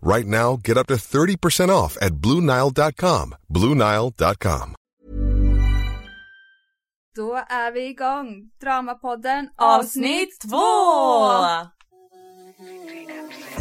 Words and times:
Right 0.00 0.26
now, 0.26 0.56
get 0.62 0.76
up 0.78 0.86
to 0.88 0.94
30% 0.94 1.70
off 1.70 1.96
at 2.00 2.12
BlueNile.com. 2.20 3.34
BlueNile.com. 3.52 4.74
Då 7.16 7.34
är 7.48 7.72
vi 7.72 7.88
igång! 7.88 8.50
Dramapodden 8.60 9.48
Avsnitt 9.56 10.40
två! 10.40 10.56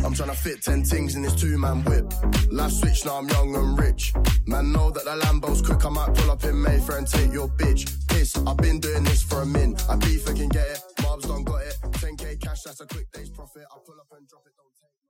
I'm 0.05 0.13
tryna 0.13 0.33
fit 0.33 0.61
ten 0.61 0.83
things 0.83 1.15
in 1.15 1.23
this 1.23 1.35
two 1.41 1.57
man 1.57 1.83
whip. 1.83 2.05
Life 2.51 2.73
switch, 2.73 3.05
now 3.05 3.17
I'm 3.19 3.27
young 3.29 3.55
and 3.55 3.79
rich. 3.79 4.13
Man, 4.45 4.71
know 4.71 4.91
that 4.91 5.03
the 5.05 5.15
Lambo's 5.15 5.61
quick. 5.61 5.85
I 5.85 5.89
might 5.89 6.13
pull 6.15 6.31
up 6.31 6.43
in 6.43 6.61
Mayfair 6.61 6.97
and 6.97 7.07
take 7.07 7.33
your 7.33 7.47
bitch. 7.47 7.83
Piss, 8.07 8.35
I've 8.47 8.57
been 8.57 8.79
doing 8.79 9.03
this 9.03 9.23
for 9.23 9.41
a 9.41 9.45
min. 9.45 9.75
I 9.89 9.95
beef, 9.95 10.27
I 10.29 10.33
can 10.33 10.49
get 10.49 10.67
it. 10.67 10.79
Mobs 11.01 11.25
don't 11.27 11.43
got 11.43 11.61
it. 11.61 11.75
10k 12.01 12.39
cash, 12.41 12.61
that's 12.65 12.81
a 12.81 12.85
quick 12.87 13.07
day's 13.11 13.29
profit. 13.29 13.63
I 13.71 13.77
pull 13.85 13.99
up 13.99 14.11
and 14.17 14.27
drop 14.27 14.43
it, 14.45 14.53
don't 14.57 14.73
take 14.81 15.04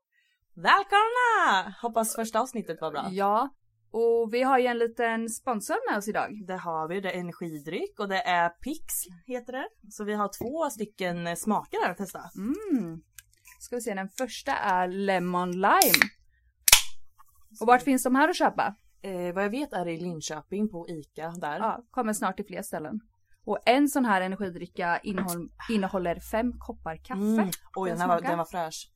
Välkomna! 0.57 1.75
Hoppas 1.81 2.15
första 2.15 2.39
avsnittet 2.39 2.81
var 2.81 2.91
bra. 2.91 3.07
Ja, 3.11 3.49
och 3.91 4.33
vi 4.33 4.43
har 4.43 4.59
ju 4.59 4.65
en 4.65 4.77
liten 4.77 5.29
sponsor 5.29 5.91
med 5.91 5.97
oss 5.97 6.07
idag. 6.07 6.29
Det 6.47 6.57
har 6.57 6.87
vi, 6.87 7.01
det 7.01 7.11
är 7.11 7.19
energidryck 7.19 7.99
och 7.99 8.09
det 8.09 8.21
är 8.21 8.49
Pix 8.49 8.83
heter 9.25 9.53
det. 9.53 9.67
Så 9.91 10.03
vi 10.03 10.13
har 10.13 10.29
två 10.39 10.69
stycken 10.69 11.37
smaker 11.37 11.77
här 11.83 11.91
att 11.91 11.97
testa. 11.97 12.19
Mm. 12.37 13.01
Ska 13.59 13.75
vi 13.75 13.81
se, 13.81 13.93
den 13.93 14.09
första 14.09 14.51
är 14.51 14.87
Lemon 14.87 15.51
Lime. 15.51 16.05
Och 17.61 17.67
vart 17.67 17.81
finns 17.81 18.03
de 18.03 18.15
här 18.15 18.29
att 18.29 18.37
köpa? 18.37 18.75
Eh, 19.01 19.33
vad 19.33 19.43
jag 19.43 19.49
vet 19.49 19.73
är 19.73 19.85
det 19.85 19.91
i 19.91 19.99
Linköping 19.99 20.69
på 20.69 20.87
ICA 20.89 21.29
där. 21.29 21.57
Ja, 21.59 21.83
kommer 21.91 22.13
snart 22.13 22.35
till 22.35 22.45
fler 22.45 22.61
ställen. 22.61 22.99
Och 23.45 23.59
en 23.65 23.87
sån 23.87 24.05
här 24.05 24.21
energidricka 24.21 24.99
innehåll, 24.99 25.49
innehåller 25.69 26.19
fem 26.19 26.53
koppar 26.59 26.97
kaffe. 26.97 27.21
Mm. 27.21 27.49
Oj, 27.75 27.89
Den 27.89 27.99
den, 27.99 28.07
var, 28.07 28.21
den 28.21 28.37
var 28.37 28.45
fräsch. 28.45 28.94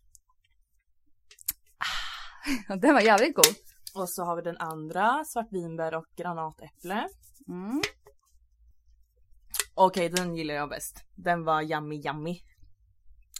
Den 2.81 2.93
var 2.93 3.01
jävligt 3.01 3.35
god. 3.35 3.55
Och 3.95 4.09
så 4.09 4.23
har 4.23 4.35
vi 4.35 4.41
den 4.41 4.57
andra, 4.57 5.23
svartvinbär 5.25 5.93
och 5.95 6.05
granatäpple. 6.17 7.07
Mm. 7.47 7.81
Okej, 9.75 10.09
den 10.09 10.35
gillar 10.35 10.53
jag 10.53 10.69
bäst. 10.69 11.03
Den 11.15 11.43
var 11.43 11.61
yummy 11.61 11.95
yummy. 12.05 12.39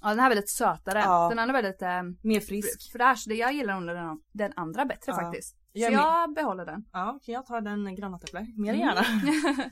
Ja, 0.01 0.09
den 0.09 0.19
här 0.19 0.25
är 0.25 0.29
väldigt 0.29 0.49
sötare. 0.49 0.99
Ja. 0.99 1.29
Den 1.29 1.39
andra 1.39 1.57
är 1.57 1.61
väldigt 1.63 1.81
eh, 1.81 2.03
Mer 2.29 2.39
frisk. 2.39 2.91
fräsch. 2.91 3.23
Det- 3.27 3.35
Jag 3.35 3.53
gillar 3.53 3.81
den, 3.93 4.21
den 4.31 4.53
andra 4.55 4.85
bättre 4.85 5.11
Ja. 5.11 5.15
faktiskt. 5.15 5.55
Så 5.55 5.79
Jag 5.79 5.91
jag, 5.93 6.33
behåller 6.33 6.65
den. 6.65 6.85
Ja, 6.93 7.13
okej 7.15 7.33
jag 7.33 7.45
tar 7.45 7.61
den 7.61 7.95
granatäpple. 7.95 8.47
Mer 8.57 8.73
Mm. 8.73 8.79
gärna. 8.87 9.01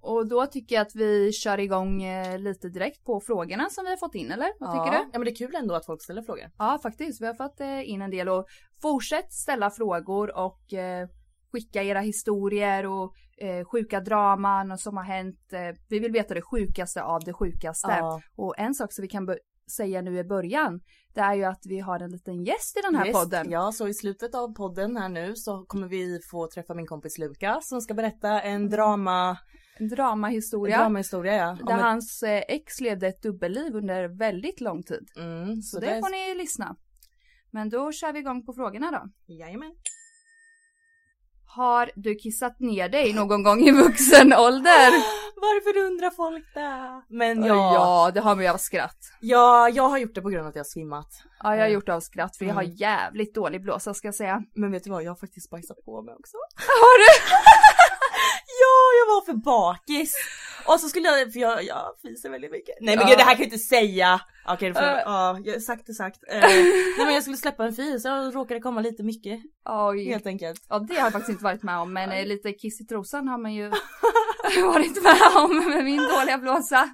Och 0.00 0.28
då 0.28 0.46
tycker 0.46 0.74
jag 0.74 0.82
att 0.82 0.94
vi 0.94 1.32
kör 1.32 1.60
igång 1.60 2.02
eh, 2.02 2.38
lite 2.38 2.68
direkt 2.68 3.04
på 3.04 3.20
frågorna 3.20 3.70
som 3.70 3.84
vi 3.84 3.90
har 3.90 3.96
fått 3.96 4.14
in 4.14 4.30
eller? 4.30 4.48
Vad 4.60 4.70
tycker 4.70 4.96
ja. 4.96 5.04
du? 5.04 5.10
Ja 5.12 5.18
men 5.18 5.24
det 5.24 5.30
är 5.30 5.36
kul 5.46 5.54
ändå 5.54 5.74
att 5.74 5.86
folk 5.86 6.02
ställer 6.02 6.22
frågor. 6.22 6.50
Ja 6.58 6.78
faktiskt, 6.82 7.20
vi 7.20 7.26
har 7.26 7.34
fått 7.34 7.60
eh, 7.60 7.90
in 7.90 8.02
en 8.02 8.10
del 8.10 8.28
och 8.28 8.46
fortsätt 8.82 9.32
ställa 9.32 9.70
frågor 9.70 10.36
och 10.36 10.72
eh, 10.72 11.08
skicka 11.52 11.82
era 11.82 12.00
historier 12.00 12.86
och 12.86 13.14
eh, 13.38 13.64
sjuka 13.64 14.00
draman 14.00 14.72
och 14.72 14.80
som 14.80 14.96
har 14.96 15.04
hänt. 15.04 15.52
Eh, 15.52 15.76
vi 15.88 15.98
vill 15.98 16.12
veta 16.12 16.34
det 16.34 16.42
sjukaste 16.42 17.02
av 17.02 17.20
det 17.24 17.32
sjukaste. 17.32 17.90
Ja. 17.90 18.20
Och 18.36 18.58
en 18.58 18.74
sak 18.74 18.92
som 18.92 19.02
vi 19.02 19.08
kan 19.08 19.36
säga 19.76 20.02
nu 20.02 20.18
i 20.18 20.24
början, 20.24 20.80
det 21.14 21.20
är 21.20 21.34
ju 21.34 21.44
att 21.44 21.62
vi 21.64 21.80
har 21.80 22.00
en 22.00 22.10
liten 22.10 22.44
gäst 22.44 22.76
i 22.78 22.80
den 22.80 22.94
här 22.94 23.06
Yes, 23.06 23.16
podden. 23.16 23.50
Ja, 23.50 23.72
så 23.72 23.88
i 23.88 23.94
slutet 23.94 24.34
av 24.34 24.54
podden 24.54 24.96
här 24.96 25.08
nu 25.08 25.36
så 25.36 25.64
kommer 25.66 25.88
vi 25.88 26.20
få 26.30 26.48
träffa 26.54 26.74
min 26.74 26.86
kompis 26.86 27.18
Lukas 27.18 27.68
som 27.68 27.80
ska 27.80 27.94
berätta 27.94 28.40
en 28.40 28.68
drama, 28.68 29.38
En 29.78 29.84
en 29.84 29.88
dramahistoria. 29.88 30.78
dramahistoria 30.78 31.34
ja. 31.36 31.50
Om 31.50 31.58
där 31.66 31.74
ett- 31.74 31.80
hans 31.82 32.22
eh, 32.22 32.42
ex 32.48 32.80
levde 32.80 33.06
ett 33.08 33.22
dubbelliv 33.22 33.74
under 33.76 34.08
väldigt 34.18 34.60
lång 34.60 34.82
tid. 34.82 35.08
Mm, 35.16 35.62
Så 35.62 35.80
det 35.80 36.00
får 36.00 36.10
ni 36.10 36.34
lyssna. 36.34 36.76
Men 37.50 37.68
då 37.70 37.92
kör 37.92 38.12
vi 38.12 38.18
igång 38.18 38.46
på 38.46 38.52
frågorna 38.52 38.90
då. 38.90 39.32
Jajamän. 39.34 39.72
Har 41.56 41.90
du 41.94 42.14
kissat 42.14 42.60
ner 42.60 42.88
dig 42.88 43.12
någon 43.14 43.42
gång 43.42 43.60
i 43.60 43.72
vuxen 43.72 44.32
ålder? 44.32 44.90
Varför 45.40 45.86
undrar 45.86 46.10
folk 46.10 46.54
det? 46.54 47.02
Men 47.08 47.44
ja. 47.44 47.74
ja, 47.74 48.10
det 48.14 48.20
har 48.20 48.36
vi 48.36 48.48
av 48.48 48.56
skratt. 48.56 48.98
ja, 49.20 49.68
jag 49.68 49.88
har 49.88 49.98
gjort 49.98 50.14
det 50.14 50.22
på 50.22 50.28
grund 50.28 50.42
av 50.42 50.48
att 50.48 50.54
jag 50.54 50.60
har 50.60 50.68
svimmat. 50.68 51.08
Ja, 51.42 51.56
jag 51.56 51.62
har 51.62 51.68
gjort 51.68 51.86
det 51.86 51.94
av 51.94 52.00
skratt 52.00 52.36
för 52.36 52.44
jag 52.44 52.54
har 52.54 52.62
Mm. 52.62 52.74
jävligt 52.76 53.34
dålig 53.34 53.62
blåsa 53.62 53.94
ska 53.94 54.08
jag 54.08 54.14
säga. 54.14 54.42
Men 54.54 54.72
vet 54.72 54.84
du 54.84 54.90
vad, 54.90 55.02
jag 55.02 55.10
har 55.10 55.16
faktiskt 55.16 55.50
bajsat 55.50 55.76
på 55.84 56.02
mig 56.02 56.14
också. 56.18 56.36
Har 56.56 56.98
du? 56.98 57.10
Ja, 58.62 58.76
jag 58.98 59.06
var 59.14 59.24
för 59.26 59.32
bakis. 59.34 60.14
Och 60.66 60.80
så 60.80 60.88
skulle 60.88 61.08
jag, 61.08 61.32
för 61.32 61.40
jag, 61.40 61.64
jag 61.64 61.94
fiser 62.02 62.30
väldigt 62.30 62.50
mycket. 62.50 62.74
Nej 62.80 62.96
men 62.96 63.04
Ja. 63.06 63.10
gud 63.10 63.18
det 63.18 63.24
här 63.24 63.30
kan 63.34 63.38
jag 63.38 63.46
inte 63.46 63.58
säga. 63.58 64.20
Okej, 64.48 64.68
då 64.70 64.74
får 64.74 64.82
jag, 64.82 64.96
Äh. 64.96 65.02
ja, 65.04 65.38
jag- 65.44 65.62
sagt 65.62 65.88
är 65.88 65.92
sagt. 65.92 66.18
Eh, 66.28 66.40
nej 66.40 67.04
men 67.04 67.14
jag 67.14 67.22
skulle 67.22 67.36
släppa 67.36 67.64
en 67.64 67.72
fis 67.72 68.04
och 68.04 68.32
råkade 68.34 68.60
komma 68.60 68.80
lite 68.80 69.02
mycket. 69.02 69.40
Oj. 69.64 70.04
Helt 70.04 70.26
enkelt. 70.26 70.66
Ja, 70.68 70.78
det 70.78 70.94
har 70.94 71.00
jag 71.02 71.12
faktiskt 71.12 71.30
inte 71.30 71.44
varit 71.44 71.62
med 71.62 71.78
om, 71.78 71.92
men 71.92 72.10
eh, 72.12 72.26
lite 72.26 72.52
kiss 72.52 72.80
i 72.80 72.84
trosan 72.86 73.28
har 73.28 73.38
man 73.38 73.54
ju 73.54 73.68
varit 74.62 75.02
med 75.02 75.42
om 75.42 75.56
med 75.70 75.84
min 75.84 76.02
dåliga 76.02 76.38
blåsa. 76.38 76.88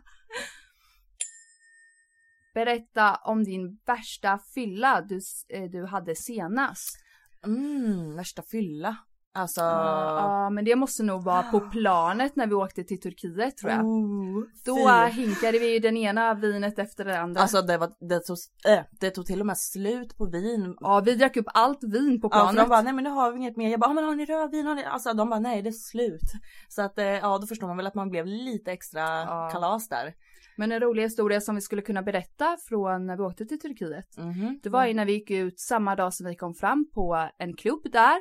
Berätta 2.54 3.14
om 3.24 3.44
din 3.44 3.78
värsta 3.86 4.38
fylla 4.54 5.00
du, 5.00 5.20
eh, 5.48 5.62
du 5.70 5.86
hade 5.86 6.16
senast. 6.16 6.98
Mm, 7.46 8.16
värsta 8.16 8.42
fylla. 8.50 8.96
Alltså. 9.36 9.60
Ja, 9.60 10.50
men 10.50 10.64
det 10.64 10.76
måste 10.76 11.02
nog 11.02 11.24
vara 11.24 11.42
på 11.42 11.60
planet 11.60 12.36
när 12.36 12.46
vi 12.46 12.54
åkte 12.54 12.84
till 12.84 13.00
Turkiet 13.00 13.56
tror 13.56 13.72
jag. 13.72 13.84
Oh, 13.84 14.42
Då 14.64 14.76
fy. 14.76 15.20
hinkade 15.22 15.58
vi 15.58 15.78
den 15.78 15.96
ena 15.96 16.34
vinet 16.34 16.78
efter 16.78 17.04
det 17.04 17.20
andra. 17.20 17.40
Alltså 17.40 17.62
det 17.62 17.78
var, 17.78 17.90
det 18.08 18.20
tog, 18.20 18.36
äh, 18.68 18.80
det 19.00 19.10
tog 19.10 19.26
till 19.26 19.40
och 19.40 19.46
med 19.46 19.58
slut 19.58 20.16
på 20.16 20.26
vin. 20.26 20.76
ja, 20.80 21.02
vi 21.04 21.14
drack 21.14 21.36
upp 21.36 21.46
allt 21.54 21.84
vin 21.84 22.20
på 22.20 22.26
Ja, 22.26 22.38
planet. 22.38 22.56
de 22.56 22.68
bara, 22.68 22.82
nej 22.82 22.92
men 22.92 23.04
nu 23.04 23.10
har 23.10 23.32
vi 23.32 23.38
inget 23.38 23.56
mer. 23.56 23.70
Jag 23.70 23.80
bara, 23.80 23.90
"Ah, 23.90 23.94
men 23.94 24.04
har 24.04 24.14
ni 24.14 24.24
rödvin? 24.26 24.66
Har 24.66 24.74
ni? 24.74 24.84
Alltså 24.84 25.12
de 25.14 25.30
bara, 25.30 25.40
nej 25.40 25.62
det 25.62 25.68
är 25.68 25.72
slut. 25.72 26.32
Så 26.68 26.82
att 26.82 26.98
eh, 26.98 27.04
ja, 27.06 27.38
då 27.38 27.46
förstår 27.46 27.66
man 27.66 27.76
väl 27.76 27.86
att 27.86 27.94
man 27.94 28.10
blev 28.10 28.26
lite 28.26 28.72
extra 28.72 29.00
Ja. 29.00 29.48
kalas 29.52 29.88
där. 29.88 30.14
Men 30.56 30.72
en 30.72 30.80
rolig 30.80 31.02
historia 31.02 31.40
som 31.40 31.54
vi 31.54 31.60
skulle 31.60 31.82
kunna 31.82 32.02
berätta 32.02 32.56
från 32.68 33.06
när 33.06 33.16
vi 33.16 33.22
åkte 33.22 33.44
till 33.46 33.60
Turkiet. 33.60 34.16
Mhm. 34.16 34.60
Det 34.62 34.68
var 34.68 34.86
ju 34.86 34.94
när 34.94 35.04
vi 35.04 35.12
gick 35.12 35.30
ut 35.30 35.60
samma 35.60 35.96
dag 35.96 36.14
som 36.14 36.26
vi 36.26 36.36
kom 36.36 36.54
fram 36.54 36.86
på 36.94 37.28
en 37.38 37.56
klubb 37.56 37.82
där. 37.92 38.16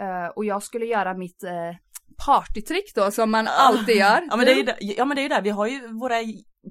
Eh, 0.00 0.28
och 0.36 0.44
jag 0.44 0.62
skulle 0.62 0.84
göra 0.86 1.14
mitt, 1.14 1.42
eh, 1.44 1.50
partytrick 2.26 2.92
då 2.94 3.10
som 3.10 3.30
man 3.30 3.48
alltid 3.48 3.96
gör. 3.96 4.22
Ja 4.30 4.36
men, 4.36 4.46
det 4.46 4.52
är 4.52 4.56
ju 4.56 4.94
ja 4.96 5.04
men 5.04 5.16
det 5.16 5.22
är 5.24 5.28
det, 5.28 5.40
vi 5.40 5.50
har 5.50 5.66
ju 5.66 5.88
våra 5.92 6.14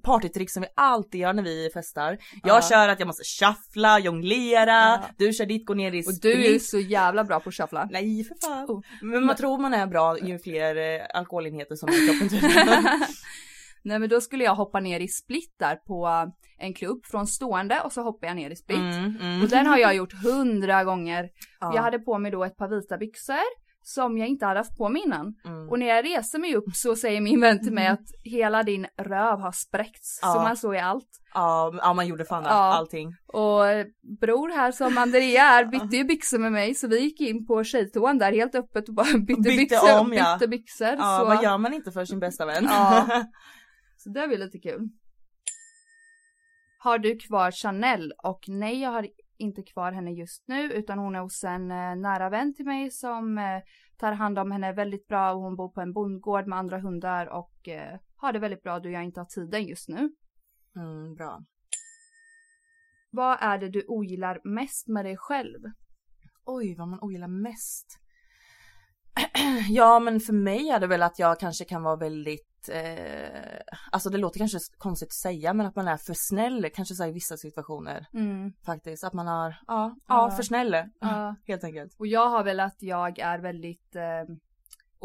partytrick 0.04 0.52
som 0.52 0.62
vi 0.62 0.68
alltid 0.76 1.22
gör 1.22 1.34
när 1.34 1.44
vi 1.44 1.70
festar. 1.74 2.18
Jag 2.44 2.58
Ja. 2.58 2.62
kör 2.70 2.90
att 2.90 3.00
jag 3.00 3.08
måste 3.08 3.24
shuffla, 3.24 4.00
jonglera, 4.00 4.72
Ja. 4.72 5.04
du 5.18 5.34
kör 5.34 5.46
ditt, 5.46 5.66
gå 5.66 5.74
ner 5.74 5.92
i 5.92 6.02
Och 6.02 6.20
du 6.22 6.32
är 6.32 6.38
ju 6.38 6.44
split. 6.44 6.66
så 6.66 6.80
jävla 6.80 7.24
bra 7.24 7.40
på 7.40 7.50
att 7.50 7.56
shuffla. 7.56 7.88
Nej 7.92 8.24
för 8.24 8.36
fan. 8.48 8.66
Oh. 8.66 8.82
Men 9.02 9.26
man 9.26 9.36
tror 9.36 9.58
man 9.58 9.74
är 9.74 9.88
bra 9.88 10.20
ju 10.20 10.40
fler 10.40 10.76
eh, 10.76 11.02
alkoholenheter 11.14 11.76
som 11.76 11.90
kroppen. 11.90 12.30
Nej 13.86 14.00
men 14.00 14.10
då 14.10 14.22
skulle 14.22 14.44
jag 14.44 14.56
hoppa 14.56 14.80
ner 14.80 15.00
i 15.00 15.08
split 15.08 15.56
där 15.60 15.76
på 15.76 16.32
en 16.60 16.74
klubb 16.74 17.06
från 17.06 17.28
stående 17.28 17.82
och 17.82 17.92
så 17.92 18.02
hoppar 18.02 18.28
jag 18.28 18.36
ner 18.36 18.50
i 18.50 18.56
split. 18.56 18.78
Mm, 18.78 19.18
mm. 19.22 19.44
Och 19.44 19.50
den 19.50 19.66
har 19.68 19.78
jag 19.78 19.96
gjort 19.96 20.14
hundra 20.24 20.84
gånger. 20.84 21.30
Ja. 21.60 21.76
Jag 21.76 21.82
hade 21.82 22.00
på 22.00 22.18
mig 22.20 22.32
då 22.32 22.44
ett 22.44 22.58
par 22.58 22.68
vita 22.68 22.98
byxor 22.98 23.66
som 23.88 24.18
jag 24.18 24.28
inte 24.28 24.46
hade 24.46 24.60
haft 24.60 24.78
på 24.78 24.90
mig 24.90 25.02
innan. 25.06 25.36
Mm. 25.46 25.70
Och 25.70 25.80
när 25.80 25.86
jag 25.88 26.06
reser 26.06 26.40
mig 26.40 26.56
upp 26.56 26.76
så 26.76 26.96
säger 26.96 27.22
min 27.22 27.42
vän 27.42 27.64
till 27.64 27.74
mig 27.74 27.88
att 27.88 28.06
hela 28.24 28.64
din 28.64 28.88
röv 28.98 29.40
har 29.40 29.52
spräckts. 29.52 30.20
Ja. 30.22 30.34
Så 30.34 30.40
man 30.40 30.58
såg 30.58 30.76
i 30.76 30.80
allt. 30.80 31.10
Ja, 31.34 31.74
ja 31.78 31.94
man 31.94 32.08
gjorde 32.08 32.26
fan 32.26 32.44
Ja. 32.44 32.50
allting. 32.52 33.08
Och 33.28 33.62
bror 34.22 34.56
här 34.56 34.72
som 34.72 34.98
Andrea 34.98 35.44
är 35.44 35.66
bytte 35.66 35.98
ju 35.98 36.04
byxor 36.04 36.38
med 36.40 36.52
mig 36.52 36.76
så 36.76 36.88
vi 36.88 37.00
gick 37.00 37.22
in 37.22 37.48
på 37.48 37.64
tjejtoan 37.64 38.18
där 38.18 38.32
helt 38.32 38.56
öppet 38.56 38.88
och 38.90 38.94
bara 38.96 39.18
bytte, 39.18 39.42
Bytte 39.42 39.58
byxor. 39.58 40.00
om, 40.00 40.14
ja. 40.14 40.36
bytte 40.36 40.48
byxor. 40.48 40.88
Ja 40.98 41.18
så, 41.20 41.26
vad 41.26 41.44
gör 41.44 41.58
man 41.58 41.74
inte 41.74 41.92
för 41.92 42.06
sin 42.06 42.20
bästa 42.20 42.46
vän? 42.46 42.64
Ja. 42.70 43.06
så 44.06 44.10
det 44.10 44.28
var 44.28 44.38
lite 44.38 44.60
kul. 44.60 44.90
Har 46.78 46.98
du 46.98 47.18
kvar 47.18 47.52
Chanel? 47.52 48.14
Och 48.24 48.46
nej 48.48 48.82
jag 48.82 48.90
har 48.92 49.08
inte 49.38 49.64
kvar 49.64 49.92
henne 49.92 50.12
just 50.12 50.48
nu 50.48 50.74
utan 50.74 51.00
hon 51.00 51.16
är 51.16 51.20
hos 51.20 51.44
en 51.44 51.72
eh, 51.72 51.96
nära 51.96 52.30
vän 52.30 52.54
till 52.54 52.66
mig 52.66 52.92
som 52.92 53.38
eh, 53.38 53.62
tar 53.98 54.12
hand 54.12 54.40
om 54.40 54.52
henne 54.52 54.74
väldigt 54.74 55.08
bra 55.08 55.34
och 55.34 55.42
hon 55.42 55.56
bor 55.56 55.70
på 55.70 55.82
en 55.82 55.94
bondgård 55.94 56.48
med 56.48 56.60
andra 56.60 56.80
hundar 56.80 57.28
och 57.28 57.68
eh, 57.68 58.00
har 58.16 58.34
det 58.34 58.40
väldigt 58.40 58.64
bra 58.64 58.80
då 58.80 58.90
jag 58.90 59.04
inte 59.04 59.20
har 59.20 59.26
tiden 59.26 59.66
just 59.66 59.90
nu. 59.90 60.10
Mm, 60.76 61.16
bra. 61.16 61.40
Vad 63.12 63.38
är 63.42 63.58
det 63.58 63.70
du 63.70 63.86
ogillar 63.88 64.40
mest 64.44 64.88
med 64.88 65.06
dig 65.06 65.18
själv? 65.18 65.60
Oj, 66.46 66.76
vad 66.78 66.88
man 66.88 67.00
ogillar 67.02 67.28
mest. 67.28 68.00
ja, 69.70 70.00
men 70.00 70.20
för 70.20 70.34
mig 70.34 70.70
är 70.70 70.80
det 70.80 70.88
väl 70.88 71.04
att 71.04 71.20
jag 71.20 71.40
kanske 71.40 71.66
kan 71.66 71.84
vara 71.84 71.96
väldigt, 71.96 72.48
eh, 72.70 73.60
alltså 73.92 74.10
det 74.10 74.18
låter 74.18 74.40
kanske 74.40 74.58
konstigt 74.78 75.08
att 75.10 75.14
säga, 75.14 75.54
men 75.54 75.66
att 75.66 75.76
man 75.76 75.88
är 75.88 75.98
för 75.98 76.14
snäll, 76.18 76.70
kanske 76.74 76.96
så 76.96 77.06
i 77.06 77.12
vissa 77.12 77.38
situationer 77.38 78.06
Mm. 78.14 78.54
faktiskt. 78.66 79.04
Att 79.04 79.14
man 79.14 79.28
har, 79.28 79.50
ja, 79.50 79.56
Ja. 79.68 79.96
ja, 80.08 80.32
för 80.32 80.44
snäll. 80.44 80.78
Ja. 81.00 81.36
Helt 81.48 81.64
enkelt. 81.64 81.96
Och 82.00 82.08
jag 82.08 82.30
har 82.30 82.44
väl 82.44 82.60
att 82.60 82.76
jag 82.82 83.20
är 83.20 83.40
väldigt 83.40 83.96
eh, 83.96 84.36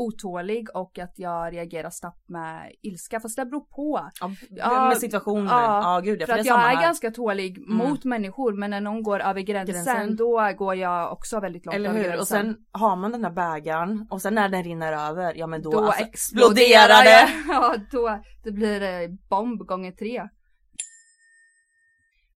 otålig 0.01 0.77
och 0.77 0.99
att 0.99 1.13
jag 1.17 1.53
reagerar 1.53 1.91
snabbt 1.91 2.29
med 2.29 2.73
ilska. 2.83 3.21
Fast 3.21 3.37
det 3.37 3.45
beror 3.47 3.61
på. 3.61 4.11
Ja, 4.21 4.31
Ja, 4.51 4.89
med 4.89 4.99
situationer. 4.99 5.51
ja, 5.53 5.95
Ja, 5.95 6.01
gud 6.01 6.19
För 6.21 6.27
för, 6.27 6.33
att 6.33 6.43
det 6.43 6.49
jag 6.49 6.59
är 6.71 6.77
här. 6.77 6.83
ganska 6.83 7.11
tålig 7.11 7.69
mot 7.69 8.05
människor 8.05 8.53
men 8.53 8.71
när 8.71 8.81
någon 8.81 9.03
går 9.03 9.21
över 9.21 9.41
gränsen, 9.41 9.75
Gränsen. 9.75 10.17
då 10.17 10.53
går 10.59 10.75
jag 10.75 11.13
också 11.13 11.41
väldigt 11.41 11.67
långt 11.67 11.75
Eller 11.77 11.93
hur? 11.93 12.03
gränsen. 12.05 12.21
Och 12.21 12.27
sen 12.29 12.57
har 12.73 12.97
man 12.97 13.13
den 13.13 13.23
där 13.23 13.31
bägaren 13.31 14.07
och 14.11 14.23
sen 14.23 14.35
när 14.35 14.49
den 14.49 14.65
rinner 14.65 14.93
över, 15.11 15.35
ja 15.35 15.47
men 15.47 15.63
då, 15.63 15.71
då 15.71 15.85
alltså, 15.85 16.05
exploderar 16.05 17.05
det. 17.05 17.11
det. 17.11 17.29
Ja, 17.49 17.75
då 17.93 18.21
det 18.45 18.53
blir 18.53 18.83
eh, 18.83 19.09
bomb 19.31 19.61
gånger 19.67 19.93
tre. 19.93 20.29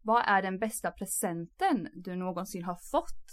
Vad 0.07 0.23
är 0.27 0.43
den 0.43 0.59
bästa 0.59 0.91
presenten 0.91 1.89
du 1.95 2.17
någonsin 2.17 2.65
har 2.65 2.79
fått? 2.91 3.24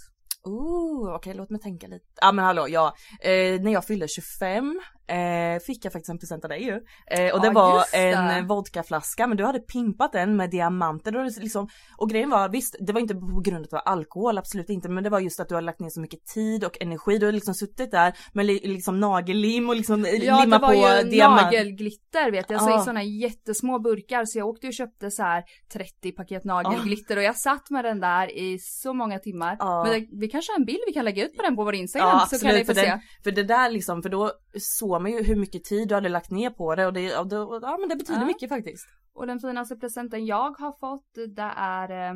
Ooh, 0.43 1.15
okej 1.15 1.33
låt 1.33 1.49
mig 1.49 1.59
tänka 1.59 1.87
lite. 1.87 2.05
Ja 2.21 2.27
ah, 2.27 2.31
men 2.31 2.45
hallå, 2.45 2.67
ja. 2.69 2.95
Eh, 3.21 3.61
när 3.61 3.71
jag 3.71 3.85
fyllde 3.85 4.07
25 4.07 4.81
eh, 5.11 5.59
fick 5.59 5.85
jag 5.85 5.93
faktiskt 5.93 6.09
en 6.09 6.19
present 6.19 6.43
av 6.45 6.49
dig 6.49 6.63
ju. 6.63 6.71
Eh, 7.11 7.33
och 7.33 7.41
det 7.41 7.47
Ja, 7.47 7.53
var 7.53 7.83
en 7.95 8.47
vodkaflaska 8.47 9.27
men 9.27 9.37
du 9.37 9.45
hade 9.45 9.59
pimpat 9.59 10.11
den 10.11 10.35
med 10.35 10.49
diamanter. 10.49 11.17
Och, 11.17 11.31
liksom, 11.41 11.67
och 11.97 12.09
grejen 12.09 12.29
var 12.29 12.49
visst, 12.49 12.75
det 12.79 12.93
var 12.93 12.99
inte 13.01 13.13
på 13.15 13.41
grund 13.43 13.57
av 13.57 13.63
att 13.63 13.69
det 13.69 13.75
var 13.75 13.91
alkohol, 13.93 14.37
absolut 14.37 14.69
inte. 14.69 14.89
Men 14.89 15.03
det 15.03 15.09
var 15.09 15.19
just 15.19 15.39
att 15.39 15.49
du 15.49 15.55
har 15.55 15.61
lagt 15.61 15.79
ner 15.79 15.89
så 15.89 15.99
mycket 16.01 16.25
tid 16.25 16.63
och 16.63 16.77
energi. 16.81 17.17
Du 17.17 17.25
har 17.25 17.33
liksom 17.33 17.53
suttit 17.53 17.91
där 17.91 18.13
med 18.33 18.45
li, 18.45 18.59
liksom 18.63 18.99
nagellim 18.99 19.69
och 19.69 19.75
liksom 19.75 20.05
Ja, 20.21 20.39
limma 20.41 20.57
det 20.57 20.61
var 20.61 20.67
på 20.97 21.03
ju 21.03 21.09
diamant. 21.09 21.41
nagelglitter 21.41 22.31
vet 22.31 22.49
jag, 22.49 22.61
så 22.61 22.69
Ja. 22.69 22.75
i 22.81 22.83
sådana 22.83 23.03
jättesmå 23.03 23.79
burkar. 23.79 24.25
Så 24.25 24.37
jag 24.39 24.47
åkte 24.47 24.67
och 24.67 24.73
köpte 24.73 25.11
så 25.11 25.23
här 25.23 25.43
30 25.73 26.11
paket 26.11 26.43
nagelglitter 26.43 27.17
och 27.17 27.23
jag 27.23 27.35
satt 27.37 27.69
med 27.69 27.85
den 27.85 27.99
där 27.99 28.37
i 28.37 28.59
så 28.59 28.93
många 28.93 29.19
timmar. 29.19 29.55
Ja. 29.59 29.83
Men 29.83 29.93
det, 29.93 30.07
vi 30.19 30.27
kanske 30.27 30.51
har 30.51 30.59
en 30.59 30.65
bild 30.65 30.79
vi 30.87 30.93
kan 30.93 31.05
lägga 31.05 31.25
ut 31.25 31.37
på 31.37 31.43
den 31.43 31.55
på 31.55 31.63
vår 31.63 31.75
Instagram 31.75 32.09
Ja 32.09 32.25
så 32.29 32.39
kan 32.45 32.53
ni 32.55 32.61
absolut, 32.61 32.67
få 32.67 32.73
för, 32.73 32.81
se. 32.81 32.87
den, 32.89 32.99
för 33.23 33.31
det 33.31 33.43
där 33.43 33.69
liksom, 33.69 34.01
för 34.01 34.09
då 34.09 34.31
såg 34.59 35.00
ju 35.09 35.23
hur 35.23 35.35
mycket 35.35 35.63
tid 35.63 35.87
du 35.87 35.95
hade 35.95 36.09
lagt 36.09 36.31
ner 36.31 36.49
på 36.49 36.75
det 36.75 36.85
och 36.87 36.93
det, 36.93 37.17
och 37.17 37.27
det 37.27 37.35
ja 37.61 37.77
men 37.79 37.89
det 37.89 37.95
betyder 37.95 38.19
Ja. 38.21 38.25
mycket 38.27 38.49
faktiskt. 38.49 38.85
Och 39.13 39.27
den 39.27 39.39
finaste 39.39 39.75
presenten 39.75 40.25
jag 40.25 40.59
har 40.59 40.71
fått 40.79 41.13
det 41.35 41.53
är 41.55 42.09
eh, 42.09 42.13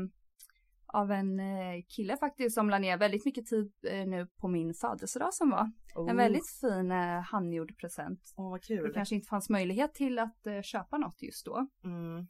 av 0.87 1.11
en 1.11 1.39
eh, 1.39 1.83
kille 1.95 2.17
faktiskt 2.17 2.55
som 2.55 2.69
la 2.69 2.79
ner 2.79 2.97
väldigt 2.97 3.25
mycket 3.25 3.45
tid 3.45 3.71
eh, 3.87 4.05
nu 4.07 4.27
på 4.41 4.47
min 4.47 4.73
födelsedag 4.73 5.33
som 5.33 5.49
var. 5.49 5.71
En 6.09 6.17
väldigt 6.17 6.49
fin 6.61 6.91
eh, 6.91 7.21
handgjord 7.21 7.77
present. 7.77 8.19
Åh 8.37 8.49
vad 8.49 8.59
Det 8.61 8.67
kul. 8.67 8.91
kanske 8.93 9.15
inte 9.15 9.27
fanns 9.27 9.49
möjlighet 9.49 9.93
till 9.93 10.19
att 10.19 10.47
eh, 10.47 10.61
köpa 10.61 10.97
något 10.97 11.21
just 11.21 11.45
då. 11.45 11.67
Mm. 11.83 12.27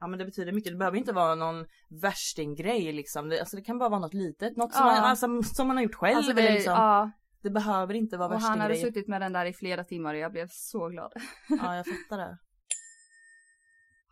Ja 0.00 0.06
men 0.06 0.18
det 0.18 0.24
betyder 0.24 0.52
mycket, 0.52 0.72
det 0.72 0.76
behöver 0.78 0.98
inte 0.98 1.12
vara 1.12 1.34
någon 1.34 1.66
värstinggrej 2.02 2.92
liksom. 2.92 3.28
Det, 3.28 3.40
alltså 3.40 3.56
det 3.56 3.62
kan 3.62 3.78
bara 3.78 3.88
vara 3.88 4.00
något 4.00 4.14
litet, 4.14 4.56
något 4.56 4.72
som, 4.74 4.86
Ja. 4.86 4.92
man, 4.94 5.04
alltså, 5.04 5.42
som 5.42 5.68
man 5.68 5.76
har 5.76 5.84
gjort 5.84 5.94
själv. 5.94 6.16
Alltså 6.16 6.32
det, 6.32 6.52
liksom. 6.54 6.72
ja, 6.72 7.10
det 7.42 7.50
behöver 7.50 7.94
inte 7.94 8.16
vara 8.16 8.34
och 8.34 8.40
han 8.40 8.60
hade 8.60 8.76
suttit 8.76 9.08
med 9.08 9.20
den 9.20 9.32
där 9.32 9.46
i 9.46 9.52
flera 9.52 9.84
timmar 9.84 10.14
och 10.14 10.20
jag 10.20 10.32
blev 10.32 10.48
så 10.50 10.88
glad. 10.88 11.12
Ja 11.48 11.76
jag 11.76 11.86
fattar 11.86 12.18
det. 12.18 12.38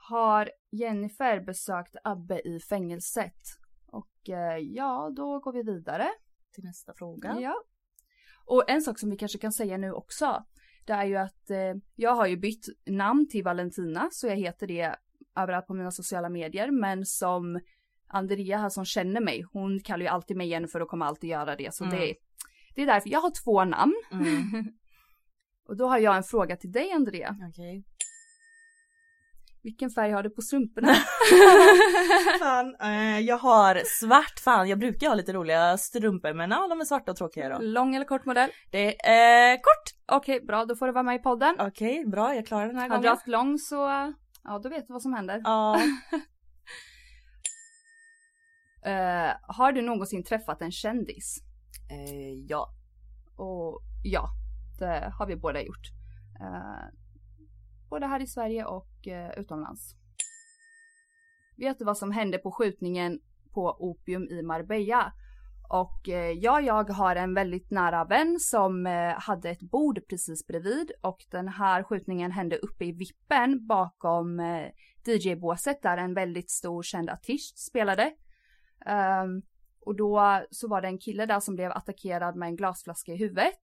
Har 0.09 0.51
Jennifer 0.71 1.41
besökt 1.41 1.97
Abbe 2.05 2.41
i 2.49 2.61
fängelset? 2.61 3.43
Och 3.87 4.29
eh, 4.29 4.59
ja, 4.59 5.13
då 5.17 5.39
går 5.41 5.53
vi 5.53 5.63
vidare. 5.63 6.09
Till 6.55 6.65
nästa 6.65 6.95
fråga. 6.95 7.37
Ja. 7.41 7.55
Och 8.45 8.71
en 8.71 8.83
sak 8.83 8.99
som 8.99 9.11
vi 9.11 9.17
kanske 9.17 9.39
kan 9.39 9.53
säga 9.53 9.77
nu 9.77 9.93
också. 9.93 10.45
Det 10.85 10.93
är 10.93 11.05
ju 11.05 11.17
att 11.17 11.51
eh, 11.51 11.75
jag 11.95 12.15
har 12.15 12.27
ju 12.27 12.37
bytt 12.37 12.67
namn 12.87 13.29
till 13.29 13.45
Valentina 13.45 14.09
så 14.13 14.27
jag 14.27 14.37
heter 14.37 14.67
det 14.67 14.97
överallt 15.37 15.67
på 15.67 15.75
mina 15.75 15.91
sociala 15.91 16.29
medier. 16.29 16.71
Men 16.71 17.07
som 17.07 17.61
Andrea 18.09 18.59
här 18.59 18.69
som 18.69 18.85
känner 18.85 19.21
mig, 19.21 19.45
hon 19.53 19.81
kallar 19.81 20.03
ju 20.03 20.09
alltid 20.09 20.37
mig 20.37 20.49
Jennifer 20.49 20.83
och 20.83 20.89
kommer 20.89 21.07
alltid 21.07 21.31
göra 21.31 21.57
det. 21.57 21.75
Så 21.75 21.85
Mm. 21.85 21.97
det, 21.99 22.15
det 22.77 22.83
är 22.83 22.87
därför 22.87 23.11
jag 23.11 23.21
har 23.21 23.33
två 23.45 23.65
namn. 23.65 23.95
Mm. 24.13 24.53
Och 25.69 25.77
då 25.77 25.89
har 25.89 25.99
jag 25.99 26.17
en 26.17 26.23
fråga 26.23 26.57
till 26.57 26.73
dig 26.73 26.93
Andrea. 26.93 27.37
Okej. 27.51 27.85
Vilken 29.63 29.91
färg 29.91 30.11
har 30.13 30.23
du 30.23 30.31
på 30.31 30.43
strumporna? 30.43 30.95
Fan, 32.39 32.77
eh, 32.81 33.21
jag 33.21 33.39
har 33.39 33.83
svart, 33.85 34.41
fan 34.45 34.69
jag 34.69 34.79
brukar 34.79 35.09
ha 35.09 35.15
lite 35.15 35.33
roliga 35.33 35.79
strumpor 35.79 36.33
men 36.35 36.51
ja 36.51 36.69
de 36.69 36.81
är 36.81 36.85
svarta 36.85 37.11
och 37.11 37.17
tråkiga 37.17 37.49
då. 37.49 37.59
Lång 37.61 37.95
eller 37.95 38.07
kort 38.07 38.25
modell? 38.25 38.51
Det 38.71 39.07
är 39.09 39.53
eh, 39.53 39.57
kort. 39.57 40.17
Okej, 40.17 40.41
bra, 40.41 40.65
då 40.65 40.77
får 40.77 40.87
du 40.87 40.93
vara 40.93 41.03
med 41.03 41.15
i 41.17 41.19
podden. 41.19 41.57
Okej, 41.59 42.05
bra 42.07 42.35
jag 42.35 42.47
klarar 42.47 42.67
den 42.67 42.77
här 42.77 42.89
du 42.89 42.95
gången. 42.95 43.09
haft 43.09 43.27
lång 43.29 43.59
så, 43.59 43.75
ja 44.45 44.59
då 44.63 44.69
vet 44.69 44.87
du 44.87 44.93
vad 44.93 45.03
som 45.03 45.13
händer. 45.13 45.41
Ja. 45.45 45.81
Eh, 48.85 49.33
har 49.43 49.73
du 49.73 49.83
någonsin 49.83 50.25
träffat 50.25 50.63
en 50.63 50.73
kändis? 50.73 51.39
Eh, 51.91 52.33
ja. 52.49 52.73
Och 53.37 53.83
ja, 54.03 54.29
det 54.79 55.13
har 55.19 55.27
vi 55.27 55.37
båda 55.37 55.63
gjort. 55.63 55.87
Eh, 56.41 56.89
både 57.91 58.07
här 58.07 58.23
i 58.23 58.27
Sverige 58.27 58.65
och 58.65 59.09
eh, 59.09 59.39
utomlands. 59.39 59.95
Vet 61.57 61.79
du 61.79 61.85
vad 61.85 61.99
som 61.99 62.13
hände 62.13 62.39
på 62.39 62.53
skjutningen 62.53 63.21
på 63.55 63.77
Opium 63.79 64.23
i 64.23 64.43
Marbella? 64.43 65.13
Och 65.69 66.09
eh, 66.09 66.31
ja, 66.31 66.61
jag 66.61 66.91
har 66.91 67.17
en 67.17 67.35
väldigt 67.35 67.71
nära 67.71 68.05
vän 68.05 68.37
som 68.41 68.87
eh, 68.87 69.15
hade 69.19 69.51
ett 69.51 69.71
bord 69.71 70.01
precis 70.09 70.47
bredvid 70.47 70.93
och 71.03 71.25
den 71.31 71.49
här 71.49 71.83
skjutningen 71.83 72.31
hände 72.31 72.57
uppe 72.57 72.85
i 72.85 72.93
vippen 72.93 73.67
bakom 73.67 74.41
eh, 74.41 74.67
DJ-båset 75.07 75.83
där 75.83 75.97
en 75.97 76.15
väldigt 76.15 76.51
stor 76.51 76.83
känd 76.83 77.11
artist 77.11 77.59
spelade. 77.59 78.13
Ehm, 78.87 79.43
och 79.87 79.97
då 79.97 80.43
så 80.51 80.69
var 80.69 80.83
det 80.83 80.89
en 80.89 80.99
kille 80.99 81.27
där 81.27 81.41
som 81.41 81.55
blev 81.55 81.71
attackerad 81.71 82.37
med 82.37 82.49
en 82.49 82.57
glasflaska 82.57 83.13
i 83.13 83.17
huvudet. 83.17 83.61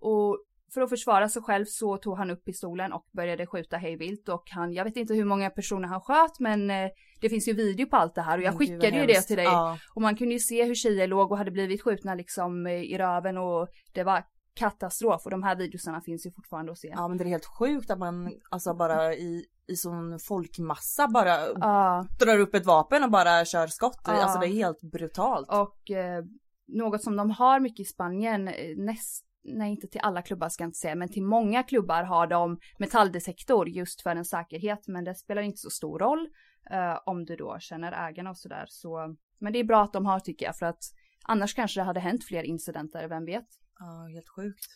Och 0.00 0.38
för 0.74 0.80
att 0.80 0.90
försvara 0.90 1.28
sig 1.28 1.42
själv 1.42 1.64
så 1.64 1.96
tog 1.96 2.18
han 2.18 2.30
upp 2.30 2.44
pistolen 2.44 2.92
och 2.92 3.06
började 3.12 3.46
skjuta 3.46 3.76
hejvilt 3.76 4.28
och 4.28 4.44
han, 4.50 4.72
jag 4.72 4.84
vet 4.84 4.96
inte 4.96 5.14
hur 5.14 5.24
många 5.24 5.50
personer 5.50 5.88
han 5.88 6.00
sköt 6.00 6.40
men 6.40 6.70
eh, 6.70 6.90
det 7.20 7.28
finns 7.28 7.48
ju 7.48 7.52
video 7.52 7.86
på 7.86 7.96
allt 7.96 8.14
det 8.14 8.22
här 8.22 8.38
och 8.38 8.44
jag 8.44 8.58
skickade 8.58 9.00
ju 9.00 9.06
det 9.06 9.22
till 9.22 9.36
dig. 9.36 9.44
Ja. 9.44 9.78
Och 9.94 10.02
man 10.02 10.16
kunde 10.16 10.34
ju 10.34 10.40
se 10.40 10.64
hur 10.64 10.74
tjejer 10.74 11.06
låg 11.06 11.32
och 11.32 11.38
hade 11.38 11.50
blivit 11.50 11.82
skjutna 11.82 12.14
liksom 12.14 12.66
eh, 12.66 12.72
i 12.72 12.98
röven 12.98 13.38
och 13.38 13.68
det 13.92 14.02
var 14.04 14.24
katastrof 14.54 15.24
och 15.24 15.30
de 15.30 15.42
här 15.42 15.56
videosarna 15.56 16.00
finns 16.00 16.26
ju 16.26 16.30
fortfarande 16.30 16.72
att 16.72 16.78
se. 16.78 16.88
Ja 16.88 17.08
men 17.08 17.18
det 17.18 17.24
är 17.24 17.28
helt 17.28 17.58
sjukt 17.58 17.90
att 17.90 17.98
man 17.98 18.32
alltså 18.50 18.74
bara 18.74 19.14
i, 19.14 19.44
i 19.70 19.76
sån 19.76 20.18
folkmassa 20.18 21.08
bara 21.08 21.36
Ja. 21.60 22.06
drar 22.18 22.38
upp 22.38 22.54
ett 22.54 22.66
vapen 22.66 23.04
och 23.04 23.10
bara 23.10 23.44
kör 23.44 23.66
skott. 23.66 24.00
Ja. 24.04 24.12
Alltså 24.12 24.38
det 24.38 24.46
är 24.46 24.52
helt 24.54 24.80
brutalt. 24.82 25.48
Och 25.48 25.90
eh, 25.90 26.24
något 26.68 27.02
som 27.02 27.16
de 27.16 27.30
har 27.30 27.60
mycket 27.60 27.80
i 27.80 27.84
Spanien, 27.84 28.48
eh, 28.48 28.76
näst, 28.76 29.24
nej 29.44 29.70
inte 29.70 29.86
till 29.86 30.00
alla 30.00 30.22
klubbar 30.22 30.48
ska 30.48 30.62
jag 30.64 30.68
inte 30.68 30.78
säga, 30.78 30.94
men 30.94 31.08
till 31.08 31.22
många 31.22 31.62
klubbar 31.62 32.02
har 32.02 32.26
de 32.26 32.58
metalldetektor 32.78 33.68
just 33.68 34.02
för 34.02 34.10
en 34.10 34.24
säkerhet, 34.24 34.88
men 34.88 35.04
det 35.04 35.14
spelar 35.14 35.42
inte 35.42 35.58
så 35.58 35.70
stor 35.70 35.98
roll 35.98 36.28
eh, 36.70 36.98
om 37.06 37.24
du 37.24 37.36
då 37.36 37.58
känner 37.60 38.08
ägarna 38.08 38.30
och 38.30 38.38
sådär. 38.38 38.64
Så, 38.68 39.16
men 39.38 39.52
det 39.52 39.58
är 39.58 39.64
bra 39.64 39.82
att 39.82 39.92
de 39.92 40.06
har 40.06 40.20
tycker 40.20 40.46
jag, 40.46 40.56
för 40.56 40.66
att 40.66 40.82
annars 41.24 41.54
kanske 41.54 41.80
det 41.80 41.84
hade 41.84 42.00
hänt 42.00 42.24
fler 42.24 42.42
incidenter, 42.42 43.08
vem 43.08 43.24
vet? 43.24 43.46
Ja, 43.78 44.06
helt 44.14 44.28
sjukt. 44.28 44.66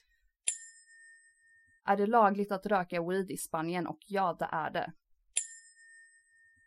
Är 1.86 1.96
det 1.96 2.06
lagligt 2.06 2.52
att 2.52 2.66
röka 2.66 3.02
weed 3.02 3.30
i 3.30 3.36
Spanien? 3.36 3.86
Och 3.86 3.98
ja, 4.06 4.36
det 4.38 4.48
är 4.52 4.70
det. 4.70 4.92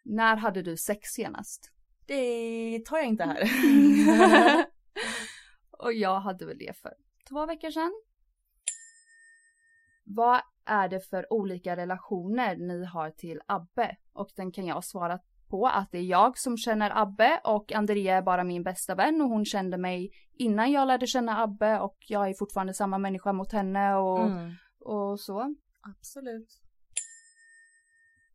När 0.05 0.35
hade 0.35 0.61
du 0.61 0.77
sex 0.77 1.09
senast? 1.09 1.71
Det 2.05 2.79
tar 2.85 2.97
jag 2.97 3.07
inte 3.07 3.23
här. 3.23 3.39
och 5.71 5.93
jag 5.93 6.19
hade 6.19 6.45
väl 6.45 6.57
det 6.57 6.77
för 6.77 6.93
två 7.29 7.45
veckor 7.45 7.71
sedan. 7.71 8.01
Vad 10.03 10.41
är 10.65 10.89
det 10.89 10.99
för 10.99 11.33
olika 11.33 11.75
relationer 11.75 12.55
ni 12.55 12.85
har 12.85 13.11
till 13.11 13.41
Abbe? 13.45 13.97
Och 14.13 14.29
den 14.35 14.51
kan 14.51 14.65
jag 14.65 14.83
svara 14.83 15.19
på 15.49 15.67
att 15.67 15.91
det 15.91 15.97
är 15.97 16.03
jag 16.03 16.37
som 16.37 16.57
känner 16.57 17.01
Abbe 17.01 17.41
och 17.43 17.71
Andrea 17.71 18.17
är 18.17 18.21
bara 18.21 18.43
min 18.43 18.63
bästa 18.63 18.95
vän 18.95 19.21
och 19.21 19.29
hon 19.29 19.45
kände 19.45 19.77
mig 19.77 20.11
innan 20.33 20.71
jag 20.71 20.87
lärde 20.87 21.07
känna 21.07 21.43
Abbe 21.43 21.79
och 21.79 21.97
jag 22.07 22.29
är 22.29 22.33
fortfarande 22.33 22.73
samma 22.73 22.97
människa 22.97 23.33
mot 23.33 23.51
henne 23.51 23.95
och, 23.95 24.19
Mm. 24.19 24.51
Och 24.79 25.19
så. 25.19 25.55
Absolut. 25.81 26.61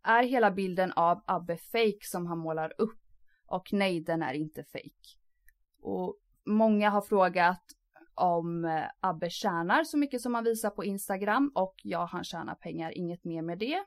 Är 0.04 0.22
hela 0.22 0.50
bilden 0.50 0.92
av 0.92 1.22
Abbe 1.26 1.56
fake 1.56 1.98
som 2.02 2.26
han 2.26 2.38
målar 2.38 2.72
upp? 2.78 2.98
Och 3.46 3.68
nej, 3.72 4.00
den 4.00 4.22
är 4.22 4.32
inte 4.34 4.64
fake. 4.64 5.18
Och 5.82 6.16
många 6.46 6.90
har 6.90 7.02
frågat 7.02 7.62
om 8.14 8.64
eh, 8.64 8.84
Abbe 9.00 9.30
tjänar 9.30 9.84
så 9.84 9.98
mycket 9.98 10.20
som 10.20 10.34
han 10.34 10.44
visar 10.44 10.70
på 10.70 10.84
Instagram 10.84 11.52
och 11.54 11.74
ja, 11.82 12.08
han 12.12 12.24
tjänar 12.24 12.54
pengar, 12.54 12.98
inget 12.98 13.24
mer 13.24 13.42
med 13.42 13.58
det. 13.58 13.84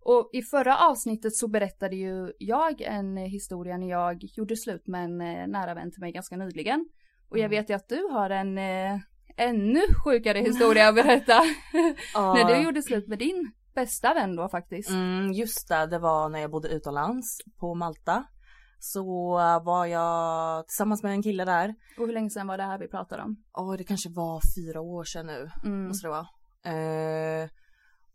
Och 0.00 0.30
i 0.32 0.42
förra 0.42 0.78
avsnittet 0.90 1.34
så 1.36 1.48
berättade 1.48 1.96
ju 1.96 2.32
jag 2.38 2.80
en 2.80 3.16
historia 3.16 3.76
när 3.76 3.88
jag 3.90 4.24
gjorde 4.24 4.56
slut 4.56 4.86
med 4.86 5.04
en 5.04 5.20
eh, 5.20 5.46
nära 5.46 5.74
vän 5.74 5.90
till 5.92 6.00
mig 6.00 6.12
ganska 6.12 6.36
nyligen. 6.36 6.88
Och 7.28 7.38
jag 7.38 7.44
Mm. 7.44 7.50
vet 7.50 7.70
ju 7.70 7.74
att 7.74 7.88
du 7.88 8.02
har 8.10 8.30
en 8.30 8.58
eh, 8.58 8.98
ännu 9.38 9.80
sjukare 10.04 10.38
historia 10.38 10.88
att 10.88 10.94
berätta. 10.94 11.32
Ja. 12.14 12.34
när 12.34 12.44
du 12.44 12.62
gjorde 12.62 12.82
slut 12.82 13.08
med 13.08 13.18
din 13.18 13.52
bästa 13.74 14.14
vän 14.14 14.36
då 14.36 14.48
faktiskt. 14.48 14.90
Mm, 14.90 15.32
just 15.32 15.68
det, 15.68 15.86
det 15.86 15.98
var 15.98 16.28
när 16.28 16.38
jag 16.40 16.50
bodde 16.50 16.68
utomlands 16.68 17.38
på 17.60 17.74
Malta. 17.74 18.24
Så 18.80 19.04
var 19.64 19.86
jag 19.86 20.66
tillsammans 20.68 21.02
med 21.02 21.12
en 21.12 21.22
kille 21.22 21.44
där. 21.44 21.74
Och 21.98 22.06
hur 22.06 22.12
länge 22.12 22.30
sedan 22.30 22.46
var 22.46 22.56
det 22.56 22.62
här 22.62 22.78
vi 22.78 22.88
pratade 22.88 23.22
om? 23.22 23.36
Åh, 23.58 23.74
det 23.76 23.84
kanske 23.84 24.08
var 24.08 24.40
fyra 24.56 24.80
år 24.80 25.04
sedan 25.04 25.26
nu. 25.26 25.50
Mm. 25.64 25.86
Måste 25.88 26.06
det 26.06 26.10
vara. 26.10 26.26
Eh, 26.64 27.48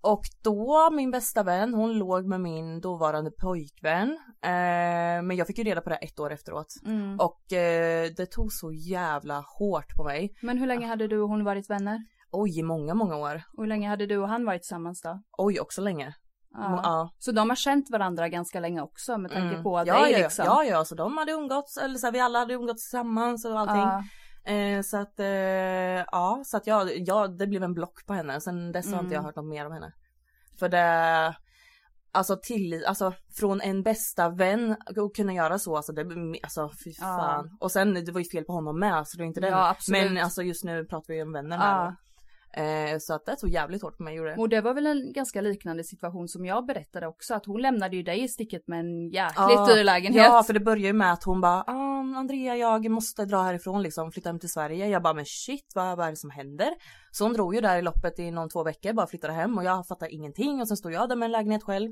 och 0.03 0.21
då, 0.43 0.89
min 0.91 1.11
bästa 1.11 1.43
vän, 1.43 1.73
hon 1.73 1.93
låg 1.97 2.25
med 2.25 2.41
min 2.41 2.81
dåvarande 2.81 3.31
pojkvän. 3.31 4.09
Eh, 4.43 5.21
men 5.23 5.31
jag 5.31 5.47
fick 5.47 5.57
ju 5.57 5.63
reda 5.63 5.81
på 5.81 5.89
det 5.89 5.95
ett 5.95 6.19
år 6.19 6.33
efteråt. 6.33 6.67
Mm. 6.85 7.19
Och 7.19 7.53
eh, 7.53 8.09
det 8.17 8.25
tog 8.25 8.53
så 8.53 8.71
jävla 8.71 9.43
hårt 9.59 9.95
på 9.97 10.03
mig. 10.03 10.35
Men 10.41 10.57
hur 10.57 10.67
länge 10.67 10.87
hade 10.87 11.07
du 11.07 11.21
och 11.21 11.29
hon 11.29 11.43
varit 11.43 11.69
vänner? 11.69 11.99
Oj, 12.31 12.59
i 12.59 12.63
många, 12.63 12.93
många 12.93 13.15
år. 13.17 13.43
Och 13.57 13.63
hur 13.63 13.67
länge 13.67 13.89
hade 13.89 14.05
du 14.05 14.17
och 14.17 14.27
han 14.29 14.45
varit 14.45 14.61
tillsammans 14.61 15.01
då? 15.01 15.21
Oj, 15.37 15.59
också 15.59 15.81
länge. 15.81 16.15
Ja. 16.53 16.79
Ja. 16.83 17.09
Så 17.19 17.31
de 17.31 17.49
har 17.49 17.55
känt 17.55 17.89
varandra 17.91 18.29
ganska 18.29 18.59
länge 18.59 18.81
också 18.81 19.17
med 19.17 19.31
tanke 19.31 19.47
Mm. 19.53 19.63
på 19.63 19.83
ja, 19.85 20.01
dig 20.03 20.11
ja, 20.11 20.17
liksom? 20.17 20.45
Ja, 20.45 20.63
ja, 20.63 20.85
så 20.85 20.95
de 20.95 21.17
hade 21.17 21.31
umgåtts, 21.31 21.77
eller 21.77 21.95
så 21.95 22.07
här, 22.07 22.11
vi 22.11 22.19
alla 22.19 22.39
hade 22.39 22.53
umgåtts 22.53 22.83
tillsammans 22.89 23.45
och 23.45 23.59
allting. 23.59 23.77
Ja. 23.77 24.03
Eh, 24.45 24.81
så 24.81 24.97
att, 24.97 25.19
eh, 25.19 25.27
ja, 26.11 26.41
så 26.45 26.57
att 26.57 26.67
jag, 26.67 26.89
ja, 26.97 27.27
det 27.27 27.47
blev 27.47 27.63
en 27.63 27.73
block 27.73 28.05
på 28.05 28.13
henne. 28.13 28.41
Sen 28.41 28.71
dess 28.71 28.93
har 28.93 28.99
inte 28.99 29.13
jag 29.13 29.19
Mm. 29.19 29.25
hört 29.25 29.35
något 29.35 29.45
mer 29.45 29.65
om 29.65 29.71
henne. 29.73 29.93
För 30.59 30.69
det, 30.69 31.35
alltså 32.11 32.37
till, 32.43 32.85
alltså 32.85 33.13
från 33.39 33.61
en 33.61 33.83
bästa 33.83 34.29
vän 34.29 34.75
att 34.85 35.15
kunna 35.15 35.33
göra 35.33 35.59
så, 35.59 35.75
alltså 35.75 35.91
det, 35.93 36.01
alltså 36.43 36.69
fy 36.83 36.93
Ja. 36.99 37.03
fan. 37.05 37.57
Och 37.59 37.71
sen 37.71 37.93
det 37.93 38.11
var 38.11 38.19
ju 38.19 38.25
fel 38.29 38.43
på 38.43 38.53
honom 38.53 38.79
med, 38.79 39.07
så 39.07 39.17
det 39.17 39.23
är 39.23 39.25
inte 39.25 39.41
det. 39.41 39.47
Ja, 39.47 39.69
absolut. 39.69 40.11
Men 40.11 40.23
alltså 40.23 40.41
just 40.43 40.63
nu 40.63 40.85
pratar 40.85 41.13
vi 41.13 41.21
om 41.23 41.31
vänner 41.33 41.55
Ja. 41.57 41.61
här. 41.63 41.85
då. 41.85 41.95
Eh, 42.57 42.97
så 42.99 43.13
att 43.13 43.25
det 43.25 43.35
tog 43.35 43.49
jävligt 43.49 43.81
hårt 43.81 43.97
på 43.97 44.03
mig 44.03 44.15
gjorde 44.15 44.29
det. 44.29 44.35
Och 44.35 44.49
det 44.49 44.61
var 44.61 44.73
väl 44.73 44.85
en 44.85 45.13
ganska 45.13 45.41
liknande 45.41 45.83
situation 45.83 46.27
som 46.27 46.45
jag 46.45 46.65
berättade 46.65 47.07
också 47.07 47.33
att 47.33 47.45
hon 47.45 47.61
lämnade 47.61 47.95
ju 47.95 48.03
dig 48.03 48.23
i 48.23 48.27
sticket 48.27 48.67
med 48.67 48.79
en 48.79 49.09
jäkligt 49.09 49.35
Ja, 49.37 49.65
dyr 49.75 49.83
lägenhet. 49.83 50.25
Ja, 50.25 50.43
för 50.43 50.53
det 50.53 50.59
börjar 50.59 50.87
ju 50.87 50.93
med 50.93 51.13
att 51.13 51.23
hon 51.23 51.41
bara, 51.41 51.63
ah, 51.67 52.17
Andrea 52.17 52.55
jag 52.55 52.89
måste 52.89 53.25
dra 53.25 53.41
härifrån 53.41 53.83
liksom, 53.83 54.11
flytta 54.11 54.29
hem 54.29 54.39
till 54.39 54.49
Sverige. 54.49 54.87
Jag 54.87 55.03
bara, 55.03 55.13
men 55.13 55.25
shit 55.25 55.71
vad, 55.75 55.97
vad 55.97 56.07
är 56.07 56.09
det 56.09 56.17
som 56.17 56.29
händer? 56.29 56.69
Så 57.11 57.23
hon 57.23 57.33
drog 57.33 57.55
ju 57.55 57.61
där 57.61 57.77
i 57.77 57.81
loppet 57.81 58.19
i 58.19 58.31
någon 58.31 58.49
två 58.49 58.63
veckor, 58.63 58.93
bara 58.93 59.07
flyttade 59.07 59.33
hem 59.33 59.57
och 59.57 59.63
jag 59.63 59.87
fattar 59.87 60.13
ingenting 60.13 60.61
och 60.61 60.67
sen 60.67 60.77
stod 60.77 60.93
jag 60.93 61.09
där 61.09 61.15
med 61.15 61.25
en 61.25 61.31
lägenhet 61.31 61.63
själv. 61.63 61.89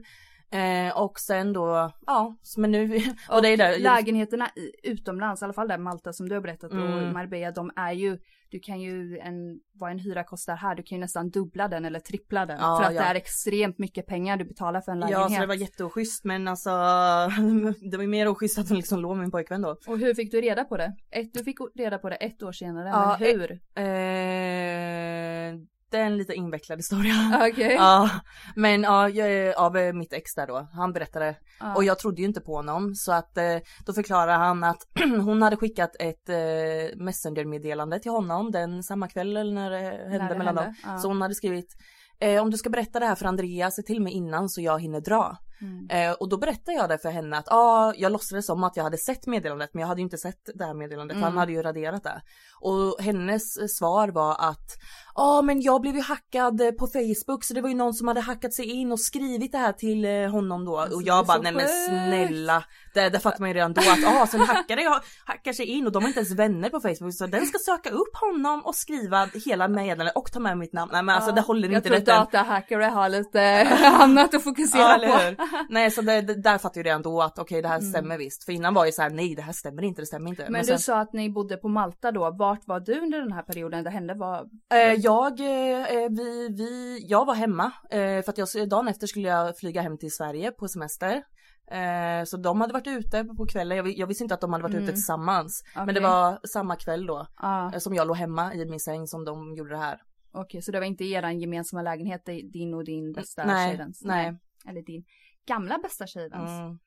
Eh, 0.52 0.98
och 0.98 1.20
sen 1.20 1.54
då, 1.54 1.92
ja, 2.06 2.36
men 2.58 2.72
nu, 2.72 3.02
och 3.30 3.42
det 3.42 3.48
är 3.48 3.58
där. 3.58 3.80
Lägenheterna 3.80 4.50
utomlands, 4.84 5.42
i 5.42 5.46
alla 5.46 5.54
fall 5.54 5.68
där 5.68 5.78
Malta 5.78 6.14
som 6.14 6.30
du 6.30 6.36
har 6.36 6.42
berättat 6.42 6.72
och 6.72 6.78
Mm. 6.82 7.14
Marbella, 7.14 7.52
de 7.52 7.72
är 7.76 7.92
ju, 7.92 8.18
du 8.50 8.60
kan 8.60 8.82
ju, 8.82 9.18
en, 9.18 9.60
vad 9.74 9.92
en 9.92 10.00
hyra 10.00 10.24
kostar 10.24 10.56
här, 10.56 10.76
du 10.76 10.84
kan 10.84 10.96
ju 10.96 11.00
nästan 11.00 11.30
dubbla 11.30 11.68
den 11.68 11.86
eller 11.86 12.00
trippla 12.00 12.46
den. 12.46 12.58
Ja, 12.60 12.78
för 12.78 12.90
att 12.90 12.96
ja. 12.96 13.02
det 13.02 13.08
är 13.08 13.16
extremt 13.16 13.78
mycket 13.78 14.06
pengar 14.06 14.38
du 14.38 14.46
betalar 14.46 14.82
för 14.82 14.92
en 14.92 15.00
lägenhet. 15.00 15.32
Ja, 15.32 15.36
så 15.36 15.42
det 15.42 15.48
var 15.48 15.56
jätteoschysst 15.56 16.24
men 16.24 16.48
alltså 16.48 16.70
det 17.92 17.98
var 17.98 18.02
ju 18.02 18.08
mer 18.08 18.28
oschysst 18.28 18.60
att 18.60 18.70
hon 18.70 18.78
liksom 18.78 19.00
låg 19.00 19.12
med 19.12 19.22
min 19.22 19.32
pojkvän 19.32 19.62
då. 19.62 19.78
Och 19.88 20.00
hur 20.00 20.14
fick 20.14 20.32
du 20.32 20.42
reda 20.42 20.64
på 20.64 20.78
det? 20.78 20.96
Ett, 21.12 21.34
du 21.34 21.44
fick 21.44 21.58
reda 21.76 21.98
på 21.98 22.10
det 22.10 22.16
ett 22.16 22.44
år 22.44 22.52
senare, 22.52 22.90
Ja, 22.90 23.18
men 23.20 23.30
hur? 23.30 23.52
Eh, 23.76 25.62
det 25.92 25.98
är 25.98 26.06
en 26.06 26.18
lite 26.18 26.34
invecklad 26.34 26.80
historia. 26.80 27.14
Okej. 27.52 27.74
Ja, 27.74 28.10
men 28.56 28.84
ja, 28.84 29.10
jag, 29.10 29.56
av 29.58 29.78
eh, 29.78 29.94
mitt 29.94 30.14
ex 30.14 30.36
där 30.36 30.48
då, 30.48 30.68
han 30.74 30.94
berättade 30.94 31.36
Ja. 31.60 31.76
och 31.76 31.84
jag 31.84 32.00
trodde 32.00 32.22
ju 32.22 32.28
inte 32.28 32.42
på 32.42 32.56
honom 32.56 32.96
så 32.96 33.12
att 33.12 33.38
eh, 33.38 33.58
då 33.86 33.94
förklarar 33.94 34.38
han 34.38 34.64
att 34.64 34.78
hon 35.26 35.42
hade 35.42 35.58
skickat 35.58 35.96
ett 36.00 36.30
eh, 36.30 36.98
messengermeddelande 36.98 38.00
till 38.00 38.12
honom 38.12 38.52
den 38.52 38.84
samma 38.84 39.08
kväll 39.08 39.38
eller 39.38 39.54
när 39.54 39.70
det 39.70 39.78
hände 40.10 40.28
det 40.34 40.38
mellan 40.38 40.58
hände, 40.58 40.62
dem. 40.64 40.76
ja. 40.86 40.98
Så 40.98 41.08
hon 41.08 41.22
hade 41.22 41.36
skrivit 41.36 41.76
eh, 42.20 42.42
om 42.42 42.50
du 42.50 42.58
ska 42.58 42.70
berätta 42.70 43.00
det 43.00 43.06
här 43.06 43.16
för 43.16 43.26
Andrea, 43.26 43.72
se 43.72 43.82
till 43.82 44.02
mig 44.02 44.14
innan 44.14 44.50
så 44.50 44.62
jag 44.62 44.82
hinner 44.82 45.02
dra. 45.02 45.38
Mm. 45.62 45.90
Eh, 45.90 46.16
och 46.16 46.30
då 46.30 46.38
berättade 46.38 46.78
jag 46.78 46.90
det 46.90 46.98
för 46.98 47.10
henne 47.10 47.38
att 47.38 47.48
ah, 47.52 47.94
jag 47.98 48.12
låtsades 48.12 48.46
som 48.46 48.64
att 48.64 48.76
jag 48.78 48.84
hade 48.84 48.98
sett 48.98 49.28
meddelandet 49.28 49.70
men 49.74 49.82
jag 49.82 49.88
hade 49.88 50.02
ju 50.02 50.04
inte 50.04 50.18
sett 50.18 50.50
det 50.56 50.66
här 50.66 50.74
meddelandet 50.74 51.16
Mm. 51.18 51.24
han 51.24 51.38
hade 51.38 51.52
ju 51.52 51.62
raderat 51.62 52.04
det. 52.04 52.22
Och 52.60 52.98
hennes 53.04 53.58
eh, 53.58 53.66
svar 53.68 54.08
var 54.08 54.32
att 54.32 54.78
ja 55.16 55.24
ah, 55.24 55.42
men 55.42 55.62
jag 55.62 55.82
blev 55.82 55.96
ju 55.96 56.02
hackad 56.02 56.62
eh, 56.62 56.72
på 56.72 56.88
Facebook 56.88 57.44
så 57.44 57.54
det 57.54 57.62
var 57.62 57.70
ju 57.70 57.76
någon 57.76 57.94
som 57.94 58.08
hade 58.08 58.22
hackat 58.22 58.54
sig 58.54 58.66
in 58.66 58.92
och 58.92 59.00
skrivit 59.00 59.52
det 59.52 59.58
här 59.58 59.74
till 59.74 60.06
eh, 60.06 60.30
honom 60.32 60.66
då. 60.66 60.78
Alltså, 60.78 60.96
och 60.96 61.04
jag 61.04 61.26
bara 61.26 61.38
nej 61.38 61.52
men 61.52 61.62
sjukt." 61.62 61.86
snälla. 61.88 62.64
Det, 62.94 63.10
det 63.10 63.20
fattar 63.20 63.40
man 63.40 63.50
ju 63.50 63.54
redan 63.56 63.74
då 63.74 63.82
att 63.82 64.06
ah, 64.22 64.28
så 64.28 64.38
en 64.38 64.44
hackare 64.44 64.82
har- 64.82 65.02
hackar 65.26 65.54
sig 65.54 65.66
in 65.66 65.86
och 65.86 65.92
de 65.92 66.04
är 66.04 66.08
inte 66.08 66.20
ens 66.20 66.32
vänner 66.36 66.70
på 66.70 66.80
Facebook 66.80 67.14
så 67.14 67.28
den 67.28 67.46
ska 67.46 67.58
söka 67.66 67.90
upp 67.90 68.16
honom 68.22 68.62
och 68.66 68.76
skriva 68.76 69.30
hela 69.46 69.68
meddelandet 69.68 70.16
och 70.16 70.32
ta 70.32 70.40
med 70.40 70.58
mitt 70.58 70.74
namn. 70.74 70.90
Nej 70.94 71.04
men 71.04 71.16
alltså 71.16 71.32
det 71.32 71.42
håller 71.42 71.68
jag 71.70 71.78
inte 71.78 71.90
tror 71.90 72.00
detta. 72.00 72.18
datahackare 72.20 72.84
har 72.84 73.10
lite 73.10 73.68
annat 74.00 74.34
att 74.34 74.44
fokusera 74.44 75.04
Ja, 75.04 75.32
på. 75.38 75.44
Nej, 75.70 75.92
så 75.92 76.02
det, 76.02 76.22
det, 76.22 76.36
där 76.42 76.58
fattar 76.58 76.78
ju 76.80 76.84
redan 76.84 77.02
då 77.02 77.22
att 77.22 77.40
okej, 77.40 77.62
det 77.62 77.68
här 77.68 77.78
Mm. 77.80 77.90
stämmer 77.92 78.18
visst. 78.18 78.44
För 78.44 78.52
innan 78.52 78.74
var 78.74 78.86
ju 78.86 78.92
så 78.92 79.02
här, 79.02 79.10
nej, 79.10 79.36
det 79.36 79.42
här 79.42 79.54
stämmer 79.54 79.84
inte, 79.84 80.02
det 80.02 80.06
stämmer 80.06 80.30
inte. 80.30 80.50
Men, 80.50 80.66
sen, 80.66 80.76
du 80.76 80.82
sa 80.82 81.00
att 81.00 81.14
ni 81.14 81.30
bodde 81.30 81.58
på 81.58 81.68
Malta 81.68 82.12
då. 82.12 82.32
Vart 82.32 82.68
var 82.68 82.80
du 82.80 83.00
under 83.02 83.20
den 83.20 83.32
här 83.32 83.44
perioden 83.44 83.84
det 83.84 83.90
hände? 83.90 84.14
Var... 84.14 84.46
eh, 84.74 84.78
jag, 84.94 85.40
eh, 85.40 86.10
vi, 86.10 86.50
vi, 86.58 87.00
jag 87.10 87.26
var 87.26 87.36
hemma 87.36 87.72
eh, 87.90 88.00
för 88.00 88.30
att 88.30 88.38
jag, 88.38 88.70
dagen 88.70 88.88
efter 88.88 89.08
skulle 89.08 89.28
jag 89.28 89.58
flyga 89.58 89.82
hem 89.82 89.98
till 89.98 90.12
Sverige 90.12 90.52
på 90.52 90.68
semester. 90.68 91.24
Eh, 91.72 92.24
så 92.26 92.38
de 92.38 92.62
hade 92.62 92.74
varit 92.74 92.88
ute 92.88 93.24
på 93.24 93.46
kvällen, 93.46 93.78
jag, 93.78 93.88
jag 93.98 94.08
visste 94.08 94.24
inte 94.24 94.34
att 94.34 94.42
de 94.42 94.54
hade 94.54 94.64
varit 94.64 94.74
Mm. 94.74 94.84
ute 94.84 94.94
tillsammans. 94.94 95.64
Men 95.76 95.96
det 95.96 96.00
var 96.02 96.40
samma 96.48 96.76
kväll 96.76 97.06
då, 97.06 97.28
Ja, 97.42 97.72
eh, 97.74 97.80
som 97.80 97.94
jag 97.96 98.08
låg 98.08 98.18
hemma 98.18 98.54
i 98.54 98.66
min 98.66 98.80
säng 98.80 99.08
som 99.08 99.26
de 99.26 99.56
gjorde 99.56 99.70
det 99.70 99.78
här. 99.78 100.02
okej, 100.34 100.62
så 100.62 100.72
det 100.72 100.80
var 100.80 100.86
inte 100.86 101.04
eran 101.06 101.40
gemensamma 101.40 101.82
lägenhet, 101.82 102.26
din 102.54 102.74
och 102.74 102.84
din 102.86 103.14
bästa 103.14 103.46
Nej, 103.46 103.70
tjejväns? 103.70 104.02
nej. 104.06 104.38
Eller 104.70 104.82
din 104.82 105.04
gamla 105.48 105.78
bästa 105.78 106.08
tjejväns? 106.08 106.50
Mm. 106.50 106.80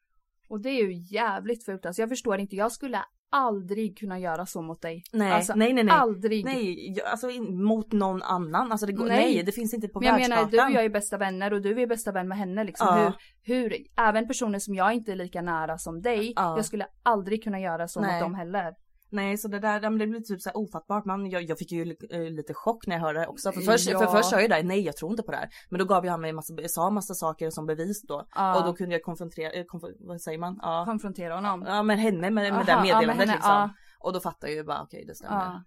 Och 0.49 0.61
det 0.61 0.68
är 0.68 0.84
ju 0.84 0.92
jävligt 0.92 1.64
fult 1.64 1.87
alltså. 1.87 2.02
Jag 2.02 2.08
förstår 2.08 2.38
inte, 2.38 2.56
jag 2.56 2.73
skulle 2.73 3.04
aldrig 3.30 3.99
kunna 3.99 4.18
göra 4.18 4.46
så 4.46 4.62
mot 4.62 4.82
dig. 4.82 5.02
Nej, 5.12 5.32
alltså, 5.32 5.54
nej, 5.54 5.73
nej, 5.73 5.84
nej. 5.84 5.94
Aldrig. 5.94 6.44
Nej, 6.44 6.96
alltså 7.11 7.26
mot 7.42 7.92
någon 7.92 8.23
annan. 8.23 8.73
Alltså 8.73 8.87
det 8.87 8.92
går, 8.92 9.06
Nej. 9.06 9.34
nej. 9.34 9.42
det 9.42 9.52
finns 9.52 9.75
inte 9.75 9.88
på 9.88 10.00
Men 10.00 10.08
jag 10.08 10.20
menar, 10.20 10.44
du 10.50 10.61
och 10.61 10.70
jag 10.70 10.84
är 10.84 10.88
bästa 10.88 11.18
vänner 11.18 11.52
och 11.52 11.62
du 11.62 11.82
är 11.82 11.87
bästa 11.87 12.12
vän 12.12 12.28
med 12.28 12.38
henne 12.38 12.64
liksom. 12.64 12.87
Ja. 12.87 13.12
Hur, 13.42 13.62
hur, 13.62 13.76
även 13.96 14.28
personer 14.28 14.58
som 14.58 14.75
jag 14.75 14.94
inte 14.94 15.12
är 15.12 15.16
lika 15.16 15.42
nära 15.42 15.78
som 15.78 16.02
dig, 16.02 16.32
Ja. 16.37 16.56
jag 16.56 16.64
skulle 16.64 16.87
aldrig 17.02 17.44
kunna 17.44 17.61
göra 17.61 17.88
så 17.88 18.00
Nej. 18.00 18.12
mot 18.12 18.20
dem 18.20 18.34
heller. 18.34 18.73
Nej 19.14 19.38
så 19.38 19.49
det 19.49 19.59
där 19.59 19.80
det 19.80 19.90
blir 19.90 20.21
typ 20.21 20.40
så 20.42 20.49
här 20.49 20.56
ofattbart. 20.56 21.04
Man, 21.04 21.30
jag, 21.30 21.42
jag 21.42 21.59
fick 21.59 21.73
ju 21.73 21.97
eh, 22.11 22.21
lite 22.21 22.54
chock 22.54 22.87
när 22.87 22.97
jag 22.97 23.00
hörde 23.02 23.21
det 23.21 23.26
också. 23.26 23.52
För 23.52 23.61
först, 23.61 23.90
Ja. 23.90 23.99
för 23.99 24.06
först 24.06 24.28
sa 24.30 24.37
jag 24.37 24.42
ju 24.42 24.49
där, 24.49 24.62
nej 24.62 24.80
jag 24.80 24.97
tror 24.97 25.11
inte 25.11 25.23
på 25.23 25.30
det 25.30 25.37
här. 25.37 25.49
Men 25.71 25.78
då 25.78 25.85
gav 25.85 26.06
jag 26.06 26.21
mig 26.21 26.33
massa, 26.33 26.54
sa 26.68 26.90
massa 26.90 27.14
saker 27.14 27.50
som 27.50 27.66
bevis 27.66 28.02
då. 28.02 28.26
Ja. 28.35 28.59
Och 28.61 28.66
då 28.66 28.73
kunde 28.75 28.94
jag 28.94 29.02
konfrontera, 29.02 29.50
eh, 29.52 29.64
konf 29.64 29.83
vad 30.00 30.21
säger 30.21 30.38
man? 30.38 30.59
Ja, 30.62 30.85
Konfrontera 30.87 31.35
honom. 31.35 31.64
ja 31.66 31.83
men 31.83 31.99
henne 31.99 32.30
med, 32.30 32.33
med 32.33 32.52
Aha, 32.52 32.62
det 32.64 32.71
ja, 32.73 32.76
med 32.76 32.83
meddelandet 32.85 33.16
henne, 33.26 33.33
liksom. 33.35 33.71
Och 33.99 34.12
då 34.12 34.21
fattar 34.21 34.49
jag 34.49 34.56
ju 34.56 34.64
bara 34.64 34.83
okej 34.83 35.04
det 35.06 35.14
stämmer. 35.14 35.62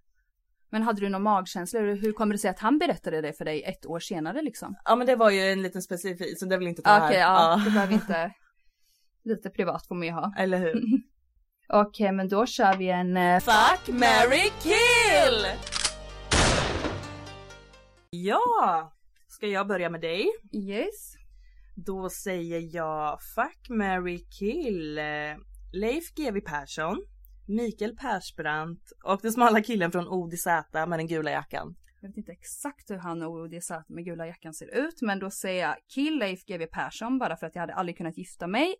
Men 0.70 0.84
hade 0.84 1.01
du 1.01 1.10
någon 1.10 1.24
magkänsla? 1.24 1.80
Hur 1.80 2.13
kommer 2.13 2.34
det 2.34 2.39
sig 2.39 2.50
att 2.50 2.60
han 2.60 2.77
berättade 2.77 3.22
det 3.22 3.34
för 3.34 3.46
dig 3.46 3.63
ett 3.63 3.86
år 3.86 4.00
senare 4.00 4.42
liksom? 4.42 4.75
Ja 4.86 4.96
men 4.96 5.08
det 5.08 5.16
var 5.16 5.30
ju 5.30 5.42
en 5.42 5.62
liten 5.62 5.82
specifik 5.82 6.39
så 6.39 6.46
det 6.46 6.58
vill 6.58 6.68
inte 6.68 6.82
ta 6.82 6.98
Okej, 7.06 7.18
här. 7.18 7.34
ja, 7.34 7.62
det 7.66 7.72
behöver 7.72 7.94
inte. 8.01 8.32
Lite 9.24 9.50
privat 9.50 9.88
får 9.88 9.96
man 9.96 10.08
ju 10.08 10.13
ha. 10.13 10.34
Eller 10.38 10.58
hur? 10.58 10.82
Okej, 11.70 12.12
men 12.12 12.28
då 12.28 12.46
kör 12.46 12.78
vi 12.78 12.90
en... 12.90 13.18
eh, 13.18 13.40
Fuck, 13.40 13.88
marry, 13.96 14.52
kill! 14.62 15.46
Ja! 18.10 18.94
Ska 19.28 19.48
jag 19.48 19.68
börja 19.68 19.90
med 19.90 20.02
dig? 20.02 20.28
Yes. 20.54 21.14
Då 21.76 22.10
säger 22.10 22.76
jag 22.76 23.20
Fuck, 23.36 23.70
marry, 23.70 24.20
kill. 24.40 25.00
Leif 25.74 26.14
GW 26.16 26.42
Persson, 26.42 27.02
Mikael 27.48 27.96
Persbrandt 27.98 28.92
och 29.04 29.20
den 29.22 29.32
smala 29.32 29.62
killen 29.62 29.92
från 29.92 30.08
ODZ 30.08 30.46
med 30.74 31.00
den 31.00 31.08
gula 31.08 31.32
jackan. 31.32 31.76
Jag 32.02 32.10
vet 32.10 32.18
inte 32.18 32.32
exakt 32.32 32.90
hur 32.92 32.98
han 32.98 33.22
och 33.24 33.32
ODZ 33.32 33.72
med 33.88 34.06
gula 34.06 34.28
jackan 34.28 34.54
ser 34.54 34.76
ut, 34.88 35.02
men 35.02 35.20
då 35.20 35.30
säger 35.32 35.62
jag 35.68 35.76
kill 35.94 36.20
Leif 36.20 36.46
GW 36.46 36.66
Persson 36.72 37.20
bara 37.20 37.38
för 37.38 37.48
att 37.48 37.56
jag 37.56 37.62
hade 37.62 37.74
aldrig 37.74 37.98
kunnat 37.98 38.18
gifta 38.18 38.48
mig. 38.48 38.76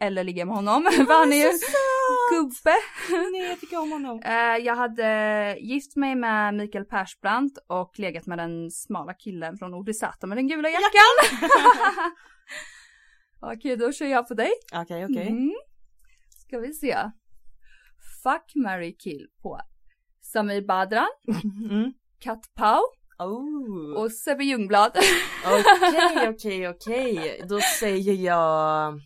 Eller 0.00 0.24
ligga 0.24 0.44
med 0.44 0.54
honom, 0.54 0.82
för 1.06 1.18
han 1.18 1.32
är 1.32 1.36
ju 1.36 1.50
gubbe. 2.32 2.76
Nej 3.32 3.48
jag 3.48 3.60
tycker 3.60 3.78
om 3.80 3.92
honom. 3.92 4.22
Eh, 4.24 4.56
jag 4.64 4.76
hade 4.76 5.56
gift 5.60 5.96
mig 5.96 6.14
med 6.14 6.54
Mikael 6.54 6.84
Persbrandt 6.84 7.58
och 7.66 7.98
legat 7.98 8.26
med 8.26 8.38
den 8.38 8.70
smala 8.70 9.14
killen 9.14 9.56
från 9.58 9.74
ODZ 9.74 10.02
med 10.22 10.38
den 10.38 10.48
gula 10.48 10.68
jackan. 10.68 11.40
Okej, 13.56 13.76
då 13.76 13.92
kör 13.92 14.06
jag 14.06 14.28
på 14.28 14.34
dig. 14.34 14.50
Okej 14.74 15.04
okej. 15.04 15.28
Mm. 15.28 15.52
Ska 16.46 16.58
vi 16.58 16.72
se. 16.72 16.96
Fuck, 18.22 18.54
marry, 18.54 18.96
kill 18.96 19.26
på 19.42 19.60
Samir 20.32 20.62
Badran, 20.66 21.08
Mm. 21.70 21.92
Kat 22.18 22.40
Pau 22.54 22.80
Oh. 23.18 24.02
och 24.02 24.12
Sebbe 24.12 24.44
Ljungblad. 24.44 24.98
Okej 25.46 26.28
okej 26.28 26.68
okej. 26.68 27.42
Då 27.48 27.60
säger 27.80 28.14
jag 28.14 29.00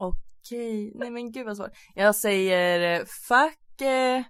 Okej, 0.00 0.92
nej 0.94 1.10
men 1.10 1.32
gud 1.32 1.46
vad 1.46 1.56
svårt. 1.56 1.70
Jag 1.94 2.14
säger 2.14 3.00
eh, 3.00 3.04
fuck 3.06 3.80
eh... 3.80 4.22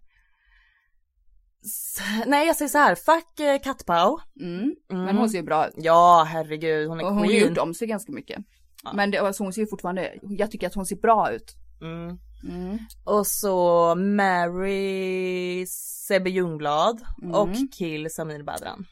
Nej 2.26 2.46
jag 2.46 2.56
säger 2.56 2.68
så 2.68 2.78
här, 2.78 2.94
fuck 2.94 3.40
eh, 3.40 3.58
Kattpau. 3.62 4.18
Mm. 4.40 4.74
Mm. 4.92 5.04
Men 5.04 5.16
hon 5.16 5.30
ser 5.30 5.38
ju 5.38 5.44
bra 5.44 5.68
ut. 5.68 5.74
Ja 5.76 6.24
herregud 6.28 6.88
hon 6.88 7.00
är 7.00 7.04
Och 7.04 7.10
hon 7.10 7.18
har 7.18 7.26
queen. 7.26 7.48
gjort 7.48 7.58
om 7.58 7.74
sig 7.74 7.88
ganska 7.88 8.12
mycket. 8.12 8.44
Ja. 8.84 8.92
Men 8.94 9.10
det, 9.10 9.18
alltså 9.18 9.42
hon 9.42 9.52
ser 9.52 9.60
ju 9.60 9.66
fortfarande, 9.68 10.14
jag 10.22 10.50
tycker 10.50 10.66
att 10.66 10.74
hon 10.74 10.86
ser 10.86 10.96
bra 10.96 11.32
ut. 11.32 11.54
Mm. 11.80 12.18
Mm. 12.48 12.78
Och 13.04 13.26
så 13.26 13.94
Mary 13.94 15.66
Sebbe 16.06 16.30
Ljungblad 16.30 17.00
Mm. 17.22 17.34
och 17.34 17.48
kill 17.78 18.10
Samir 18.10 18.42
Badran. 18.42 18.86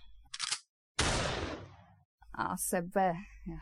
Ja, 2.39 2.57
Sebbe, 2.59 3.17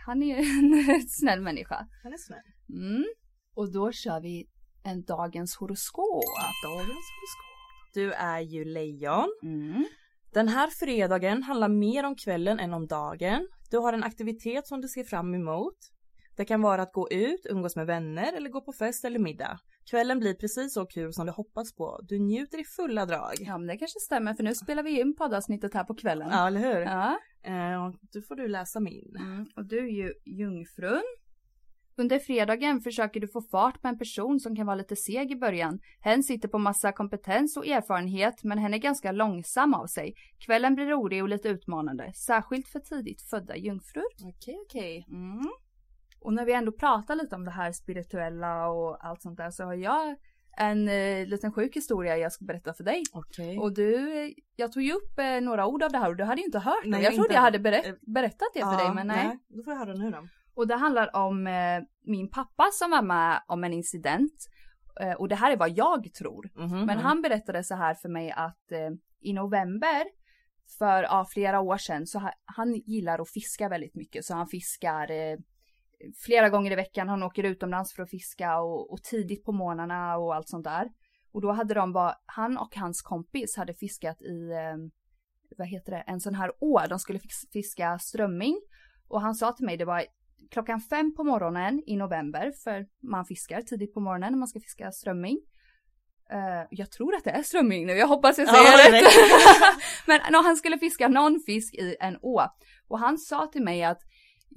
han 0.07 0.23
är 0.23 0.27
ju 0.27 0.35
en 0.35 1.03
snäll 1.09 1.41
människa. 1.41 1.87
Han 2.03 2.13
är 2.13 2.17
snäll. 2.17 2.43
Mm. 2.69 3.05
Och 3.55 3.73
då 3.73 3.93
kör 3.93 4.21
vi 4.21 4.47
en 4.85 5.05
dagens 5.05 5.57
horoskop. 5.57 6.25
Dagens 6.65 6.89
horoskop. 6.89 7.57
Du 7.95 8.13
är 8.13 8.41
ju 8.41 8.65
lejon. 8.65 9.29
Mm. 9.43 9.85
Den 10.33 10.49
här 10.49 10.71
fredagen 10.71 11.43
handlar 11.43 11.69
mer 11.69 12.05
om 12.05 12.17
kvällen 12.17 12.59
än 12.59 12.75
om 12.75 12.87
dagen. 12.87 13.49
Du 13.71 13.79
har 13.79 13.93
en 13.93 14.05
aktivitet 14.05 14.67
som 14.67 14.81
du 14.81 14.89
ser 14.89 15.05
fram 15.05 15.35
emot. 15.35 15.77
Det 16.37 16.45
kan 16.45 16.63
vara 16.63 16.83
att 16.83 16.93
gå 16.93 17.11
ut, 17.11 17.47
umgås 17.51 17.77
med 17.77 17.87
vänner 17.87 18.33
eller 18.33 18.51
gå 18.51 18.61
på 18.61 18.73
fest 18.73 19.05
eller 19.05 19.19
middag. 19.19 19.59
Kvällen 19.91 20.19
blir 20.19 20.35
precis 20.35 20.75
så 20.75 20.87
kul 20.87 21.13
som 21.13 21.27
du 21.27 21.33
hoppas 21.33 21.75
på. 21.75 22.01
Du 22.03 22.19
njuter 22.19 22.61
i 22.61 22.65
fulla 22.65 23.07
drag. 23.07 23.35
Ja 23.39 23.59
men 23.59 23.67
det 23.67 23.79
kanske 23.79 24.01
stämmer 24.01 24.35
för 24.35 24.43
nu 24.43 24.55
spelar 24.55 24.83
vi 24.83 25.01
in 25.01 25.17
poddavsnittet 25.17 25.75
här 25.75 25.85
på 25.85 25.95
kvällen. 25.95 26.29
Ja, 26.31 26.47
eller 26.47 26.61
hur? 26.61 26.81
Ja. 26.81 27.19
Eh, 27.43 27.91
då 28.13 28.23
får 28.23 28.37
du 28.37 28.49
läsa 28.49 28.81
min. 28.81 29.17
Mm. 29.19 29.47
Och 29.57 29.65
du 29.67 29.79
är 29.79 30.05
ju 30.05 30.13
jungfrun. 30.25 31.03
Under 31.99 32.19
fredagen 32.19 32.81
försöker 32.81 33.21
du 33.21 33.29
få 33.29 33.43
fart 33.43 33.83
på 33.83 33.89
en 33.89 33.99
person 33.99 34.41
som 34.41 34.57
kan 34.57 34.67
vara 34.67 34.77
lite 34.77 34.97
seg 34.97 35.33
i 35.33 35.37
början. 35.37 35.79
Hen 36.01 36.23
sitter 36.23 36.49
på 36.49 36.59
massa 36.59 36.93
kompetens 36.93 37.57
och 37.57 37.67
erfarenhet 37.67 38.45
men 38.45 38.59
hen 38.59 38.75
är 38.75 38.79
ganska 38.79 39.13
långsam 39.13 39.75
av 39.75 39.87
sig. 39.87 40.15
Kvällen 40.47 40.75
blir 40.75 40.87
rolig 40.87 41.23
och 41.23 41.29
lite 41.29 41.49
utmanande, 41.49 42.13
särskilt 42.27 42.69
för 42.69 42.81
tidigt 42.81 43.23
födda 43.23 43.57
jungfrur. 43.57 44.05
Okej, 44.25 44.57
okej. 44.67 45.07
Mm. 45.09 45.51
Och 46.27 46.35
när 46.35 46.45
vi 46.45 46.53
ändå 46.53 46.73
pratar 46.73 47.15
lite 47.15 47.35
om 47.35 47.45
det 47.45 47.51
här 47.51 47.73
spirituella 47.73 48.69
och 48.69 49.07
allt 49.07 49.23
sånt 49.23 49.37
där 49.37 49.51
så 49.51 49.65
har 49.65 49.75
jag 49.75 50.17
en 50.59 50.89
eh, 50.89 51.27
liten 51.27 51.53
sjuk 51.53 51.77
historia 51.77 52.17
jag 52.17 52.33
ska 52.33 52.45
berätta 52.45 52.75
för 52.75 52.85
dig. 52.85 53.03
Okej. 53.13 53.59
Och 53.59 53.75
du, 53.75 54.35
jag 54.57 54.73
tog 54.73 54.83
ju 54.83 54.93
upp 54.93 55.19
eh, 55.19 55.41
några 55.41 55.67
ord 55.67 55.83
av 55.83 55.93
det 55.93 55.99
här 55.99 56.09
och 56.09 56.17
du 56.17 56.25
hade 56.25 56.41
ju 56.41 56.45
inte 56.45 56.59
hört 56.59 56.85
Nej, 56.85 57.01
det. 57.01 57.05
Jag 57.05 57.15
trodde 57.15 57.27
inte. 57.27 57.35
jag 57.35 57.41
hade 57.41 57.59
berätt, 57.59 57.87
Eh, 57.87 57.95
berättat 58.01 58.49
det 58.55 58.61
för 58.61 58.77
dig 58.77 58.95
men 58.95 59.07
nej. 59.07 59.39
Då 59.49 59.63
får 59.63 59.73
jag 59.73 59.81
höra 59.81 59.95
nu 59.95 60.11
då. 60.11 60.29
Och 60.55 60.67
det 60.67 60.75
handlar 60.75 61.17
om 61.17 61.47
eh, 61.47 61.83
min 62.05 62.31
pappa 62.31 62.69
som 62.73 62.91
var 62.91 63.03
med 63.03 63.43
om 63.47 63.65
en 63.65 63.73
incident. 63.73 64.49
Eh, 65.01 65.13
och 65.13 65.29
det 65.29 65.35
här 65.35 65.53
är 65.53 65.57
vad 65.57 65.71
jag 65.71 66.13
tror. 66.15 66.51
Mhm, 66.55 66.87
Men 66.87 66.99
han 66.99 67.23
berättade 67.23 67.65
så 67.65 67.75
här 67.75 67.95
för 67.95 68.09
mig 68.09 68.31
att 68.31 68.73
eh, 68.73 68.91
i 69.21 69.33
november 69.33 70.05
för 70.79 71.03
ja, 71.03 71.27
flera 71.31 71.61
år 71.61 71.77
sedan 71.77 72.07
så 72.07 72.19
ha, 72.19 72.33
han 72.45 72.75
gillar 72.75 73.19
att 73.19 73.31
fiska 73.31 73.69
väldigt 73.69 73.95
mycket 73.95 74.25
så 74.25 74.35
han 74.35 74.47
fiskar 74.47 75.11
flera 76.27 76.49
gånger 76.49 76.71
i 76.73 76.75
veckan. 76.75 77.09
Han 77.09 77.23
åker 77.23 77.45
utomlands 77.45 77.95
för 77.95 78.03
att 78.03 78.11
fiska 78.11 78.59
och, 78.59 78.93
och 78.93 79.03
tidigt 79.03 79.45
på 79.45 79.53
morgnarna 79.53 80.17
och 80.17 80.35
allt 80.35 80.49
sånt 80.49 80.65
där. 80.65 80.89
Och 81.33 81.41
då 81.43 81.53
hade 81.53 81.75
de 81.75 81.93
bara, 81.93 82.15
han 82.27 82.59
och 82.59 82.77
hans 82.77 83.03
kompis 83.03 83.57
hade 83.57 83.75
fiskat 83.75 84.23
i, 84.23 84.51
eh, 84.51 84.77
vad 85.59 85.69
heter 85.69 85.93
det, 85.93 86.05
en 86.07 86.21
sån 86.21 86.35
här 86.35 86.53
å. 86.61 86.81
De 86.89 86.99
skulle 86.99 87.19
fis- 87.19 87.49
fiska 87.53 87.99
strömming. 87.99 88.61
Och 89.09 89.21
han 89.21 89.35
sa 89.35 89.53
till 89.53 89.67
mig, 89.67 89.77
det 89.77 89.85
var 89.85 90.05
klockan 90.51 90.81
fem 90.81 91.15
på 91.15 91.25
morgonen 91.25 91.83
i 91.87 91.97
november, 91.97 92.53
för 92.65 92.87
man 93.03 93.25
fiskar 93.25 93.63
tidigt 93.63 93.95
på 93.95 94.01
morgonen 94.01 94.33
när 94.33 94.39
man 94.39 94.49
ska 94.49 94.61
fiska 94.61 94.93
strömming. 94.93 95.41
Eh, 96.31 96.67
jag 96.71 96.91
tror 96.91 97.15
att 97.15 97.25
det 97.25 97.31
är 97.31 97.43
strömming 97.43 97.87
nu, 97.87 97.93
jag 97.93 98.09
hoppas 98.09 98.39
jag 98.39 98.49
Ja, 98.49 98.53
säger 98.53 98.93
rätt. 99.03 99.13
Men 100.07 100.33
no, 100.33 100.37
han 100.43 100.57
skulle 100.57 100.79
fiska 100.79 101.09
någon 101.09 101.41
fisk 101.47 101.75
i 101.75 101.97
en 102.01 102.19
å. 102.23 102.43
Och 102.89 102.99
han 102.99 103.19
sa 103.19 103.47
till 103.47 103.63
mig 103.65 103.85
att 103.85 104.01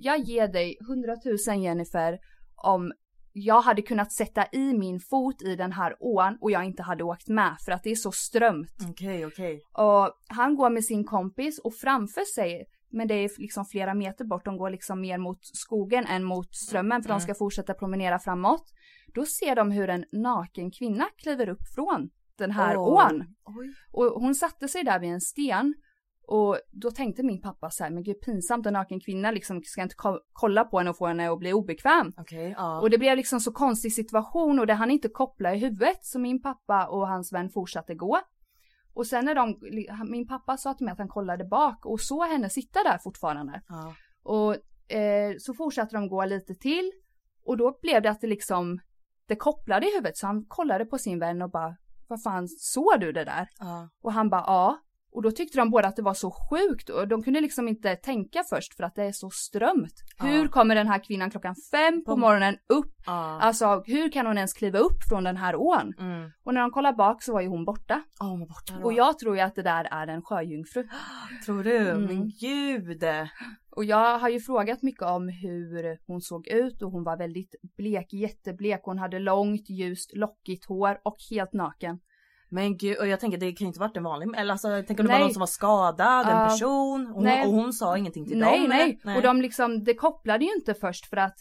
jag 0.02 0.20
ger 0.20 0.48
dig 0.48 0.78
100 0.82 1.16
000 1.48 1.64
Jennifer 1.64 2.20
om 2.56 2.92
jag 3.34 3.62
hade 3.62 3.82
kunnat 3.82 4.12
sätta 4.12 4.46
i 4.52 4.74
min 4.74 5.00
fot 5.00 5.42
i 5.42 5.56
den 5.56 5.72
här 5.72 5.96
ån 6.00 6.38
och 6.42 6.52
jag 6.52 6.66
inte 6.66 6.84
hade 6.84 7.04
åkt 7.04 7.28
med 7.28 7.56
för 7.66 7.72
att 7.72 7.84
det 7.84 7.92
är 7.92 7.96
så 7.96 8.12
strömt. 8.12 8.76
Okej, 8.90 9.26
okej. 9.26 9.62
Och 9.74 10.12
han 10.28 10.56
går 10.56 10.70
med 10.70 10.86
sin 10.86 11.04
kompis 11.06 11.60
och 11.60 11.76
framför 11.76 12.26
sig, 12.36 12.66
men 12.90 13.08
det 13.08 13.14
är 13.14 13.32
liksom 13.38 13.66
flera 13.66 13.94
meter 13.94 14.26
bort, 14.26 14.46
de 14.46 14.58
går 14.58 14.70
liksom 14.70 15.02
mer 15.02 15.18
mot 15.18 15.40
skogen 15.42 16.06
än 16.06 16.24
mot 16.24 16.56
strömmen 16.56 17.04
för 17.04 17.10
de 17.10 17.20
ska 17.20 17.36
fortsätta 17.36 17.74
promenera 17.74 18.20
framåt. 18.20 18.64
Då 19.14 19.26
ser 19.26 19.56
de 19.56 19.72
hur 19.72 19.90
en 19.90 20.06
naken 20.12 20.72
kvinna 20.72 21.06
kliver 21.18 21.50
upp 21.50 21.68
från 21.76 22.10
den 22.38 22.52
här 22.52 22.76
Oj. 22.78 22.82
ån. 22.82 23.36
Oj. 23.46 23.74
Och 23.92 24.22
hon 24.22 24.36
satte 24.36 24.68
sig 24.68 24.84
där 24.84 25.00
vid 25.00 25.10
en 25.10 25.22
sten 25.22 25.74
och 26.32 26.58
då 26.72 26.92
tänkte 26.92 27.24
min 27.24 27.42
pappa 27.42 27.70
så 27.70 27.84
här, 27.84 27.92
men 27.92 28.04
gud 28.04 28.22
pinsamt 28.22 28.66
en 28.66 28.74
naken 28.74 29.00
kvinna 29.00 29.32
liksom 29.32 29.62
ska 29.64 29.82
inte 29.82 29.96
ko- 29.96 30.20
kolla 30.34 30.64
på 30.64 30.78
henne 30.78 30.90
och 30.90 30.98
få 30.98 31.08
henne 31.08 31.32
att 31.32 31.40
bli 31.40 31.54
obekväm. 31.54 32.14
Okej, 32.18 32.54
ja. 32.58 32.80
Och 32.82 32.90
det 32.90 32.98
blev 32.98 33.18
liksom 33.18 33.40
så 33.40 33.52
konstig 33.52 33.94
situation 33.94 34.60
och 34.60 34.68
det 34.68 34.74
han 34.74 34.92
inte 34.92 35.10
koppla 35.10 35.56
i 35.56 35.58
huvudet 35.58 36.06
så 36.06 36.20
min 36.20 36.42
pappa 36.42 36.88
och 36.88 37.08
hans 37.08 37.34
vän 37.34 37.50
fortsatte 37.50 37.96
gå. 37.96 38.20
Och 38.94 39.08
sen 39.08 39.26
när 39.26 39.36
de, 39.36 39.60
min 40.12 40.28
pappa 40.28 40.58
sa 40.58 40.74
till 40.74 40.86
mig 40.86 40.92
att 40.92 40.98
han 40.98 41.08
kollade 41.08 41.46
bak 41.46 41.86
och 41.86 42.02
såg 42.02 42.26
henne 42.28 42.50
sitta 42.50 42.84
där 42.84 42.98
fortfarande. 42.98 43.62
ja. 43.70 43.94
Och 44.24 44.56
eh, 44.96 45.36
så 45.40 45.54
fortsatte 45.54 45.96
de 45.96 46.08
gå 46.10 46.26
lite 46.26 46.56
till 46.56 46.92
och 47.46 47.58
då 47.58 47.78
blev 47.82 48.02
det 48.02 48.10
att 48.10 48.22
det 48.22 48.28
liksom, 48.28 48.80
det 49.28 49.36
kopplade 49.36 49.88
i 49.88 49.92
huvudet 49.96 50.18
så 50.18 50.28
han 50.28 50.46
kollade 50.46 50.86
på 50.86 50.98
sin 50.98 51.20
vän 51.20 51.42
och 51.42 51.52
bara, 51.52 51.76
vad 52.08 52.24
fan 52.24 52.48
såg 52.48 53.00
du 53.00 53.12
det 53.12 53.24
där? 53.26 53.48
ja. 53.60 53.90
Och 54.02 54.14
han 54.14 54.30
bara 54.30 54.44
ja. 54.48 54.78
Och 55.12 55.22
då 55.22 55.32
tyckte 55.32 55.58
de 55.58 55.70
båda 55.70 55.88
att 55.88 55.96
det 55.96 56.02
var 56.02 56.14
så 56.14 56.32
sjukt 56.32 56.90
och 56.90 57.08
de 57.08 57.24
kunde 57.24 57.42
liksom 57.42 57.68
inte 57.68 57.96
tänka 57.96 58.44
först 58.50 58.76
för 58.76 58.84
att 58.84 58.96
det 58.96 59.04
är 59.04 59.12
så 59.12 59.30
strömt. 59.30 59.94
Ja. 60.18 60.26
Hur 60.26 60.48
kommer 60.48 60.76
den 60.76 60.88
här 60.88 61.04
kvinnan 61.04 61.32
klockan 61.32 61.56
fem 61.72 62.04
på 62.06 62.18
morgonen 62.18 62.58
upp? 62.70 62.94
ja. 63.06 63.40
Alltså 63.42 63.84
hur 63.86 64.12
kan 64.12 64.26
hon 64.26 64.38
ens 64.38 64.54
kliva 64.54 64.80
upp 64.80 65.04
från 65.10 65.24
den 65.24 65.38
här 65.38 65.56
ån? 65.56 65.94
Mm. 66.00 66.32
Och 66.44 66.54
när 66.54 66.62
de 66.62 66.72
kollar 66.72 66.94
bak 66.94 67.24
så 67.24 67.34
var 67.34 67.42
ju 67.42 67.48
hon 67.48 67.66
borta. 67.66 68.04
Ja, 68.20 68.26
hon 68.26 68.40
var 68.40 68.48
borta 68.48 68.74
då. 68.80 68.86
Och 68.86 68.94
jag 68.94 69.20
tror 69.20 69.36
ju 69.36 69.42
att 69.42 69.56
det 69.56 69.64
där 69.64 69.88
är 69.92 70.08
en 70.08 70.22
sjöjungfru. 70.22 70.88
Tror 71.46 71.64
du? 71.64 71.78
Mm. 71.78 72.06
Men 72.06 72.32
gud! 72.40 73.04
Och 73.72 73.86
jag 73.86 74.20
har 74.20 74.30
ju 74.30 74.40
frågat 74.40 74.82
mycket 74.82 75.02
om 75.02 75.28
hur 75.28 75.98
hon 76.08 76.22
såg 76.22 76.48
ut 76.48 76.82
och 76.82 76.92
hon 76.92 77.04
var 77.04 77.18
väldigt 77.18 77.56
blek, 77.78 78.14
jätteblek. 78.14 78.82
Hon 78.84 79.00
hade 79.00 79.20
långt, 79.20 79.70
ljust, 79.70 80.16
lockigt 80.16 80.66
hår 80.66 81.00
och 81.04 81.18
helt 81.30 81.54
naken. 81.54 82.00
Men 82.52 82.78
gud, 82.78 82.98
och 82.98 83.08
jag 83.08 83.20
tänker 83.20 83.38
det 83.38 83.52
kan 83.52 83.66
ju 83.66 83.68
inte 83.68 83.80
varit 83.80 83.98
en 83.98 84.04
vanlig, 84.04 84.30
eller 84.38 84.52
alltså 84.52 84.70
jag 84.70 84.88
tänker 84.88 85.04
det 85.04 85.10
var 85.10 85.16
Nej. 85.16 85.24
någon 85.24 85.34
som 85.34 85.40
var 85.40 85.48
skadad, 85.48 86.28
en 86.28 86.50
person, 86.50 87.08
och 87.08 87.14
hon, 87.14 87.24
Nej. 87.24 87.46
och 87.48 87.54
hon 87.54 87.74
sa 87.74 87.98
ingenting 87.98 88.26
till 88.26 88.40
Nej, 88.40 88.60
dem 88.60 88.70
nej, 88.70 89.00
eller? 89.04 89.16
Och 89.16 89.22
de 89.22 89.42
liksom, 89.42 89.84
det 89.84 89.94
kopplade 89.94 90.46
ju 90.46 90.54
inte 90.54 90.74
först 90.74 91.06
för 91.06 91.18
att 91.18 91.36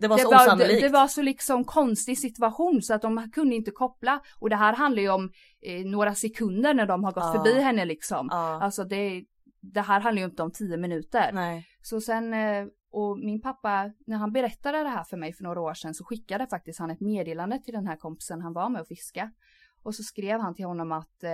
Det 0.00 0.08
var 0.08 0.18
så 0.18 0.30
det, 0.30 0.36
var, 0.36 0.46
osannolikt. 0.46 0.80
det, 0.80 0.86
det 0.88 0.92
var 0.92 1.06
så 1.08 1.22
liksom 1.22 1.64
konstig 1.64 2.18
situation 2.18 2.82
så 2.82 2.94
att 2.94 3.02
de 3.02 3.30
kunde 3.32 3.54
inte 3.54 3.70
koppla. 3.70 4.20
Och 4.40 4.50
det 4.50 4.56
här 4.56 4.72
handlar 4.72 5.02
ju 5.02 5.08
om 5.10 5.30
eh, 5.62 5.84
några 5.86 6.14
sekunder 6.14 6.74
när 6.74 6.86
de 6.86 7.04
har 7.04 7.12
gått 7.12 7.24
Ja. 7.24 7.32
förbi 7.44 7.60
henne 7.60 7.84
liksom. 7.84 8.28
Ja. 8.30 8.62
Alltså 8.62 8.84
det, 8.84 9.24
det 9.60 9.80
här 9.80 10.00
handlar 10.00 10.20
ju 10.20 10.26
inte 10.28 10.42
om 10.42 10.52
tio 10.52 10.76
minuter. 10.76 11.30
Nej. 11.32 11.66
Så 11.82 12.00
sen, 12.00 12.34
eh, 12.34 12.66
och 12.92 13.18
min 13.18 13.40
pappa, 13.40 13.90
när 14.06 14.16
han 14.16 14.32
berättade 14.32 14.78
det 14.82 14.88
här 14.88 15.04
för 15.04 15.16
mig 15.16 15.32
för 15.32 15.44
några 15.44 15.60
år 15.60 15.74
sedan 15.74 15.94
så 15.94 16.04
skickade 16.04 16.46
faktiskt 16.46 16.78
han 16.78 16.90
ett 16.90 17.00
meddelande 17.00 17.60
till 17.64 17.74
den 17.74 17.86
här 17.86 17.96
kompisen 17.96 18.40
han 18.40 18.52
var 18.52 18.68
med 18.68 18.80
och 18.80 18.88
fiska. 18.88 19.30
Och 19.84 19.94
så 19.94 20.02
skrev 20.02 20.40
han 20.40 20.54
till 20.54 20.64
honom 20.64 20.92
att 20.92 21.24
eh, 21.24 21.30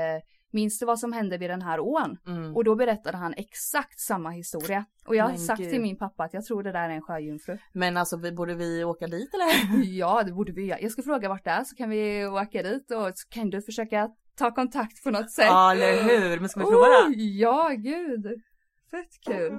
minns 0.52 0.78
du 0.78 0.86
vad 0.86 0.98
som 0.98 1.12
hände 1.12 1.38
vid 1.38 1.50
den 1.50 1.62
här 1.62 1.80
ån? 1.80 2.18
Mm. 2.26 2.56
Och 2.56 2.64
då 2.64 2.74
berättade 2.76 3.16
han 3.16 3.34
exakt 3.36 4.00
samma 4.00 4.30
historia. 4.30 4.84
Och 5.06 5.16
jag 5.16 5.24
har 5.24 5.36
sagt 5.36 5.60
gud. 5.60 5.70
till 5.70 5.80
min 5.80 5.98
pappa 5.98 6.24
att 6.24 6.34
jag 6.34 6.44
tror 6.44 6.62
det 6.62 6.72
där 6.72 6.88
är 6.88 6.94
en 6.94 7.02
sjöjungfru. 7.02 7.58
Men 7.72 7.96
alltså 7.96 8.16
borde 8.18 8.54
vi 8.54 8.84
åka 8.84 9.06
dit 9.06 9.34
eller? 9.34 9.82
Ja, 9.98 10.22
det 10.22 10.32
borde 10.32 10.52
vi 10.52 10.66
göra. 10.66 10.80
Jag 10.80 10.92
ska 10.92 11.02
fråga 11.02 11.28
vart 11.28 11.44
det 11.44 11.50
är 11.50 11.64
så 11.64 11.76
kan 11.76 11.90
vi 11.90 12.26
åka 12.26 12.62
dit 12.62 12.90
och 12.90 13.12
så 13.14 13.28
kan 13.28 13.50
du 13.50 13.62
försöka 13.62 14.10
ta 14.36 14.54
kontakt 14.54 15.04
på 15.04 15.10
något 15.10 15.30
sätt. 15.30 15.46
Ja 15.46 15.72
eller 15.72 16.02
hur, 16.02 16.40
men 16.40 16.48
ska 16.48 16.60
vi 16.60 16.66
prova 16.66 16.86
Oh, 16.86 17.10
det? 17.10 17.14
ja, 17.22 17.68
gud. 17.76 18.26
Fett 18.90 19.20
kul. 19.26 19.58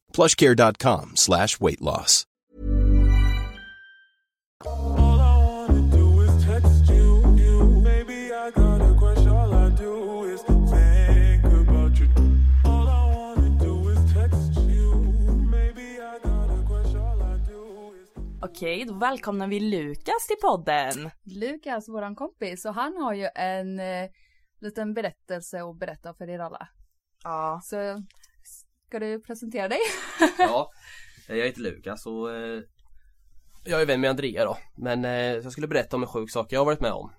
plushcare.com 0.11 1.11
slash 1.15 1.59
weight 1.59 1.81
loss. 1.81 2.25
All 4.65 5.19
I 5.19 5.37
wanna 5.45 5.81
do 5.91 6.21
is 6.21 6.45
text 6.45 6.89
you, 6.89 7.23
you. 7.37 7.81
Maybe 7.83 8.31
I 8.33 8.51
got 8.51 8.81
a 8.81 8.93
crush. 8.99 9.25
All 9.27 9.53
I 9.53 9.69
do 9.69 10.23
is 10.33 10.41
think 10.41 11.43
about 11.45 11.99
you. 11.99 12.07
All 12.65 12.87
I 12.87 13.15
wanna 13.15 13.49
do 13.59 13.89
is 13.89 14.13
text 14.13 14.53
you. 14.69 14.93
Maybe 15.51 15.99
I 15.99 16.19
got 16.23 16.49
a 16.49 16.63
crush. 16.67 16.95
All 16.95 17.21
I 17.21 17.37
do 17.47 17.93
is. 18.01 18.09
Okej, 18.41 18.85
då 18.85 18.93
välkomnar 18.93 19.47
vi 19.47 19.59
Lukas 19.59 20.27
till 20.27 20.37
podden. 20.41 21.11
Lukas, 21.23 21.89
våran 21.89 22.15
kompis, 22.15 22.65
och 22.65 22.73
han 22.73 22.97
har 22.97 23.13
ju 23.13 23.29
en 23.35 23.79
eh, 23.79 24.09
liten 24.61 24.93
berättelse 24.93 25.63
att 25.63 25.79
berätta 25.79 26.13
för 26.13 26.29
er 26.29 26.39
alla. 26.39 26.67
Ja. 27.23 27.61
Så 27.63 28.03
ska 28.91 28.99
du 28.99 29.21
presentera 29.21 29.67
dig? 29.67 29.79
Ja, 30.37 30.71
jag 31.27 31.45
heter 31.45 31.61
Lukas 31.61 32.05
och 32.05 32.35
eh, 32.35 32.61
jag 33.65 33.81
är 33.81 33.85
vän 33.85 34.01
med 34.01 34.09
Andrea 34.09 34.45
då. 34.45 34.57
Men 34.77 35.05
eh, 35.05 35.11
jag 35.11 35.51
skulle 35.51 35.67
berätta 35.67 35.95
om 35.95 36.03
en 36.03 36.09
sjuk 36.09 36.31
sak 36.31 36.51
jag 36.51 36.59
har 36.59 36.65
varit 36.65 36.81
med 36.81 36.91
om. 36.91 37.11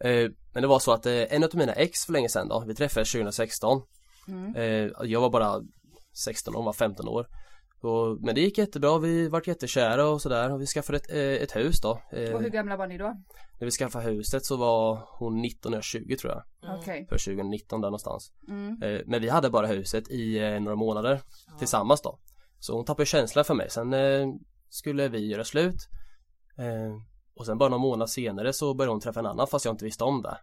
Eh, 0.00 0.30
men 0.52 0.62
det 0.62 0.66
var 0.66 0.78
så 0.78 0.92
att 0.92 1.06
eh, 1.06 1.34
en 1.34 1.44
av 1.44 1.50
mina 1.54 1.72
ex 1.72 2.04
för 2.06 2.12
länge 2.12 2.28
sedan 2.28 2.48
då, 2.48 2.64
vi 2.66 2.74
träffades 2.74 3.12
2016. 3.12 3.82
Eh, 4.56 4.90
jag 5.02 5.20
var 5.20 5.30
bara 5.30 5.60
16 6.24 6.54
och 6.54 6.58
hon 6.58 6.66
var 6.66 6.72
15 6.72 7.08
år. 7.08 7.26
Och, 7.82 8.18
men 8.20 8.34
det 8.34 8.40
gick 8.40 8.58
jättebra, 8.58 8.98
vi 8.98 9.28
vart 9.28 9.46
jättekära 9.46 10.08
och 10.08 10.22
sådär 10.22 10.52
och 10.52 10.60
vi 10.60 10.66
skaffade 10.66 10.98
ett, 10.98 11.10
eh, 11.10 11.18
ett 11.42 11.56
hus 11.56 11.80
då. 11.80 12.02
Eh, 12.12 12.34
Och 12.34 12.42
hur 12.42 12.48
gamla 12.50 12.76
var 12.76 12.86
ni 12.86 12.98
då? 12.98 13.16
när 13.60 13.64
vi 13.64 13.70
skaffade 13.70 14.04
huset 14.04 14.44
så 14.44 14.56
var 14.56 15.08
hon 15.18 15.40
19 15.40 15.72
och 15.72 15.76
jag 15.76 15.84
20 15.84 16.16
tror 16.16 16.32
jag. 16.32 16.42
Okej. 16.80 17.06
För 17.08 17.18
2019 17.18 17.80
där 17.80 17.88
någonstans. 17.88 18.32
Mm. 18.48 18.82
Eh, 18.82 19.00
Men 19.06 19.20
vi 19.22 19.28
hade 19.28 19.50
bara 19.50 19.66
huset 19.66 20.10
i 20.10 20.38
eh, 20.38 20.60
några 20.60 20.76
månader 20.76 21.20
tillsammans 21.58 22.02
då. 22.02 22.18
Så 22.58 22.76
hon 22.76 22.84
tappade 22.84 23.06
känslan 23.06 23.44
för 23.44 23.54
mig. 23.54 23.70
Sen 23.70 23.92
eh, 23.94 24.26
skulle 24.68 25.08
vi 25.08 25.26
göra 25.26 25.44
slut. 25.44 25.88
Eh, 26.58 26.96
och 27.34 27.46
sen 27.46 27.58
bara 27.58 27.68
någon 27.68 27.80
månad 27.80 28.10
senare 28.10 28.52
så 28.52 28.74
började 28.74 28.92
hon 28.92 29.00
träffa 29.00 29.20
en 29.20 29.26
annan 29.26 29.46
fast 29.46 29.64
jag 29.64 29.72
inte 29.72 29.84
visste 29.84 30.04
om 30.04 30.22
det. 30.22 30.38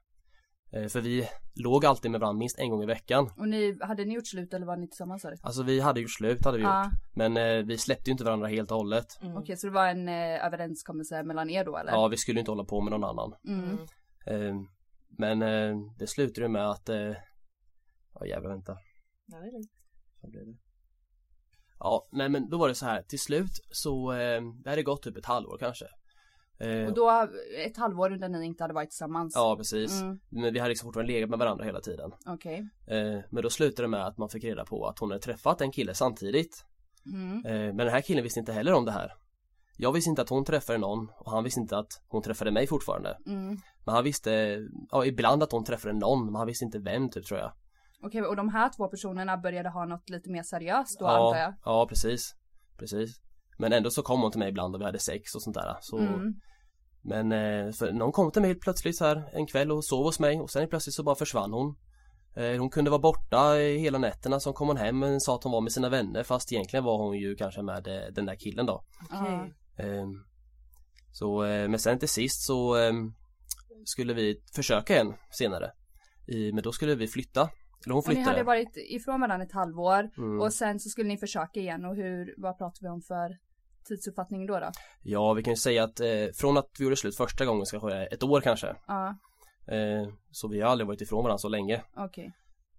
Eh, 0.71 0.87
för 0.87 1.01
vi 1.01 1.27
låg 1.55 1.85
alltid 1.85 2.11
med 2.11 2.21
varandra 2.21 2.39
minst 2.39 2.59
en 2.59 2.69
gång 2.69 2.83
i 2.83 2.85
veckan. 2.85 3.29
Och 3.37 3.47
ni, 3.49 3.77
hade 3.81 4.05
ni 4.05 4.13
gjort 4.15 4.27
slut 4.27 4.53
eller 4.53 4.65
var 4.65 4.77
ni 4.77 4.87
tillsammans? 4.87 5.25
Eller? 5.25 5.37
Alltså 5.41 5.63
vi 5.63 5.79
hade 5.79 6.01
gjort 6.01 6.11
slut 6.11 6.45
hade 6.45 6.57
vi 6.57 6.63
Ja. 6.63 6.83
gjort. 6.83 6.93
Men 7.15 7.37
eh, 7.37 7.65
vi 7.65 7.77
släppte 7.77 8.09
ju 8.09 8.11
inte 8.11 8.23
varandra 8.23 8.47
helt 8.47 8.71
och 8.71 8.77
hållet. 8.77 9.05
Okej, 9.37 9.57
så 9.57 9.67
det 9.67 9.73
var 9.73 9.87
en 9.87 10.07
eh, 10.09 10.45
överenskommelse 10.45 11.23
mellan 11.23 11.49
er 11.49 11.65
då 11.65 11.77
eller? 11.77 11.91
Ja 11.91 12.07
vi 12.07 12.17
skulle 12.17 12.39
inte 12.39 12.51
hålla 12.51 12.63
på 12.63 12.81
med 12.81 12.91
någon 12.91 13.03
annan. 13.03 13.33
Mm. 13.47 13.77
Eh, 14.25 14.55
men 15.17 15.41
eh, 15.41 15.77
det 15.99 16.07
slutade 16.07 16.45
ju 16.45 16.51
med 16.51 16.69
att 16.69 16.89
eh, 16.89 17.13
Ja 18.13 18.25
jävlar 18.25 18.49
vänta. 18.49 18.77
Vad 20.21 20.31
blev 20.31 20.45
det? 20.45 20.57
Ja, 21.79 22.07
nej 22.11 22.29
men 22.29 22.49
då 22.49 22.57
var 22.57 22.67
det 22.67 22.75
så 22.75 22.85
här 22.85 23.01
till 23.01 23.19
slut 23.19 23.51
så 23.71 24.11
eh, 24.13 24.41
det 24.63 24.69
hade 24.69 24.83
gått 24.83 25.03
typ 25.03 25.17
ett 25.17 25.25
halvår 25.25 25.57
kanske. 25.59 25.85
Eh, 26.59 26.87
Och 26.87 26.93
då 26.93 27.27
ett 27.65 27.77
halvår 27.77 28.11
under 28.11 28.29
ni 28.29 28.45
inte 28.45 28.63
hade 28.63 28.73
varit 28.73 28.89
tillsammans? 28.89 29.33
Ja 29.35 29.55
precis. 29.57 30.01
Mm. 30.01 30.19
Men 30.29 30.53
vi 30.53 30.59
hade 30.59 30.69
liksom 30.69 30.87
fortfarande 30.87 31.13
legat 31.13 31.29
med 31.29 31.39
varandra 31.39 31.65
hela 31.65 31.81
tiden. 31.81 32.11
Okej. 32.25 32.69
Eh, 32.87 33.19
men 33.29 33.43
då 33.43 33.49
slutade 33.49 33.83
det 33.83 33.87
med 33.87 34.05
att 34.05 34.17
man 34.17 34.29
fick 34.29 34.43
reda 34.43 34.65
på 34.65 34.87
att 34.87 34.99
hon 34.99 35.11
hade 35.11 35.21
träffat 35.21 35.61
en 35.61 35.71
kille 35.71 35.93
samtidigt. 35.93 36.65
Mm. 37.05 37.45
Eh, 37.45 37.51
men 37.51 37.77
den 37.77 37.89
här 37.89 38.01
killen 38.01 38.23
visste 38.23 38.39
inte 38.39 38.53
heller 38.53 38.73
om 38.73 38.85
det 38.85 38.91
här. 38.91 39.13
Jag 39.77 39.91
visste 39.91 40.09
inte 40.09 40.21
att 40.21 40.29
hon 40.29 40.45
träffade 40.45 40.79
någon 40.79 41.09
och 41.19 41.31
han 41.31 41.43
visste 41.43 41.59
inte 41.59 41.77
att 41.77 42.01
hon 42.07 42.21
träffade 42.21 42.51
mig 42.51 42.67
fortfarande. 42.67 43.17
Mm. 43.25 43.57
Men 43.85 43.95
han 43.95 44.03
visste, 44.03 44.59
ja 44.91 45.05
ibland 45.05 45.43
att 45.43 45.51
hon 45.51 45.63
träffade 45.63 45.93
någon 45.93 46.25
men 46.25 46.35
han 46.35 46.47
visste 46.47 46.65
inte 46.65 46.79
vem 46.79 47.09
typ 47.09 47.25
tror 47.25 47.39
jag. 47.39 47.51
Okej, 48.01 48.21
och 48.21 48.35
de 48.35 48.49
här 48.49 48.69
två 48.77 48.87
personerna 48.87 49.37
började 49.37 49.69
ha 49.69 49.85
något 49.85 50.09
lite 50.09 50.29
mer 50.29 50.43
seriöst 50.43 50.99
då 50.99 51.05
ja, 51.05 51.27
antar 51.27 51.39
jag? 51.39 51.53
Ja 51.65 51.87
precis. 51.89 52.35
Precis. 52.77 53.21
Men 53.59 53.73
ändå 53.73 53.89
så 53.91 54.01
kom 54.01 54.21
hon 54.21 54.31
till 54.31 54.39
mig 54.39 54.49
ibland 54.49 54.75
och 54.75 54.81
vi 54.81 54.85
hade 54.85 54.99
sex 54.99 55.35
och 55.35 55.41
sånt 55.41 55.55
där. 55.55 55.77
Så, 55.81 55.97
Mm. 55.97 56.33
Men 57.01 57.31
eh, 57.31 57.71
för 57.71 57.91
någon 57.91 58.11
kom 58.11 58.31
till 58.31 58.41
mig 58.41 58.49
helt 58.49 58.61
plötsligt 58.61 58.97
så 58.97 59.05
här 59.05 59.29
en 59.33 59.47
kväll 59.47 59.71
och 59.71 59.85
sov 59.85 60.03
hos 60.03 60.19
mig 60.19 60.39
och 60.39 60.49
sen 60.49 60.67
plötsligt 60.69 60.93
så 60.95 61.03
bara 61.03 61.15
försvann 61.15 61.53
hon. 61.53 61.75
Eh, 62.35 62.59
hon 62.59 62.69
kunde 62.69 62.89
vara 62.91 63.01
borta 63.01 63.57
i 63.57 63.77
hela 63.77 63.97
nätterna 63.97 64.39
så 64.39 64.53
kom 64.53 64.67
hon 64.67 64.77
hem 64.77 65.03
och 65.03 65.21
sa 65.21 65.35
att 65.35 65.43
hon 65.43 65.51
var 65.51 65.61
med 65.61 65.71
sina 65.71 65.89
vänner 65.89 66.23
fast 66.23 66.51
egentligen 66.51 66.83
var 66.83 66.97
hon 66.97 67.17
ju 67.17 67.35
kanske 67.35 67.61
med 67.61 67.87
eh, 67.87 68.13
den 68.13 68.25
där 68.25 68.35
killen 68.35 68.65
då. 68.65 68.83
Ehm, 69.77 70.23
Så, 71.11 71.39
men 71.41 71.79
sen 71.79 71.99
till 71.99 72.09
sist 72.09 72.41
så 72.45 72.75
skulle 73.85 74.13
vi 74.13 74.41
försöka 74.55 74.93
igen 74.93 75.13
senare. 75.31 75.71
Men 76.53 76.63
då 76.63 76.71
skulle 76.71 76.95
vi 76.95 77.07
flytta. 77.07 77.41
Eller 77.85 77.93
hon 77.93 77.97
Och 78.03 78.07
ni 78.09 78.15
flyttade. 78.15 78.31
hade 78.35 78.43
varit 78.43 78.77
ifrån 78.89 79.21
varandra 79.21 79.45
ett 79.45 79.51
halvår 79.53 80.09
Mm. 80.17 80.41
och 80.41 80.53
sen 80.53 80.79
så 80.79 80.89
skulle 80.89 81.07
ni 81.07 81.17
försöka 81.17 81.59
igen 81.59 81.85
och 81.85 81.95
hur, 81.95 82.33
vad 82.37 82.57
pratar 82.57 82.81
vi 82.81 82.87
om 82.89 83.01
för 83.01 83.37
tidsuppfattning 83.89 84.45
då 84.45 84.59
då? 84.59 84.71
Ja, 85.03 85.33
vi 85.33 85.43
kan 85.43 85.53
ju 85.53 85.57
säga 85.57 85.83
att 85.83 85.99
eh, 85.99 86.07
från 86.35 86.57
att 86.57 86.69
vi 86.77 86.83
gjorde 86.83 86.95
slut 86.95 87.17
första 87.17 87.45
gången 87.45 87.65
så 87.65 87.79
kanske 87.79 88.05
ett 88.05 88.23
år 88.23 88.41
kanske. 88.41 88.75
Ja, 88.87 89.15
Eh, 89.71 90.07
så 90.31 90.47
vi 90.47 90.61
har 90.61 90.69
aldrig 90.69 90.87
varit 90.87 91.01
ifrån 91.01 91.23
varandra 91.23 91.37
så 91.37 91.49
länge. 91.49 91.81
okej. 91.95 92.31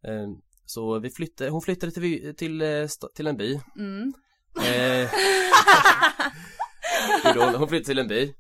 Eh, 0.05 0.29
så 0.65 0.99
vi 0.99 1.11
flyttade, 1.11 1.51
hon 1.51 1.63
flyttade 1.63 1.93
till, 1.93 2.35
till, 2.37 2.63
eh, 2.63 2.87
till 3.15 3.27
en 3.27 3.37
by. 3.37 3.61
Mm. 3.77 4.13
Eh, 4.57 5.11
hon, 7.35 7.55
hon 7.55 7.69
flyttade 7.69 7.85
till 7.85 7.99
en 7.99 8.09
by. 8.09 8.35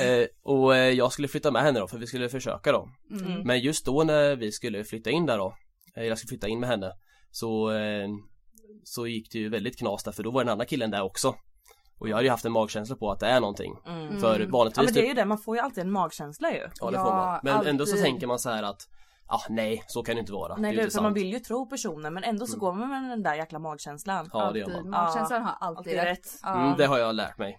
Eh, 0.00 0.26
och 0.42 0.76
eh, 0.76 0.90
jag 0.90 1.12
skulle 1.12 1.28
flytta 1.28 1.50
med 1.50 1.62
henne 1.62 1.80
då 1.80 1.88
för 1.88 1.98
vi 1.98 2.06
skulle 2.06 2.28
försöka 2.28 2.72
då. 2.72 2.88
Mm. 3.10 3.42
Men 3.42 3.60
just 3.60 3.86
då 3.86 4.04
när 4.04 4.36
vi 4.36 4.52
skulle 4.52 4.84
flytta 4.84 5.10
in 5.10 5.26
där 5.26 5.38
då, 5.38 5.56
jag 5.94 6.18
skulle 6.18 6.28
flytta 6.28 6.48
in 6.48 6.60
med 6.60 6.68
henne, 6.68 6.92
så, 7.30 7.72
så 8.84 9.06
gick 9.06 9.32
det 9.32 9.38
ju 9.38 9.48
väldigt 9.48 9.78
knas 9.78 10.04
där 10.04 10.12
för 10.12 10.22
då 10.22 10.30
var 10.30 10.44
den 10.44 10.52
andra 10.52 10.64
killen 10.66 10.90
där 10.90 11.02
också. 11.02 11.34
Och 11.98 12.08
jag 12.08 12.14
hade 12.16 12.24
ju 12.24 12.30
haft 12.30 12.44
en 12.44 12.52
magkänsla 12.52 12.96
på 12.96 13.10
att 13.10 13.20
det 13.20 13.26
är 13.26 13.40
någonting. 13.40 13.72
Mm. 13.86 14.20
För 14.20 14.40
Ja 14.40 14.46
vanligtvis 14.50 14.84
men 14.84 14.94
det 14.94 15.00
är 15.00 15.02
typ- 15.02 15.10
ju 15.10 15.14
det, 15.14 15.24
man 15.24 15.38
får 15.38 15.56
ju 15.56 15.62
alltid 15.62 15.84
en 15.84 15.90
magkänsla 15.92 16.50
ju. 16.52 16.68
Ja 16.80 16.90
det 16.90 16.96
Ja, 16.96 17.04
får 17.04 17.10
man. 17.10 17.40
Men 17.42 17.66
ändå 17.66 17.86
så 17.86 17.92
alltid. 17.92 18.04
tänker 18.04 18.26
man 18.26 18.38
så 18.38 18.50
här 18.50 18.62
att 18.62 18.82
ah, 19.26 19.40
nej 19.48 19.84
så 19.86 20.02
kan 20.02 20.14
det 20.16 20.20
inte 20.20 20.32
vara. 20.32 20.56
Nej 20.56 20.76
det 20.76 20.82
är 20.82 20.90
för 20.90 21.02
man 21.02 21.14
vill 21.14 21.32
ju 21.32 21.38
tro 21.38 21.66
personen 21.68 22.14
men 22.14 22.24
ändå 22.24 22.46
så 22.46 22.52
Mm. 22.52 22.60
går 22.60 22.72
man 22.72 22.88
med 23.02 23.10
den 23.10 23.22
där 23.22 23.34
jäkla 23.34 23.58
magkänslan. 23.58 24.30
Ja 24.32 24.52
det 24.52 24.58
gör 24.58 24.66
Alltid. 24.66 24.82
man. 24.82 24.90
Magkänslan 24.90 25.42
har 25.42 25.52
alltid, 25.60 25.78
alltid 25.78 25.94
rätt. 25.94 26.06
rätt. 26.18 26.38
Ja. 26.42 26.64
Mm, 26.64 26.76
det 26.78 26.86
har 26.86 26.98
jag 26.98 27.14
lärt 27.14 27.38
mig. 27.38 27.58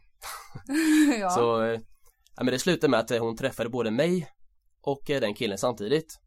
ja. 1.22 1.30
Så, 1.30 1.62
eh, 1.64 1.80
ja, 2.36 2.44
men 2.44 2.46
det 2.46 2.60
slutade 2.60 2.92
med 2.92 3.00
att 3.00 3.12
eh, 3.12 3.20
hon 3.20 3.36
träffade 3.38 3.70
både 3.70 3.92
mig 3.92 4.28
och 4.82 5.10
eh, 5.10 5.22
den 5.22 5.34
killen 5.34 5.58
samtidigt. 5.58 6.20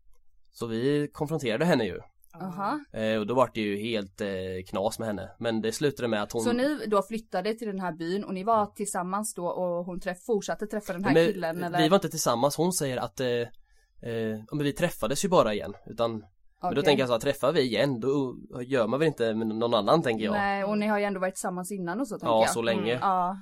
Så 0.52 0.66
vi 0.66 1.10
konfronterade 1.12 1.64
henne 1.64 1.84
ju. 1.84 2.00
Aha. 2.34 2.80
Eh, 2.92 3.18
och 3.18 3.26
då 3.26 3.34
var 3.34 3.50
det 3.54 3.60
ju 3.60 3.76
helt 3.76 4.20
eh, 4.20 4.28
knas 4.68 4.98
med 4.98 5.08
henne. 5.08 5.30
Men 5.38 5.60
det 5.60 5.72
slutade 5.72 6.08
med 6.08 6.22
att 6.22 6.32
hon... 6.32 6.42
Så 6.42 6.52
ni 6.52 6.86
då 6.86 7.02
flyttade 7.02 7.54
till 7.54 7.66
den 7.68 7.80
här 7.80 7.92
byn 7.92 8.24
och 8.24 8.34
ni 8.34 8.44
var 8.44 8.66
tillsammans 8.66 9.34
då 9.34 9.46
och 9.46 9.84
hon 9.84 10.00
träff, 10.00 10.24
fortsatte 10.26 10.66
träffa 10.66 10.92
den 10.92 11.04
här 11.04 11.14
Men 11.14 11.26
killen 11.26 11.64
eller? 11.64 11.78
Vi 11.78 11.88
var 11.88 11.96
inte 11.96 12.08
tillsammans, 12.08 12.56
hon 12.56 12.72
säger 12.72 12.96
att 12.96 13.20
eh, 13.20 13.26
eh, 13.26 14.12
ja, 14.12 14.54
men 14.54 14.64
vi 14.64 14.72
träffades 14.72 15.24
ju 15.24 15.28
bara 15.28 15.54
igen. 15.54 15.74
Utan, 15.86 16.24
Men 16.62 16.74
då 16.74 16.82
tänker 16.82 17.02
jag 17.02 17.08
så 17.08 17.14
här, 17.14 17.20
träffar 17.20 17.52
vi 17.52 17.60
igen 17.60 18.00
då 18.00 18.36
gör 18.62 18.86
man 18.86 18.98
väl 19.00 19.08
inte 19.08 19.34
med 19.34 19.46
någon 19.46 19.74
annan 19.74 20.02
tänker 20.02 20.24
jag. 20.24 20.32
Nej 20.32 20.64
och 20.64 20.78
ni 20.78 20.86
har 20.86 20.98
ju 20.98 21.04
ändå 21.04 21.20
varit 21.20 21.34
tillsammans 21.34 21.72
innan 21.72 22.00
och 22.00 22.08
så 22.08 22.14
tänker 22.14 22.26
Ja, 22.26 22.40
jag. 22.42 22.50
så 22.50 22.62
länge. 22.62 22.98
Ja, 23.00 23.36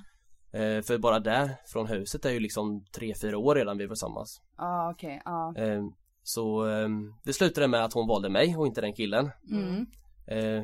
Eh, 0.53 0.81
för 0.81 0.97
bara 0.97 1.19
där 1.19 1.49
från 1.65 1.87
huset 1.87 2.25
är 2.25 2.29
ju 2.29 2.39
liksom 2.39 2.85
tre 2.95 3.13
fyra 3.21 3.37
år 3.37 3.55
redan 3.55 3.77
vi 3.77 3.85
var 3.85 3.95
tillsammans. 3.95 4.41
ja 4.57 4.91
okej, 4.91 5.21
ja. 5.25 5.53
Eh, 5.57 5.81
så 6.29 6.67
eh, 6.69 6.89
det 7.23 7.33
slutade 7.33 7.67
med 7.67 7.83
att 7.83 7.93
hon 7.93 8.07
valde 8.07 8.29
mig 8.29 8.57
och 8.57 8.67
inte 8.67 8.81
den 8.81 8.93
killen. 8.93 9.31
Mm. 9.51 9.85
Eh, 10.27 10.63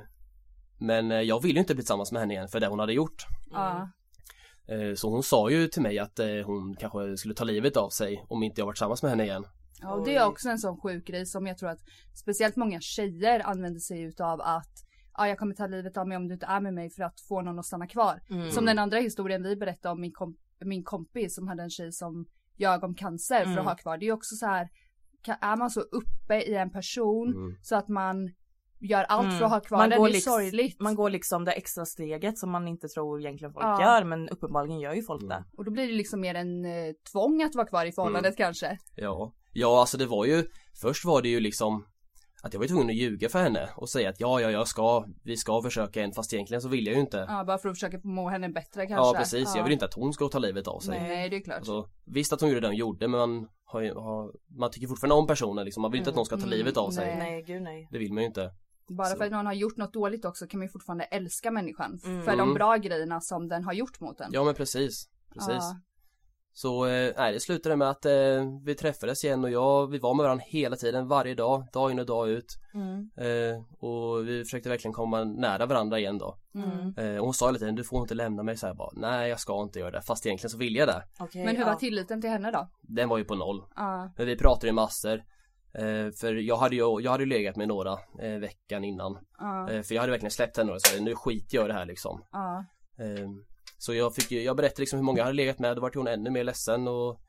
men 0.80 1.12
eh, 1.12 1.22
jag 1.22 1.42
ville 1.42 1.54
ju 1.54 1.60
inte 1.60 1.76
bli 1.76 1.84
tillsammans 1.84 2.12
med 2.12 2.22
henne 2.22 2.34
igen 2.34 2.48
för 2.48 2.60
det 2.60 2.68
hon 2.68 2.80
hade 2.80 2.94
gjort. 2.94 3.26
Eh, 4.68 4.96
så 4.96 5.10
hon 5.10 5.24
sa 5.24 5.50
ju 5.50 5.68
till 5.68 5.82
mig 5.82 6.00
att 6.00 6.20
eh, 6.20 6.28
hon 6.46 6.76
kanske 6.76 7.18
skulle 7.18 7.34
ta 7.34 7.44
livet 7.44 7.78
av 7.78 7.90
sig 7.90 8.26
om 8.30 8.44
inte 8.44 8.62
jag 8.62 8.66
var 8.66 8.74
tillsammans 8.74 9.04
med 9.04 9.10
henne 9.12 9.24
igen. 9.24 9.46
Ja, 9.82 9.94
och 9.94 10.06
det 10.06 10.16
är 10.16 10.26
också 10.28 10.50
en 10.50 10.60
sån 10.60 10.78
sjuk 10.82 11.08
grej 11.08 11.26
som 11.26 11.48
jag 11.48 11.58
tror 11.58 11.70
att 11.70 11.80
speciellt 12.14 12.56
många 12.56 12.80
tjejer 12.82 13.40
använder 13.40 13.80
sig 13.80 14.02
utav 14.02 14.42
att 14.42 14.74
ja, 15.18 15.28
jag 15.28 15.38
kommer 15.38 15.56
ta 15.56 15.68
livet 15.68 15.98
av 15.98 16.08
mig 16.08 16.18
om 16.18 16.28
du 16.28 16.34
inte 16.34 16.46
är 16.46 16.62
med 16.62 16.74
mig 16.74 16.90
för 16.90 17.04
att 17.04 17.20
få 17.28 17.42
någon 17.42 17.60
att 17.60 17.66
stanna 17.66 17.88
kvar. 17.88 18.22
Mm. 18.30 18.52
Som 18.52 18.66
den 18.66 18.80
andra 18.80 18.98
historien 18.98 19.44
vi 19.44 19.56
berättade 19.56 19.92
om 19.94 20.02
min, 20.02 20.12
kom 20.12 20.38
min 20.66 20.84
kompis 20.84 21.36
som 21.36 21.48
hade 21.48 21.64
en 21.64 21.70
tjej 21.70 21.92
som 21.92 22.26
ljög 22.58 22.84
om 22.84 22.96
cancer 22.96 23.44
för 23.44 23.52
Mm. 23.52 23.60
att 23.60 23.66
ha 23.66 23.76
kvar. 23.76 23.98
Det 23.98 24.06
är 24.08 24.12
också 24.12 24.36
så 24.36 24.46
här, 24.46 24.70
är 25.34 25.58
man 25.58 25.70
så 25.70 25.82
uppe 25.82 26.36
i 26.42 26.56
en 26.56 26.70
person 26.72 27.28
Mm. 27.34 27.56
så 27.62 27.76
att 27.76 27.88
man 27.88 28.34
gör 28.80 29.04
allt 29.04 29.26
Mm. 29.26 29.38
för 29.38 29.46
att 29.46 29.52
ha 29.52 29.60
kvar 29.60 29.78
Man 29.78 29.90
den, 29.90 30.00
går 30.00 30.06
det 30.08 30.12
är 30.12 30.14
liksom- 30.14 30.34
sorgligt. 30.34 30.82
Man 30.82 30.96
går 30.96 31.10
liksom 31.10 31.46
det 31.46 31.52
extra 31.52 31.86
steget 31.86 32.38
som 32.38 32.52
man 32.52 32.68
inte 32.68 32.88
tror 32.88 33.20
egentligen 33.20 33.54
folk 33.54 33.66
Ja. 33.66 33.82
gör 33.82 34.04
men 34.04 34.30
uppenbarligen 34.30 34.80
gör 34.80 34.94
ju 34.94 35.02
folk 35.04 35.22
det. 35.30 35.44
Och 35.58 35.66
då 35.66 35.72
blir 35.72 35.88
det 35.88 35.94
liksom 35.94 36.22
mer 36.22 36.36
en 36.36 36.66
eh, 36.66 36.94
tvång 37.12 37.42
att 37.44 37.56
vara 37.56 37.68
kvar 37.68 37.86
i 37.86 37.92
förhållandet 37.92 38.40
Mm. 38.40 38.46
kanske. 38.48 38.78
Ja, 38.96 39.34
ja 39.54 39.80
alltså 39.80 39.98
det 39.98 40.06
var 40.06 40.26
ju 40.26 40.44
Först 40.82 41.06
var 41.06 41.22
det 41.22 41.30
ju 41.30 41.40
liksom 41.40 41.86
Att 42.46 42.54
jag 42.54 42.60
var 42.60 42.68
tvungen 42.68 42.90
att 42.90 42.96
ljuga 42.96 43.30
för 43.30 43.40
henne 43.44 43.70
och 43.76 43.90
säga 43.90 44.10
att 44.10 44.20
ja, 44.20 44.42
ja, 44.42 44.52
jag 44.52 44.68
ska 44.68 45.06
Vi 45.24 45.38
ska 45.38 45.62
försöka 45.62 46.02
en 46.04 46.12
fast 46.12 46.34
egentligen 46.34 46.62
så 46.62 46.68
vill 46.70 46.86
jag 46.86 46.96
ju 46.96 47.02
inte 47.02 47.26
Ja, 47.30 47.44
bara 47.44 47.58
för 47.58 47.70
att 47.70 47.76
försöka 47.76 48.00
må 48.04 48.30
henne 48.30 48.50
bättre 48.50 48.88
kanske. 48.88 48.94
Ja 48.96 49.14
precis, 49.18 49.44
Ja. 49.46 49.58
jag 49.58 49.64
vill 49.64 49.74
inte 49.74 49.86
att 49.86 49.94
hon 49.94 50.14
ska 50.14 50.28
ta 50.28 50.40
livet 50.40 50.68
av 50.68 50.80
sig 50.80 51.00
Nej, 51.00 51.30
det 51.30 51.36
är 51.36 51.42
klart. 51.42 51.58
alltså, 51.58 51.90
Visst 52.06 52.34
att 52.34 52.42
hon 52.42 52.50
gjorde 52.50 52.62
det 52.62 52.68
hon 52.68 52.76
gjorde 52.76 53.08
men 53.08 53.20
man 53.20 53.48
har, 53.66 53.82
ju- 53.82 53.94
har 53.94 54.34
Man 54.60 54.72
tycker 54.72 54.88
fortfarande 54.88 55.16
om 55.16 55.28
personen 55.28 55.66
liksom, 55.66 55.82
man 55.82 55.92
vill 55.92 56.00
inte 56.00 56.10
att 56.10 56.16
någon 56.16 56.26
ska 56.26 56.36
ta 56.36 56.44
Mm, 56.44 56.58
livet 56.58 56.78
av 56.78 56.90
sig 56.92 57.06
nej. 57.08 57.18
Nej 57.18 57.44
gud 57.44 57.62
nej. 57.62 57.88
Det 57.92 57.98
vill 57.98 58.14
man 58.14 58.24
ju 58.24 58.28
inte 58.28 58.52
Bara 58.90 59.08
Så. 59.08 59.18
för 59.18 59.26
att 59.26 59.32
någon 59.32 59.46
har 59.46 59.54
gjort 59.54 59.78
något 59.78 59.94
dåligt 59.94 60.26
också 60.26 60.48
kan 60.48 60.60
man 60.60 60.66
ju 60.68 60.72
fortfarande 60.72 61.04
älska 61.04 61.52
människan 61.52 62.00
Mm. 62.06 62.24
för 62.24 62.32
de 62.32 62.40
Mm. 62.40 62.54
bra 62.54 62.76
grejerna 62.78 63.22
som 63.22 63.48
den 63.48 63.64
har 63.64 63.74
gjort 63.74 64.00
mot 64.00 64.22
en. 64.22 64.30
Ja 64.34 64.44
men 64.44 64.56
precis 64.56 65.10
Precis 65.34 65.50
Ja. 65.50 65.80
Så 66.58 66.86
eh, 66.86 67.14
nej, 67.18 67.34
det 67.34 67.40
slutade 67.40 67.76
med 67.76 67.90
att 67.90 68.06
eh, 68.06 68.14
vi 68.64 68.76
träffades 68.76 69.24
igen 69.24 69.44
och 69.44 69.50
jag, 69.52 69.88
vi 69.92 70.00
var 70.00 70.14
med 70.14 70.24
varandra 70.24 70.44
hela 70.48 70.76
tiden, 70.76 71.08
varje 71.08 71.36
dag, 71.36 71.64
dag 71.74 71.92
in 71.92 72.00
och 72.00 72.06
dag 72.06 72.30
ut 72.30 72.46
Mm. 72.74 73.10
eh, 73.18 73.64
Och 73.80 74.28
vi 74.28 74.44
försökte 74.44 74.70
verkligen 74.70 74.94
komma 74.94 75.24
nära 75.24 75.66
varandra 75.66 76.00
igen 76.00 76.18
då 76.18 76.38
Mm. 76.56 76.94
Eh, 76.98 77.18
och 77.20 77.26
hon 77.26 77.34
sa 77.34 77.46
hela 77.46 77.60
tiden, 77.60 77.76
du 77.76 77.84
får 77.84 78.02
inte 78.02 78.14
lämna 78.14 78.44
mig 78.44 78.58
så 78.58 78.68
här 78.68 78.74
bara, 78.74 78.90
nej 78.94 79.30
jag 79.30 79.40
ska 79.40 79.62
inte 79.62 79.80
göra 79.80 79.92
det, 79.92 80.02
fast 80.02 80.26
egentligen 80.26 80.50
så 80.50 80.58
vill 80.58 80.76
jag 80.76 80.88
det. 80.88 81.04
Okej, 81.20 81.46
Men 81.46 81.56
hur 81.56 81.64
ja. 81.64 81.70
var 81.70 81.76
tilliten 81.76 82.22
till 82.22 82.30
henne 82.30 82.52
då? 82.52 82.70
Den 82.82 83.10
var 83.10 83.18
ju 83.18 83.24
på 83.26 83.36
noll. 83.36 83.64
Ja. 83.76 84.12
Men 84.18 84.26
vi 84.28 84.38
pratade 84.38 84.68
ju 84.68 84.74
massor. 84.74 85.24
Eh, 85.74 86.12
för 86.20 86.34
jag 86.34 86.58
hade 86.58 86.76
ju, 86.76 87.02
jag 87.02 87.12
hade 87.12 87.26
legat 87.26 87.56
med 87.56 87.68
några 87.68 87.92
eh, 88.22 88.40
veckan 88.40 88.84
innan. 88.84 89.18
Ja. 89.40 89.70
Eh, 89.72 89.82
för 89.82 89.96
jag 89.96 90.02
hade 90.02 90.12
verkligen 90.12 90.32
släppt 90.32 90.58
henne 90.58 90.72
och 90.72 90.82
sa, 90.82 91.02
nu 91.02 91.16
skiter 91.16 91.58
jag 91.58 91.66
i 91.66 91.68
det 91.68 91.74
här 91.74 91.86
liksom. 91.86 92.22
Ja. 92.32 92.66
Så 93.78 93.94
jag 93.94 94.16
fick 94.16 94.32
ju, 94.32 94.42
jag 94.42 94.58
berättade 94.58 94.82
liksom 94.82 95.00
hur 95.00 95.04
många 95.04 95.18
jag 95.18 95.26
hade 95.26 95.36
legat 95.36 95.60
med, 95.60 95.76
då 95.76 95.82
vart 95.82 95.96
hon 95.96 96.08
ännu 96.08 96.30
mer 96.30 96.44
ledsen 96.44 96.88
och 96.88 97.20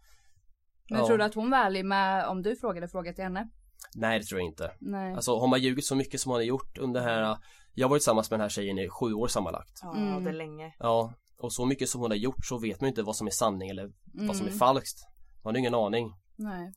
Men 0.90 0.98
Ja. 1.00 1.06
tror 1.06 1.18
du 1.18 1.24
att 1.24 1.35
hon 1.35 1.50
var 1.50 1.59
ärlig 1.59 1.85
med 1.85 2.26
om 2.26 2.42
du 2.42 2.56
frågade 2.56 2.88
fråga 2.88 3.12
till 3.12 3.24
henne? 3.24 3.48
Nej 3.94 4.18
det 4.18 4.24
tror 4.24 4.40
jag 4.40 4.48
inte. 4.48 4.72
Nej. 4.80 5.14
Alltså 5.14 5.38
har 5.38 5.46
man 5.46 5.61
ljugit 5.61 5.87
så 5.87 5.96
mycket 5.96 6.20
som 6.20 6.30
hon 6.30 6.37
har 6.38 6.44
gjort 6.44 6.78
under 6.78 7.00
det 7.00 7.06
här 7.06 7.38
Jag 7.74 7.87
har 7.87 7.90
varit 7.90 8.00
tillsammans 8.00 8.30
med 8.30 8.38
den 8.38 8.44
här 8.44 8.48
tjejen 8.48 8.78
i 8.78 8.88
sju 8.88 9.12
år 9.12 9.26
sammanlagt. 9.28 9.78
Ja 9.82 9.94
Mm. 9.96 10.24
det 10.24 10.30
är 10.30 10.35
länge. 10.35 10.74
Ja, 10.78 11.14
och 11.38 11.52
så 11.52 11.66
mycket 11.66 11.88
som 11.88 12.00
hon 12.00 12.11
har 12.11 12.18
gjort 12.18 12.44
så 12.46 12.59
vet 12.59 12.80
man 12.80 12.88
inte 12.88 13.02
vad 13.02 13.16
som 13.16 13.26
är 13.26 13.30
sanning 13.30 13.68
eller 13.70 13.92
vad 14.04 14.37
som 14.37 14.46
är 14.46 14.50
Mm. 14.50 14.59
falskt. 14.59 14.98
Man 15.44 15.54
har 15.54 15.59
ingen 15.59 15.74
aning. 15.74 16.12
Nej. 16.37 16.72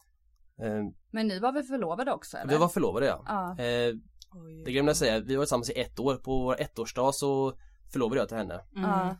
Eh, 0.61 0.83
Men 1.11 1.27
ni 1.27 1.39
var 1.39 1.51
väl 1.51 1.63
förlovade 1.63 2.13
också 2.13 2.37
eller? 2.37 2.51
vi 2.53 2.57
var 2.57 2.67
förlovade 2.69 3.05
ja. 3.05 3.23
Ja. 3.27 3.63
Eh, 3.63 3.93
Oj. 4.33 4.63
det 4.65 4.71
glömde 4.71 4.89
jag 4.89 4.97
säga, 4.97 5.19
vi 5.19 5.35
var 5.35 5.43
tillsammans 5.43 5.69
i 5.69 5.79
ett 5.79 5.99
år. 5.99 6.15
På 6.15 6.43
vår 6.43 6.61
ettårsdag 6.61 7.11
så 7.13 7.53
förlovade 7.93 8.21
jag 8.21 8.27
till 8.27 8.37
henne. 8.37 8.61
Mm. 8.75 9.15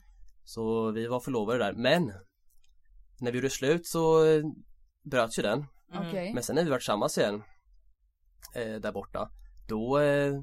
Så 0.49 0.91
vi 0.91 1.07
var 1.07 1.19
förlovade 1.19 1.59
där. 1.59 1.73
Men 1.73 2.11
när 3.19 3.31
vi 3.31 3.37
gjorde 3.37 3.49
slut 3.49 3.87
så 3.87 4.25
eh, 4.25 4.43
bröts 5.11 5.39
ju 5.39 5.43
den. 5.43 5.65
Mm. 5.93 6.33
Men 6.33 6.43
sen 6.43 6.55
när 6.55 6.63
vi 6.63 6.69
var 6.69 6.77
tillsammans 6.77 7.17
igen 7.17 7.43
eh, 8.55 8.75
där 8.81 8.91
borta 8.91 9.29
då 9.67 9.99
eh, 9.99 10.33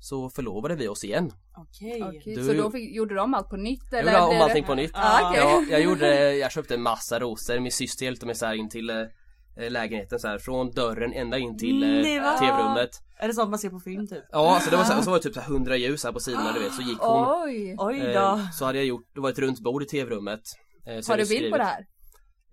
så 0.00 0.30
förlovade 0.30 0.74
vi 0.74 0.88
oss 0.88 1.04
igen. 1.04 1.32
Okej. 1.56 2.02
Okej, 2.02 2.34
Du- 2.36 2.44
Så 2.46 2.52
då 2.52 2.70
fick, 2.70 2.96
gjorde 2.96 3.14
de 3.14 3.34
allt 3.34 3.48
på 3.48 3.56
nytt 3.56 3.82
Jag 3.90 4.00
eller? 4.00 4.12
gjorde 4.12 4.36
om 4.36 4.40
allting 4.42 4.64
på 4.64 4.74
nytt. 4.74 4.90
Ja, 4.94 5.30
okej. 5.30 5.40
Ja, 5.42 5.62
jag 5.70 5.82
gjorde, 5.82 6.34
jag 6.36 6.52
köpte 6.52 6.78
massa 6.78 7.18
rosor. 7.20 7.60
Min 7.60 7.72
syster 7.72 8.04
hjälpte 8.04 8.26
mig 8.26 8.34
så 8.34 8.46
här 8.46 8.54
in 8.54 8.68
till 8.68 8.90
eh, 8.90 8.96
lägenheten 9.58 10.18
så 10.20 10.28
här 10.28 10.38
från 10.38 10.70
dörren 10.70 11.12
ända 11.12 11.38
in 11.38 11.58
till 11.58 11.82
eh, 11.82 11.88
Nej, 11.88 12.20
va? 12.20 12.38
tv-rummet. 12.38 12.90
Är 13.20 13.28
det 13.28 13.34
sånt 13.34 13.50
man 13.50 13.58
ser 13.58 13.70
på 13.70 13.80
film 13.80 14.06
typ? 14.06 14.24
Ja, 14.32 14.54
alltså 14.54 14.70
det 14.70 14.76
var 14.76 14.84
så, 14.84 14.92
här, 14.92 14.98
och 14.98 15.04
så 15.04 15.10
var 15.10 15.18
det 15.18 15.22
typ 15.22 15.34
så 15.34 15.40
här 15.40 15.52
100 15.52 15.76
ljus 15.76 16.04
här 16.04 16.12
på 16.12 16.20
sidorna 16.20 16.52
du 16.52 16.60
vet, 16.60 16.72
så 16.74 16.82
gick 16.82 16.98
hon. 16.98 17.42
Oj. 17.44 17.76
Oj 17.78 18.00
då. 18.00 18.08
Eh, 18.08 18.50
så 18.50 18.64
hade 18.64 18.78
jag 18.78 18.86
gjort, 18.86 19.06
det 19.14 19.20
var 19.20 19.30
ett 19.30 19.38
runt 19.38 19.60
bord 19.60 19.82
i 19.82 19.86
tv-rummet. 19.86 20.40
Eh, 20.86 20.92
Har 21.08 21.16
du 21.16 21.28
bild 21.28 21.52
på 21.52 21.58
det 21.58 21.64
här? 21.64 21.86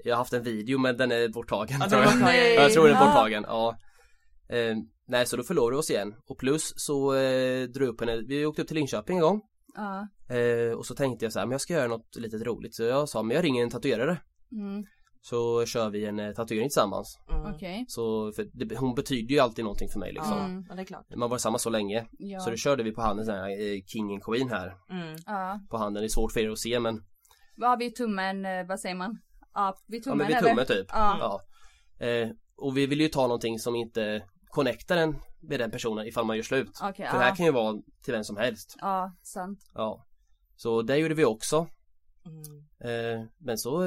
Jag 0.03 0.15
har 0.15 0.17
haft 0.17 0.33
en 0.33 0.43
video 0.43 0.79
men 0.79 0.97
den 0.97 1.11
är 1.11 1.29
borttagen 1.29 1.77
Ja, 1.79 1.89
tror 1.89 2.01
jag. 2.01 2.13
Ja, 2.21 2.33
jag 2.61 2.73
tror 2.73 2.87
den 2.87 2.97
är 2.97 3.05
borttagen, 3.05 3.45
ja. 3.47 3.77
Eh, 4.49 4.75
nej 5.07 5.25
så 5.25 5.37
då 5.37 5.43
förlorade 5.43 5.75
vi 5.75 5.79
oss 5.79 5.89
igen. 5.89 6.15
Och 6.29 6.37
plus 6.37 6.73
så 6.75 7.15
eh, 7.15 7.63
drog 7.63 7.87
upp 7.89 7.99
henne, 7.99 8.21
vi 8.27 8.45
åkte 8.45 8.61
upp 8.61 8.67
till 8.67 8.77
Linköping 8.77 9.17
en 9.17 9.21
gång. 9.23 9.41
Ja. 9.75 10.07
Eh, 10.35 10.71
och 10.77 10.85
så 10.85 10.95
tänkte 10.95 11.25
jag 11.25 11.33
så 11.33 11.39
här, 11.39 11.45
men 11.45 11.51
jag 11.51 11.61
ska 11.61 11.73
göra 11.73 11.87
något 11.87 12.15
litet 12.15 12.41
roligt. 12.41 12.75
Så 12.75 12.83
jag 12.83 13.09
sa, 13.09 13.23
men 13.23 13.35
jag 13.35 13.43
ringer 13.43 13.63
en 13.63 13.69
tatuerare. 13.69 14.17
Mm. 14.51 14.85
Så 15.29 15.65
kör 15.65 15.89
vi 15.89 16.05
en 16.05 16.19
eh, 16.19 16.33
tatuering 16.33 16.69
tillsammans. 16.69 17.19
Mm. 17.31 17.53
Okej. 17.55 17.85
Så, 17.87 18.31
för 18.31 18.47
det, 18.53 18.77
hon 18.77 18.95
betyder 18.95 19.35
ju 19.35 19.39
alltid 19.39 19.65
någonting 19.65 19.89
för 19.89 19.99
mig 19.99 20.13
liksom. 20.13 20.37
Mm. 20.37 20.65
Ja 20.69 20.75
det 20.75 20.81
är 20.81 20.85
klart. 20.85 21.05
Man 21.15 21.29
var 21.29 21.37
samma 21.37 21.59
så 21.59 21.69
länge. 21.69 22.07
Ja. 22.11 22.39
Så 22.39 22.49
då 22.49 22.55
körde 22.55 22.83
vi 22.83 22.91
på 22.91 23.01
handen 23.01 23.25
sån 23.25 23.35
här 23.35 23.49
eh, 23.49 23.81
King 23.85 24.13
and 24.13 24.23
Queen 24.23 24.49
här. 24.49 24.73
Mm. 24.89 25.15
Ja. 25.25 25.59
På 25.69 25.77
handen, 25.77 26.01
det 26.01 26.07
är 26.07 26.09
svårt 26.09 26.31
för 26.31 26.39
er 26.39 26.49
att 26.49 26.59
se 26.59 26.79
men 26.79 27.03
Vad 27.57 27.69
har 27.69 27.77
vi 27.77 27.91
tummen, 27.91 28.45
eh, 28.45 28.67
vad 28.67 28.79
säger 28.79 28.95
man? 28.95 29.17
Ja, 29.53 29.77
vid 29.87 29.99
Ja 29.99 30.03
tummen 30.03 30.17
men 30.17 30.27
vid 30.27 30.35
eller? 30.35 30.49
tummen 30.49 30.65
typ. 30.65 30.87
Ja. 30.89 31.17
Ja. 31.99 32.05
Eh, 32.07 32.29
och 32.57 32.77
vi 32.77 32.87
vill 32.87 33.01
ju 33.01 33.07
ta 33.07 33.21
någonting 33.21 33.59
som 33.59 33.75
inte 33.75 34.23
connectar 34.47 34.95
den 34.95 35.15
med 35.41 35.59
den 35.59 35.71
personen 35.71 36.07
ifall 36.07 36.25
man 36.25 36.35
gör 36.35 36.43
slut. 36.43 36.69
Okej, 36.83 37.07
För 37.07 37.17
det 37.17 37.23
här 37.23 37.29
ja. 37.29 37.35
kan 37.35 37.45
ju 37.45 37.51
vara 37.51 37.81
till 38.03 38.13
vem 38.13 38.23
som 38.23 38.37
helst. 38.37 38.75
Ja, 38.81 39.11
sant. 39.23 39.59
Ja. 39.73 40.05
Så 40.55 40.81
det 40.81 40.97
gjorde 40.97 41.15
vi 41.15 41.25
också. 41.25 41.67
Mm. 42.25 43.15
Eh, 43.19 43.27
men 43.37 43.57
så, 43.57 43.83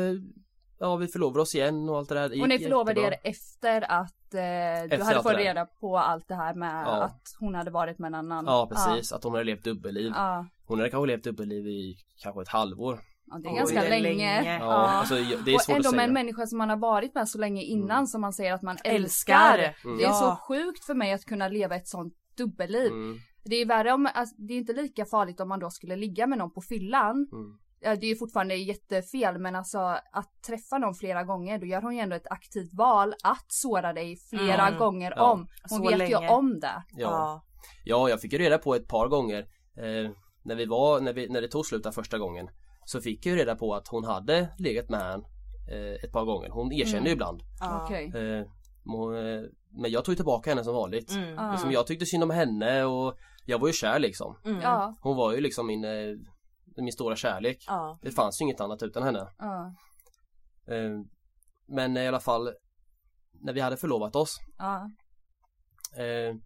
ja 0.78 0.96
vi 0.96 1.08
förlovade 1.08 1.40
oss 1.42 1.54
igen 1.54 1.88
och 1.88 1.98
allt 1.98 2.08
det 2.08 2.14
där. 2.14 2.42
Och 2.42 2.48
ni 2.48 2.58
förlovade 2.58 3.00
er 3.00 3.14
efter 3.24 3.90
att 3.92 4.34
eh, 4.34 4.40
du 4.40 4.44
Efter 4.44 4.98
hade 4.98 5.16
allt 5.16 5.22
fått 5.22 5.36
reda 5.36 5.66
på 5.66 5.98
allt 5.98 6.28
det 6.28 6.34
här 6.34 6.54
med 6.54 6.84
Ja. 6.86 7.02
att 7.02 7.22
hon 7.40 7.54
hade 7.54 7.70
varit 7.70 7.98
med 7.98 8.08
en 8.08 8.14
annan. 8.14 8.44
Ja 8.46 8.68
precis, 8.72 9.12
att 9.12 9.24
hon 9.24 9.32
hade 9.32 9.44
levt 9.44 9.64
dubbelliv. 9.64 10.12
Ja, 10.16 10.46
Hon 10.66 10.78
hade 10.78 10.90
kanske 10.90 11.06
levt 11.06 11.24
dubbelliv 11.24 11.66
i 11.66 11.96
kanske 12.22 12.42
ett 12.42 12.48
halvår. 12.48 13.00
ja 13.30 13.38
det 13.38 13.48
är 13.48 13.52
Oj, 13.52 13.56
ganska 13.58 13.80
det 13.80 13.86
är 13.86 13.90
länge. 13.90 14.02
länge. 14.42 14.58
Ja, 14.58 14.72
alltså 14.74 15.14
det 15.14 15.50
är 15.50 15.54
och 15.54 15.60
svårt 15.62 15.76
ändå 15.76 15.88
att 15.88 15.94
med 15.94 15.98
säga. 16.00 16.02
en 16.08 16.12
människa 16.12 16.46
som 16.46 16.58
man 16.58 16.70
har 16.70 16.76
varit 16.76 17.14
med 17.14 17.28
så 17.28 17.38
länge 17.38 17.62
innan 17.62 17.90
Mm. 17.90 18.06
som 18.06 18.20
man 18.20 18.32
säger 18.32 18.52
att 18.54 18.62
man 18.62 18.76
Älskar. 18.84 19.74
Mm. 19.84 19.98
Det 19.98 20.04
är 20.04 20.12
så 20.12 20.24
Ja. 20.24 20.40
sjukt 20.48 20.84
för 20.84 20.94
mig 20.94 21.12
att 21.12 21.24
kunna 21.24 21.48
leva 21.48 21.76
ett 21.76 21.88
sånt 21.88 22.14
dubbelliv. 22.36 22.92
Mm, 22.92 23.18
Det 23.44 23.56
är 23.56 23.66
värre 23.66 23.92
om, 23.92 24.08
alltså, 24.14 24.34
det 24.38 24.54
är 24.54 24.58
inte 24.58 24.72
lika 24.72 25.04
farligt 25.04 25.40
om 25.40 25.48
man 25.48 25.60
då 25.60 25.70
skulle 25.70 25.96
ligga 25.96 26.26
med 26.26 26.38
någon 26.38 26.50
på 26.52 26.60
fyllan. 26.60 27.28
mm. 27.32 27.58
Det 27.80 27.86
är 27.88 28.04
ju 28.04 28.16
fortfarande 28.16 28.54
jättefel 28.54 29.38
men 29.38 29.56
alltså 29.56 29.78
att 30.12 30.42
träffa 30.46 30.78
någon 30.78 30.94
flera 30.94 31.24
gånger 31.24 31.58
då 31.58 31.66
gör 31.66 31.82
hon 31.82 31.94
ju 31.94 32.00
ändå 32.00 32.16
ett 32.16 32.26
aktivt 32.30 32.74
val 32.74 33.14
att 33.24 33.44
såra 33.48 33.92
dig 33.92 34.16
flera 34.30 34.66
Mm. 34.68 34.78
gånger 34.78 35.12
Ja. 35.16 35.30
om. 35.32 35.38
Hon 35.70 35.78
Så 35.78 35.88
vet 35.88 35.98
länge. 35.98 36.10
ju 36.22 36.28
om 36.28 36.60
det. 36.60 36.82
Ja. 36.96 37.44
ja, 37.84 38.08
jag 38.08 38.20
fick 38.20 38.32
ju 38.32 38.38
reda 38.38 38.58
på 38.58 38.74
ett 38.74 38.88
par 38.88 39.08
gånger 39.08 39.38
eh, 39.76 40.10
när 40.42 40.54
vi 40.54 40.66
var, 40.66 41.00
när, 41.00 41.12
vi, 41.12 41.28
när 41.28 41.40
det 41.40 41.48
tog 41.48 41.66
slut 41.66 41.94
första 41.94 42.18
gången 42.18 42.48
så 42.84 43.00
fick 43.00 43.26
jag 43.26 43.32
ju 43.32 43.38
reda 43.40 43.54
på 43.56 43.74
att 43.74 43.88
hon 43.88 44.04
hade 44.04 44.48
legat 44.58 44.88
med 44.90 45.00
han 45.00 45.24
eh, 45.72 46.04
ett 46.04 46.12
par 46.12 46.24
gånger. 46.24 46.48
Hon 46.48 46.72
erkände 46.72 46.98
Mm. 46.98 47.12
ibland. 47.12 47.40
Ja. 47.60 47.82
Okej. 47.84 48.04
Eh, 48.06 48.46
men 48.84 49.34
eh, 49.36 49.42
Men 49.70 49.90
jag 49.90 50.04
tog 50.04 50.16
tillbaka 50.16 50.50
henne 50.50 50.64
som 50.64 50.74
vanligt. 50.74 51.10
Mm. 51.12 51.34
Ja. 51.34 51.50
Liksom, 51.52 51.72
jag 51.72 51.86
tyckte 51.86 52.06
synd 52.06 52.22
om 52.22 52.30
henne 52.30 52.84
och 52.84 53.14
jag 53.46 53.58
var 53.58 53.66
ju 53.66 53.72
kär 53.72 53.98
liksom. 53.98 54.36
Mm. 54.44 54.60
Ja, 54.60 54.94
Hon 55.00 55.16
var 55.16 55.32
ju 55.32 55.40
liksom 55.40 55.66
min, 55.66 55.84
eh, 55.84 55.90
min 56.82 56.92
stora 56.92 57.16
kärlek. 57.16 57.64
Ja. 57.66 57.98
Det 58.02 58.10
fanns 58.10 58.40
ju 58.40 58.44
inget 58.44 58.60
annat 58.60 58.82
utan 58.82 59.02
henne. 59.02 59.28
ja, 59.38 59.74
Eh, 60.66 60.90
Men 61.66 61.96
i 61.96 62.08
alla 62.08 62.20
fall 62.20 62.50
när 63.40 63.52
vi 63.52 63.60
hade 63.60 63.76
förlovat 63.76 64.16
oss 64.16 64.36
ja. 64.58 64.90
eh, 65.96 66.36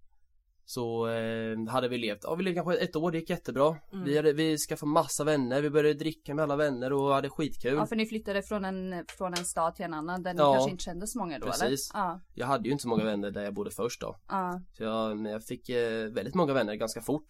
så 0.64 1.08
eh, 1.08 1.68
hade 1.68 1.88
vi 1.88 1.98
levt, 1.98 2.18
ja 2.22 2.34
vi 2.34 2.42
levde 2.44 2.54
kanske 2.62 2.84
ett 2.84 2.96
år, 2.96 3.10
det 3.10 3.18
gick 3.18 3.30
jättebra. 3.30 3.76
Mm. 3.92 4.04
Vi, 4.04 4.16
hade, 4.16 4.32
vi 4.32 4.58
skaffade 4.58 4.92
massa 4.92 5.24
vänner, 5.24 5.62
vi 5.62 5.70
började 5.70 5.98
dricka 5.98 6.34
med 6.34 6.42
alla 6.42 6.56
vänner 6.56 6.92
och 6.92 7.14
hade 7.14 7.30
skitkul. 7.30 7.74
Ja, 7.74 7.86
för 7.86 7.96
ni 7.96 8.06
flyttade 8.06 8.42
från 8.42 8.64
en, 8.64 9.04
från 9.18 9.34
en 9.34 9.44
stad 9.44 9.74
till 9.74 9.84
en 9.84 9.94
annan 9.94 10.22
där 10.22 10.34
ni 10.34 10.38
Ja. 10.40 10.52
kanske 10.54 10.70
inte 10.70 10.84
kände 10.84 11.06
så 11.06 11.18
många 11.18 11.38
då 11.38 11.46
Precis. 11.46 11.62
eller? 11.94 12.02
Ja, 12.04 12.20
Jag 12.34 12.46
hade 12.46 12.64
ju 12.64 12.72
inte 12.72 12.82
så 12.82 12.88
många 12.88 13.04
vänner 13.04 13.30
där 13.30 13.42
jag 13.44 13.54
bodde 13.54 13.70
först 13.70 14.00
då. 14.00 14.16
ja, 14.28 14.60
Så 14.72 14.82
jag, 14.82 15.18
men 15.18 15.32
jag 15.32 15.44
fick 15.44 15.70
väldigt 16.14 16.34
många 16.34 16.52
vänner 16.52 16.74
ganska 16.74 17.00
fort. 17.00 17.26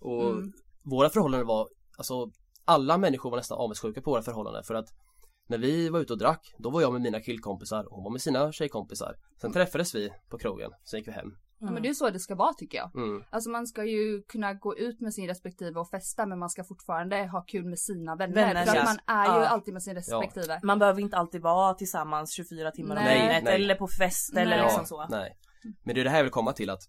Och 0.00 0.30
Mm. 0.30 0.52
våra 0.82 1.10
förhållanden 1.10 1.46
var, 1.46 1.68
alltså 2.00 2.30
alla 2.64 2.98
människor 2.98 3.30
var 3.30 3.36
nästan 3.36 3.58
avundsjuka 3.58 4.00
på 4.02 4.10
våra 4.10 4.22
förhållanden 4.22 4.64
för 4.64 4.74
att 4.74 4.88
när 5.48 5.58
vi 5.58 5.88
var 5.88 6.00
ute 6.00 6.12
och 6.12 6.18
drack, 6.18 6.54
då 6.58 6.70
var 6.70 6.80
jag 6.80 6.92
med 6.92 7.02
mina 7.02 7.20
killkompisar 7.20 7.84
och 7.84 7.94
hon 7.96 8.04
var 8.04 8.10
med 8.10 8.20
sina 8.20 8.52
tjejkompisar. 8.52 9.14
Sen 9.40 9.52
träffades 9.52 9.94
vi 9.94 10.10
på 10.30 10.38
krogen, 10.38 10.70
sen 10.84 10.98
gick 10.98 11.08
vi 11.08 11.12
hem. 11.12 11.30
ja. 11.60 11.70
men 11.70 11.82
det 11.82 11.88
är 11.88 11.94
så 11.94 12.10
det 12.10 12.18
ska 12.20 12.34
vara 12.34 12.52
tycker 12.54 12.78
jag. 12.78 12.96
Mm. 12.96 13.24
Alltså 13.30 13.50
man 13.50 13.66
ska 13.66 13.84
ju 13.84 14.22
kunna 14.22 14.54
gå 14.54 14.76
ut 14.76 15.00
med 15.00 15.14
sin 15.14 15.26
respektive 15.26 15.80
och 15.80 15.88
festa 15.90 16.26
men 16.26 16.38
man 16.38 16.50
ska 16.50 16.64
fortfarande 16.64 17.26
ha 17.26 17.42
kul 17.42 17.64
med 17.64 17.78
sina 17.78 18.16
vänner. 18.16 18.34
Vänner, 18.34 18.64
för 18.64 18.70
att 18.70 18.76
ja. 18.76 18.84
man 18.84 18.98
är 19.16 19.24
ju 19.38 19.42
Ja. 19.42 19.48
alltid 19.48 19.74
med 19.74 19.82
sin 19.82 19.94
respektive. 19.94 20.60
Man 20.62 20.78
behöver 20.78 21.00
inte 21.00 21.16
alltid 21.16 21.42
vara 21.42 21.74
tillsammans 21.74 22.32
24 22.34 22.70
timmar 22.70 22.96
om 22.96 23.04
dygnet 23.04 23.44
Nej. 23.44 23.54
eller 23.54 23.74
på 23.74 23.88
fest 23.88 24.36
eller 24.36 24.56
Nej. 24.56 24.64
liksom 24.64 24.86
så. 24.86 25.06
Nej. 25.10 25.36
Men 25.84 25.94
det 25.94 26.00
är 26.00 26.04
det 26.04 26.10
här 26.10 26.16
jag 26.16 26.24
vill 26.24 26.32
komma 26.32 26.52
till 26.52 26.70
att 26.70 26.82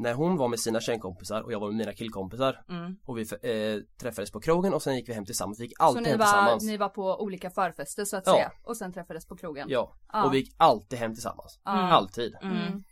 när 0.00 0.14
hon 0.14 0.36
var 0.36 0.48
med 0.48 0.60
sina 0.60 0.80
tjejkompisar 0.80 1.42
och 1.42 1.52
jag 1.52 1.60
var 1.60 1.68
med 1.68 1.76
mina 1.76 1.92
killkompisar 1.92 2.64
Mm. 2.68 2.96
och 3.04 3.18
vi 3.18 3.22
eh, 3.22 3.82
träffades 4.00 4.30
på 4.30 4.40
krogen 4.40 4.74
och 4.74 4.82
sen 4.82 4.96
gick 4.96 5.08
vi 5.08 5.12
hem 5.12 5.24
tillsammans. 5.24 5.60
Vi 5.60 5.64
gick 5.64 5.76
Så 5.78 5.82
alltid 5.84 6.02
ni 6.02 6.08
hem 6.08 6.18
var, 6.18 6.26
tillsammans. 6.26 6.64
ni 6.64 6.76
var 6.76 6.88
på 6.88 7.22
olika 7.22 7.50
förfester 7.50 8.04
så 8.04 8.16
att 8.16 8.26
Ja. 8.26 8.32
säga 8.32 8.52
och 8.64 8.76
sen 8.76 8.92
träffades 8.92 9.26
på 9.26 9.36
krogen. 9.36 9.66
Ja. 9.70 9.94
Ja. 10.12 10.24
och 10.24 10.34
vi 10.34 10.38
gick 10.38 10.54
alltid 10.56 10.98
hem 10.98 11.14
tillsammans. 11.14 11.60
Ja. 11.64 11.70
Alltid. 11.70 12.34
Mm. 12.42 12.84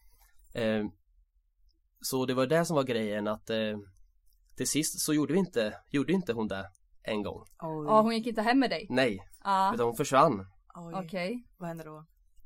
Eh, 0.54 0.90
så 2.00 2.26
det 2.26 2.34
var 2.34 2.46
det 2.46 2.64
som 2.64 2.76
var 2.76 2.82
grejen 2.84 3.28
att 3.28 3.50
eh, 3.50 3.78
till 4.56 4.68
sist 4.68 5.00
så 5.00 5.14
gjorde 5.14 5.32
vi 5.32 5.38
inte, 5.38 5.74
gjorde 5.90 6.12
inte 6.12 6.32
hon 6.32 6.48
det 6.48 6.66
en 7.02 7.22
gång. 7.22 7.44
Ja, 7.58 8.00
hon 8.00 8.14
gick 8.16 8.26
inte 8.26 8.42
hem 8.42 8.58
med 8.58 8.70
dig? 8.70 8.86
Nej, 8.90 9.18
Ja, 9.44 9.74
utan 9.74 9.86
hon 9.86 9.96
försvann. 9.96 10.46
Okej. 10.94 11.44
Vad 11.58 11.68
händer 11.68 11.84
då? 11.84 12.04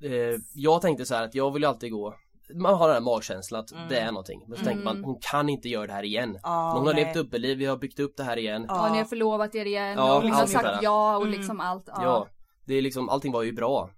Eh, 0.08 0.38
jag 0.54 0.82
tänkte 0.82 1.04
så 1.06 1.14
här 1.14 1.24
att 1.24 1.34
jag 1.34 1.50
vill 1.52 1.62
ju 1.62 1.68
alltid 1.68 1.92
gå 1.92 2.14
man 2.54 2.74
har 2.74 2.86
den 2.88 2.94
här 2.94 3.00
magkänslan 3.00 3.60
att 3.60 3.72
Mm. 3.72 3.88
det 3.88 3.98
är 3.98 4.06
någonting. 4.12 4.44
Men 4.48 4.58
så 4.58 4.64
tänker 4.64 4.84
man, 4.84 5.04
hon 5.04 5.18
kan 5.30 5.48
inte 5.48 5.68
göra 5.68 5.86
det 5.86 5.92
här 5.92 6.02
igen. 6.02 6.32
Men 6.42 6.52
hon 6.52 6.86
har 6.86 6.94
nej. 6.94 7.04
levt 7.04 7.14
dubbelliv, 7.14 7.58
vi 7.58 7.64
har 7.66 7.76
byggt 7.76 8.00
upp 8.00 8.16
det 8.16 8.24
här 8.24 8.36
igen. 8.36 8.64
Ja. 8.68 8.86
Ja, 8.86 8.92
ni 8.92 8.98
har 8.98 9.04
förlovat 9.04 9.54
er 9.54 9.64
igen 9.66 9.94
Ja, 9.98 10.16
och 10.18 10.24
allt 10.24 10.50
sagt 10.50 10.82
ja 10.82 11.16
och 11.16 11.22
Mm. 11.26 11.38
liksom 11.38 11.60
allt. 11.60 11.84
Ja. 11.86 12.02
Ja, 12.02 12.28
det 12.66 12.74
är 12.74 12.82
liksom, 12.82 13.08
allting 13.08 13.32
var 13.32 13.42
ju 13.42 13.52
bra. 13.52 13.90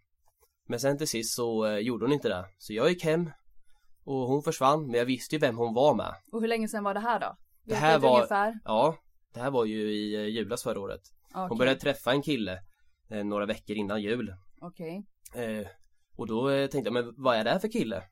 Men 0.68 0.80
sen 0.80 0.98
till 0.98 1.08
sist 1.08 1.34
så 1.36 1.66
eh, 1.66 1.78
gjorde 1.78 2.04
hon 2.04 2.12
inte 2.12 2.28
det. 2.28 2.44
Så 2.58 2.72
jag 2.72 2.88
gick 2.88 3.04
hem 3.04 3.30
och 4.04 4.14
hon 4.28 4.42
försvann, 4.42 4.86
men 4.86 4.94
jag 4.98 5.04
visste 5.04 5.34
ju 5.34 5.38
vem 5.40 5.56
hon 5.58 5.74
var 5.74 5.94
med. 5.94 6.14
Och 6.32 6.40
hur 6.40 6.48
länge 6.48 6.68
sedan 6.68 6.84
var 6.84 6.94
det 6.94 7.00
här 7.00 7.20
då? 7.20 7.36
Det 7.64 7.74
här 7.74 7.98
var- 7.98 8.14
ungefär? 8.16 8.54
Ja, 8.64 8.96
det 9.34 9.40
här 9.40 9.50
var 9.50 9.64
ju 9.64 9.92
i 9.92 10.14
eh, 10.14 10.24
julas 10.26 10.62
förra 10.62 10.80
året. 10.80 11.00
Hon 11.34 11.44
Okej. 11.44 11.58
började 11.58 11.80
träffa 11.80 12.12
en 12.12 12.22
kille 12.22 12.58
eh, 13.10 13.24
några 13.24 13.46
veckor 13.46 13.76
innan 13.76 14.02
jul. 14.02 14.34
Okej. 14.60 15.06
Eh, 15.34 15.66
och 16.16 16.26
då 16.26 16.50
eh, 16.50 16.66
tänkte 16.66 16.88
jag, 16.92 16.92
men 17.04 17.14
vad 17.16 17.36
är 17.36 17.44
det 17.44 17.50
här 17.50 17.58
för 17.58 17.68
kille? 17.72 18.02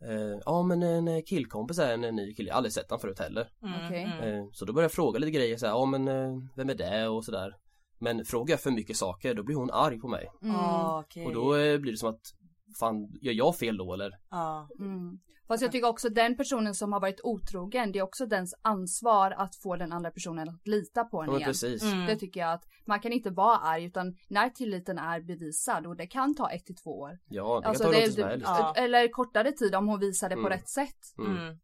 Eh, 0.00 0.38
ja 0.44 0.62
men 0.62 0.82
en 0.82 1.08
eh, 1.08 1.22
killkompis 1.22 1.78
är 1.78 1.94
en, 1.94 2.04
en 2.04 2.16
ny 2.16 2.34
kille, 2.34 2.48
jag 2.48 2.54
har 2.54 2.56
aldrig 2.56 2.72
sett 2.72 2.90
han 2.90 3.00
förut 3.00 3.18
heller. 3.18 3.50
Mm, 3.62 3.86
Okej. 3.86 4.02
mm. 4.02 4.34
Eh, 4.34 4.46
så 4.52 4.64
då 4.64 4.72
började 4.72 4.84
jag 4.84 4.92
fråga 4.92 5.18
lite 5.18 5.30
grejer 5.30 5.56
så 5.56 5.66
här, 5.66 5.72
ja 5.72 5.84
men 5.84 6.08
eh, 6.08 6.42
vem 6.56 6.70
är 6.70 6.74
det 6.74 7.08
och 7.08 7.24
sådär. 7.24 7.56
Men 7.98 8.24
frågar 8.24 8.52
jag 8.52 8.60
för 8.60 8.70
mycket 8.70 8.96
saker 8.96 9.34
då 9.34 9.42
blir 9.42 9.56
hon 9.56 9.70
arg 9.70 9.98
på 9.98 10.08
mig. 10.08 10.30
Mm. 10.42 10.56
Okej. 10.86 11.26
Och 11.26 11.32
då 11.32 11.56
eh, 11.56 11.78
blir 11.78 11.92
det 11.92 11.98
som 11.98 12.08
att, 12.08 12.34
fan 12.78 13.18
gör 13.22 13.32
jag 13.32 13.56
fel 13.56 13.76
då 13.76 13.94
eller? 13.94 14.18
Ja. 14.30 14.68
Mm. 14.78 15.18
Fast 15.48 15.62
jag 15.62 15.72
tycker 15.72 15.88
också 15.88 16.08
den 16.08 16.36
personen 16.36 16.74
som 16.74 16.92
har 16.92 17.00
varit 17.00 17.20
otrogen, 17.22 17.92
det 17.92 17.98
är 17.98 18.02
också 18.02 18.26
dens 18.26 18.54
ansvar 18.62 19.30
att 19.30 19.56
få 19.62 19.76
den 19.76 19.92
andra 19.92 20.10
personen 20.10 20.48
att 20.48 20.66
lita 20.66 21.04
på 21.04 21.16
Ja 21.16 21.20
henne 21.22 21.32
men 21.32 21.40
igen. 21.40 21.48
precis. 21.48 21.82
Mm. 21.82 22.06
Det 22.06 22.16
tycker 22.16 22.40
jag 22.40 22.52
att 22.52 22.64
man 22.86 23.00
kan 23.00 23.12
inte 23.12 23.30
vara 23.30 23.56
arg 23.58 23.84
utan 23.84 24.14
när 24.28 24.50
tilliten 24.50 24.98
är 24.98 25.20
bevisad 25.20 25.86
och 25.86 25.96
det 25.96 26.06
kan 26.06 26.34
ta 26.34 26.50
ett 26.50 26.64
till 26.66 26.76
två 26.76 26.90
år. 27.00 27.18
Ja, 27.28 27.60
det 27.60 27.68
Alltså, 27.68 27.84
kan 27.84 27.92
ta 27.92 27.98
det- 27.98 28.06
lång 28.06 28.06
tid 28.06 28.14
som 28.14 28.22
det- 28.22 28.28
helst. 28.28 28.46
Ja. 28.46 28.74
Eller 28.76 29.08
kortare 29.08 29.52
tid 29.52 29.74
om 29.74 29.88
hon 29.88 30.00
visar 30.00 30.28
det 30.28 30.34
på 30.34 30.40
Mm. 30.40 30.52
rätt 30.52 30.68
sätt. 30.68 31.00
Mm. 31.18 31.36
Mm. 31.36 31.58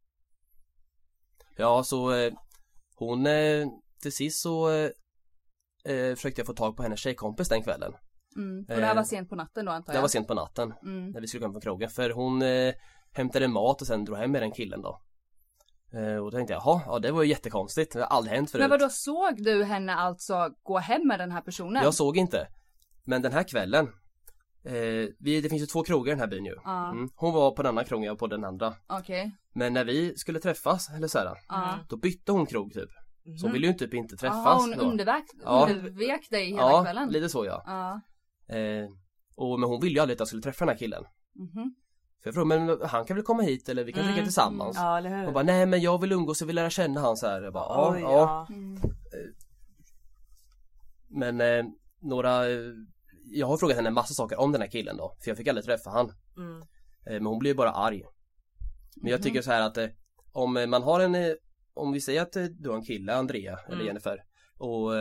Ja 1.57 1.83
så 1.85 2.13
eh, 2.15 2.33
hon 2.97 3.27
eh, 3.27 3.67
till 4.03 4.13
sist 4.13 4.41
så 4.43 4.71
eh, 4.71 4.91
eh, 5.85 6.15
försökte 6.15 6.41
jag 6.41 6.47
få 6.47 6.55
tag 6.55 6.77
på 6.77 6.83
hennes 6.83 7.01
tjejkompis 7.01 7.49
den 7.49 7.63
kvällen. 7.63 7.93
Mm. 8.37 8.59
Och 8.61 8.67
det 8.67 8.85
här 8.85 8.91
Eh, 8.91 8.97
var 8.97 9.05
sent 9.05 9.29
på 9.29 9.37
natten 9.37 9.65
då 9.65 9.73
antar 9.73 9.93
Det 9.93 9.97
jag? 9.97 10.03
var 10.03 10.09
sent 10.09 10.27
på 10.29 10.35
natten 10.35 10.75
Mm. 10.83 11.11
när 11.11 11.21
vi 11.21 11.27
skulle 11.27 11.41
komma 11.41 11.53
från 11.53 11.61
krogen 11.61 11.89
för 11.91 12.11
hon 12.11 12.43
eh, 12.43 12.75
hämtade 13.15 13.49
mat 13.49 13.81
och 13.81 13.87
sen 13.87 14.05
drog 14.05 14.19
hem 14.19 14.33
med 14.33 14.43
den 14.43 14.53
killen 14.53 14.83
då. 14.83 15.01
Eh, 15.93 16.17
och 16.17 16.31
då 16.31 16.37
tänkte 16.37 16.53
jag, 16.53 16.63
jaha, 16.65 16.83
ja 16.87 16.99
det 16.99 17.13
var 17.13 17.23
ju 17.23 17.29
jättekonstigt, 17.29 17.93
det 17.93 17.99
har 18.01 18.07
aldrig 18.07 18.37
hänt 18.37 18.51
förut. 18.51 18.61
Men 18.63 18.71
vadå 18.71 18.89
såg 18.91 19.45
du 19.45 19.65
henne 19.65 19.95
alltså 19.95 20.51
gå 20.63 20.79
hem 20.79 21.09
med 21.09 21.19
den 21.21 21.31
här 21.33 21.41
personen? 21.41 21.83
Jag 21.83 21.95
såg 21.95 22.17
inte. 22.17 22.49
Men 23.05 23.23
den 23.23 23.33
här 23.33 23.43
kvällen 23.43 23.87
eh, 24.65 24.73
vi, 25.19 25.41
Det 25.43 25.49
finns 25.49 25.63
ju 25.63 25.67
två 25.67 25.83
krogar 25.83 26.13
i 26.13 26.15
den 26.15 26.21
här 26.21 26.27
byn 26.27 26.45
ju. 26.45 26.55
Ja. 26.65 26.91
Mm. 26.91 27.09
Hon 27.17 27.35
var 27.35 27.51
på 27.51 27.63
den 27.63 27.69
andra 27.69 27.85
krogen, 27.85 28.05
jag 28.07 28.19
på 28.19 28.27
den 28.27 28.45
andra. 28.45 28.75
Okej. 28.87 29.37
Men 29.53 29.73
när 29.73 29.85
vi 29.85 30.17
skulle 30.17 30.41
träffas, 30.41 30.91
eller 30.97 31.09
så 31.09 31.19
här, 31.19 31.37
Ja. 31.49 31.79
då 31.89 31.97
bytte 31.97 32.33
hon 32.33 32.47
krog 32.47 32.73
typ. 32.73 32.89
Så 33.41 33.47
hon 33.47 33.53
ville 33.53 33.67
ju 33.67 33.73
typ 33.73 33.95
inte 33.95 34.17
träffas. 34.17 34.37
Jaha, 34.45 34.55
hon 34.61 34.71
då. 34.71 34.85
undervek, 34.85 35.25
Ja. 35.45 35.69
undervek 35.71 36.31
dig 36.31 36.47
hela 36.47 36.63
Ja, 36.63 36.83
kvällen? 36.83 37.09
lite 37.09 37.29
så 37.29 37.45
ja. 37.45 37.63
Ja. 37.67 38.01
Eh, 38.57 38.89
och, 39.37 39.61
men 39.61 39.69
hon 39.69 39.81
ville 39.81 39.95
ju 39.95 40.01
aldrig 40.01 40.15
att 40.17 40.21
jag 40.21 40.29
skulle 40.29 40.43
träffa 40.43 40.65
den 40.65 40.73
här 40.73 40.79
killen. 40.79 41.05
Mhm. 41.35 41.75
Så 42.25 42.29
jag 42.29 42.35
frågade, 42.35 42.65
men 42.65 42.89
han 42.89 43.05
kan 43.05 43.17
väl 43.17 43.25
komma 43.25 43.43
hit 43.43 43.69
eller 43.69 43.85
vi 43.85 43.93
kan 43.93 44.03
dricka 44.03 44.13
Mm. 44.15 44.25
tillsammans. 44.25 44.77
Ja, 44.77 44.99
eller 44.99 45.11
hur? 45.19 45.25
Hon 45.25 45.35
bara, 45.35 45.45
nej 45.45 45.67
men 45.67 45.81
jag 45.81 46.01
vill 46.01 46.13
umgås, 46.13 46.41
jag 46.41 46.47
vill 46.47 46.57
lära 46.57 46.71
känna 46.71 47.01
han 47.01 47.17
så 47.17 47.27
här. 47.27 47.43
Jag 47.43 47.53
bara, 47.53 47.65
ja, 47.65 47.93
Oj, 47.95 48.01
ja. 48.01 48.11
ja. 48.11 48.55
Mm. 48.55 48.81
Men 51.09 51.41
eh, 51.41 51.65
några, 52.01 52.51
eh, 52.51 52.59
jag 53.25 53.47
har 53.47 53.57
frågat 53.57 53.77
henne 53.77 53.89
en 53.89 53.95
massa 53.95 54.15
saker 54.15 54.41
om 54.41 54.53
den 54.53 54.61
här 54.61 54.69
killen 54.69 54.97
då. 54.97 55.17
För 55.21 55.31
jag 55.31 55.37
fick 55.39 55.49
aldrig 55.49 55.65
träffa 55.65 55.91
han. 55.91 56.13
Mm. 56.37 56.61
Eh, 57.07 57.13
men 57.13 57.27
hon 57.27 57.39
blir 57.39 57.51
ju 57.51 57.55
bara 57.57 57.71
arg. 57.71 58.03
Men 58.97 59.11
jag 59.11 59.19
Mhm. 59.19 59.23
tycker 59.25 59.43
så 59.43 59.51
här 59.51 59.61
att 59.67 59.77
eh, 59.79 59.87
om 60.33 60.53
man 60.69 60.83
har 60.83 61.01
en, 61.01 61.37
om 61.75 61.93
vi 61.93 62.01
säger 62.01 62.23
att 62.23 62.37
du 62.61 62.69
har 62.69 62.77
en 62.77 62.85
kille, 62.85 63.15
Andrea 63.15 63.59
eller 63.67 63.75
Mm. 63.75 63.87
Jennifer. 63.87 64.25
Och 64.59 64.93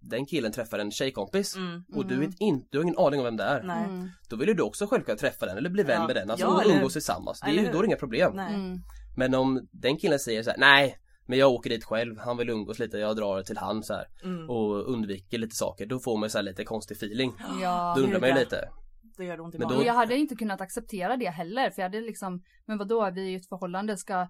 den 0.00 0.26
killen 0.26 0.52
träffar 0.52 0.78
en 0.78 0.90
tjejkompis. 0.90 1.56
Mm. 1.56 1.82
Och 1.94 2.06
du 2.06 2.16
vet 2.20 2.30
inte, 2.40 2.66
du 2.70 2.78
har 2.78 2.82
ingen 2.82 2.98
aning 2.98 3.20
om 3.20 3.24
vem 3.24 3.36
det 3.36 3.44
är. 3.44 3.62
Nej. 3.62 3.84
Mm. 3.84 4.08
Då 4.28 4.36
vill 4.36 4.48
ju 4.48 4.54
du 4.54 4.62
också 4.62 4.86
självklart 4.86 5.18
träffa 5.18 5.46
den 5.46 5.56
eller 5.56 5.70
bli 5.70 5.82
vän 5.82 6.00
Ja. 6.00 6.06
med 6.06 6.16
den. 6.16 6.30
Alltså 6.30 6.46
Ja, 6.46 6.62
eller 6.62 6.74
umgås 6.74 6.92
tillsammans. 6.92 7.40
Det 7.40 7.50
är 7.50 7.52
ju, 7.54 7.72
då 7.72 7.78
är 7.78 7.82
det 7.82 7.86
inga 7.86 7.96
problem. 7.96 8.32
Nej. 8.36 8.54
Mm. 8.54 8.78
Men 9.16 9.34
om 9.34 9.68
den 9.72 9.96
killen 9.96 10.18
säger 10.18 10.42
så 10.42 10.50
här, 10.50 10.58
nej 10.58 10.96
men 11.26 11.38
jag 11.38 11.50
åker 11.52 11.70
dit 11.70 11.84
själv, 11.84 12.18
han 12.18 12.36
vill 12.36 12.50
umgås 12.50 12.78
lite, 12.78 12.98
jag 12.98 13.16
drar 13.16 13.42
till 13.42 13.56
han 13.58 13.82
så 13.82 13.94
här 13.94 14.04
Mm. 14.24 14.50
och 14.50 14.90
undviker 14.92 15.38
lite 15.38 15.56
saker, 15.56 15.86
då 15.86 15.98
får 16.00 16.18
man 16.18 16.30
så 16.30 16.38
här 16.38 16.42
lite 16.42 16.64
konstig 16.64 16.96
feeling. 16.96 17.32
Ja. 17.62 17.94
Då 17.96 18.02
undrar 18.02 18.20
man 18.20 18.28
ju 18.28 18.34
lite. 18.34 18.68
Då 19.16 19.22
gör 19.24 19.36
det 19.36 19.42
ont 19.42 19.54
i 19.54 19.58
Men 19.58 19.68
då- 19.68 19.84
jag 19.84 19.94
hade 19.94 20.16
inte 20.16 20.34
kunnat 20.34 20.60
acceptera 20.60 21.16
det 21.16 21.28
heller 21.30 21.70
för 21.70 21.82
jag 21.82 21.88
hade 21.88 22.00
liksom, 22.00 22.42
men 22.66 22.78
vadå, 22.78 23.10
vi 23.14 23.20
är 23.26 23.30
ju 23.30 23.36
ett 23.36 23.48
förhållande, 23.48 23.96
ska, 23.96 24.28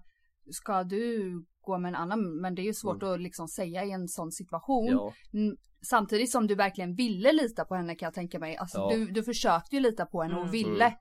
ska 0.51 0.83
du 0.83 1.33
gå 1.61 1.77
med 1.77 1.89
en 1.89 1.95
annan, 1.95 2.41
men 2.41 2.55
det 2.55 2.61
är 2.61 2.63
ju 2.63 2.73
svårt 2.73 3.03
att 3.03 3.21
liksom 3.21 3.47
säga 3.47 3.83
i 3.85 3.91
en 3.91 4.07
sån 4.07 4.31
situation. 4.31 4.87
Mm. 4.87 4.97
Ja, 4.99 5.13
Mm, 5.33 5.55
Samtidigt 5.89 6.31
som 6.31 6.47
du 6.47 6.55
verkligen 6.55 6.95
ville 6.95 7.31
lita 7.31 7.65
på 7.65 7.75
henne 7.75 7.95
kan 7.95 8.05
jag 8.07 8.13
tänka 8.13 8.39
mig. 8.39 8.57
Alltså 8.57 8.77
Ja. 8.77 8.89
du, 8.91 9.05
du 9.05 9.23
försökte 9.23 9.75
ju 9.75 9.81
lita 9.81 10.05
på 10.05 10.21
henne 10.21 10.35
och 10.35 10.39
Mm. 10.41 10.51
ville. 10.51 10.85
Mm. 10.85 10.97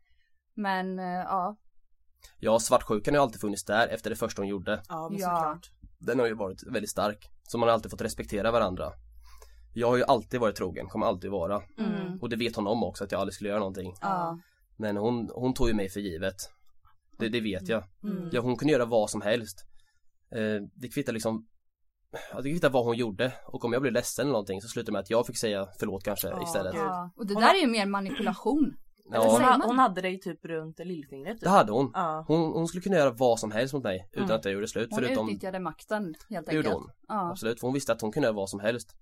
Men 0.55 0.99
eh, 0.99 1.05
ja. 1.05 1.57
ja 2.39 2.59
svartsjukan 2.59 3.15
har 3.15 3.19
ju 3.19 3.23
alltid 3.23 3.41
funnits 3.41 3.65
där 3.65 3.89
efter 3.89 4.11
det 4.11 4.17
första 4.17 4.43
hon 4.43 4.49
gjorde. 4.49 4.83
Ja, 4.89 5.09
men 5.11 5.19
Ja. 5.21 5.27
såklart. 5.37 5.71
Den 5.99 6.19
har 6.19 6.27
ju 6.27 6.35
varit 6.35 6.63
väldigt 6.67 6.91
stark. 6.91 7.29
Så 7.43 7.59
man 7.59 7.69
har 7.69 7.75
alltid 7.75 7.91
fått 7.91 8.01
respektera 8.03 8.51
varandra. 8.51 8.93
Jag 9.75 9.89
har 9.89 9.97
ju 9.97 10.05
alltid 10.05 10.41
varit 10.41 10.57
trogen, 10.57 10.87
kommer 10.87 11.07
alltid 11.07 11.31
vara. 11.31 11.63
Mm. 11.79 12.19
Och 12.21 12.29
det 12.29 12.37
vet 12.37 12.57
hon 12.57 12.67
om 12.67 12.85
också, 12.85 13.05
att 13.05 13.13
jag 13.13 13.21
aldrig 13.21 13.35
skulle 13.35 13.51
göra 13.51 13.59
någonting. 13.59 13.95
Ja. 14.01 14.39
Men 14.77 14.97
hon, 14.97 15.31
hon 15.35 15.55
tog 15.55 15.69
ju 15.69 15.75
mig 15.75 15.89
för 15.89 16.01
givet. 16.01 16.37
Det, 17.19 17.29
det 17.29 17.41
vet 17.41 17.69
jag. 17.69 17.85
Mm. 18.03 18.29
Ja, 18.33 18.41
hon 18.41 18.57
kunde 18.57 18.73
göra 18.73 18.85
vad 18.85 19.11
som 19.11 19.21
helst. 19.21 19.67
Eh, 20.33 20.63
det 20.75 20.89
kvittar 20.89 21.13
liksom 21.13 21.47
det 22.43 22.51
kvittar 22.51 22.71
vad 22.71 22.85
hon 22.85 22.97
gjorde 22.97 23.33
och 23.47 23.65
om 23.65 23.73
jag 23.73 23.83
blev 23.83 23.95
ledsen 23.95 24.23
eller 24.23 24.33
någonting 24.33 24.61
så 24.63 24.69
slutade 24.69 24.91
det 24.91 24.93
med 24.93 25.01
att 25.01 25.11
jag 25.11 25.27
fick 25.27 25.39
säga 25.39 25.69
förlåt 25.79 26.05
kanske 26.05 26.29
Ja, 26.29 26.43
istället. 26.43 26.75
ja. 26.75 27.11
Och 27.17 27.27
det 27.27 27.35
Hon 27.35 27.43
där 27.43 27.55
är 27.55 27.61
ju 27.61 27.67
mer 27.67 27.87
manipulation. 27.87 28.77
Hon, 29.05 29.15
Ja, 29.15 29.39
man? 29.41 29.61
hon 29.63 29.79
hade 29.79 30.01
dig 30.01 30.21
typ 30.21 30.45
runt 30.45 30.79
lillfingret 30.79 31.33
typ. 31.35 31.41
det 31.41 31.49
hade 31.51 31.73
hon. 31.73 31.91
Ja. 31.95 32.25
hon. 32.29 32.53
Hon 32.53 32.69
skulle 32.69 32.81
kunna 32.83 32.97
göra 32.97 33.11
vad 33.11 33.39
som 33.41 33.51
helst 33.51 33.75
mot 33.75 33.83
mig 33.83 34.09
utan 34.13 34.25
Mm. 34.25 34.37
att 34.37 34.45
jag 34.45 34.55
gjorde 34.55 34.69
slut 34.69 34.89
Hon 34.91 34.99
förutom 35.03 35.29
utnyttjade 35.29 35.59
makten 35.61 36.15
helt 36.31 36.47
Det 36.47 36.57
enkelt. 36.57 36.75
hon. 36.75 36.91
Ja. 37.09 37.31
Absolut, 37.31 37.61
för 37.61 37.67
hon 37.67 37.75
visste 37.75 37.93
att 37.93 38.01
hon 38.01 38.13
kunde 38.13 38.27
göra 38.27 38.37
vad 38.37 38.49
som 38.51 38.61
helst. 38.61 38.97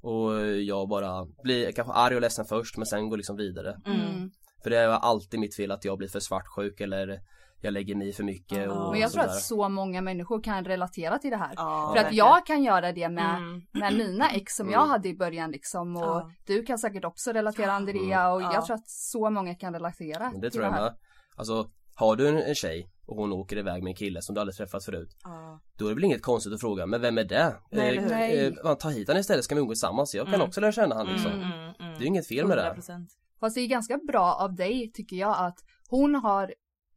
Och 0.00 0.46
jag 0.46 0.88
bara 0.88 1.26
blir 1.42 1.72
kanske 1.72 1.92
arg 1.92 2.14
och 2.14 2.20
ledsen 2.20 2.44
först 2.44 2.76
men 2.76 2.86
sen 2.86 3.08
går 3.08 3.16
liksom 3.16 3.36
vidare. 3.36 3.80
Mm. 3.86 4.30
För 4.62 4.70
det 4.70 4.76
är 4.78 4.88
alltid 4.88 5.40
mitt 5.40 5.56
fel 5.56 5.70
att 5.70 5.84
jag 5.84 5.98
blir 5.98 6.08
för 6.08 6.20
svartsjuk 6.20 6.80
eller 6.80 7.20
jag 7.62 7.72
lägger 7.72 7.94
mig 7.94 8.12
för 8.12 8.24
mycket 8.24 8.68
och 8.70 8.90
Men 8.90 9.00
jag 9.00 9.12
tror 9.12 9.22
att 9.24 9.40
så 9.40 9.68
många 9.68 10.00
människor 10.00 10.42
kan 10.42 10.64
relatera 10.64 11.18
till 11.18 11.30
det 11.30 11.36
här. 11.36 11.52
Ja, 11.56 11.92
För 11.96 12.04
att 12.04 12.12
jag 12.14 12.46
kan 12.46 12.62
göra 12.62 12.92
det 12.92 13.08
med, 13.08 13.36
Mm. 13.36 13.62
med 13.72 13.94
mina 13.94 14.30
ex 14.30 14.56
som 14.56 14.70
jag 14.70 14.86
hade 14.86 15.08
i 15.08 15.14
början 15.16 15.50
liksom 15.50 15.96
och 15.96 16.02
Ja. 16.02 16.30
du 16.46 16.62
kan 16.62 16.78
säkert 16.78 17.04
också 17.04 17.32
relatera 17.32 17.72
Andrea 17.72 18.32
och 18.32 18.42
Ja. 18.42 18.54
jag 18.54 18.66
tror 18.66 18.76
att 18.76 18.88
så 18.88 19.30
många 19.30 19.54
kan 19.54 19.72
relatera 19.74 20.30
Men 20.30 20.40
det 20.40 20.50
tror 20.50 20.64
jag 20.64 20.72
med. 20.72 20.96
Alltså, 21.36 21.70
har 21.94 22.16
du 22.16 22.28
en, 22.28 22.36
en 22.42 22.54
tjej 22.54 22.90
och 23.06 23.16
hon 23.16 23.32
åker 23.32 23.56
iväg 23.56 23.82
med 23.82 23.90
en 23.90 23.96
kille 23.96 24.22
som 24.22 24.34
du 24.34 24.40
aldrig 24.40 24.56
träffat 24.56 24.84
förut 24.84 25.16
Ja. 25.24 25.60
Då 25.78 25.84
är 25.84 25.88
det 25.88 25.94
väl 25.94 26.04
inget 26.04 26.22
konstigt 26.22 26.52
att 26.52 26.60
fråga, 26.60 26.86
men 26.86 27.00
vem 27.00 27.18
är 27.18 27.24
det? 27.24 27.54
Nej, 27.70 27.98
hur? 27.98 28.08
Nej. 28.08 28.46
eh, 28.64 28.74
ta 28.74 28.88
hit 28.88 29.08
han 29.08 29.16
istället, 29.16 29.44
ska 29.44 29.54
vi 29.54 29.60
umgås 29.60 29.74
tillsammans? 29.74 30.14
Jag 30.14 30.26
kan 30.26 30.40
också 30.42 30.60
lära 30.60 30.72
känna 30.72 31.02
liksom 31.02 31.32
Mm, 31.32 31.42
mm, 31.52 31.74
mm. 31.80 31.98
Det 31.98 32.04
är 32.04 32.06
inget 32.06 32.26
fel 32.28 32.46
med 32.46 32.58
det 32.58 32.74
100%. 32.76 33.06
Fast 33.40 33.54
det 33.54 33.60
är 33.60 33.66
ganska 33.66 33.98
bra 34.08 34.34
av 34.34 34.54
dig 34.54 34.90
tycker 34.94 35.16
jag 35.16 35.36
att 35.38 35.58
hon 35.88 36.14
har 36.14 36.54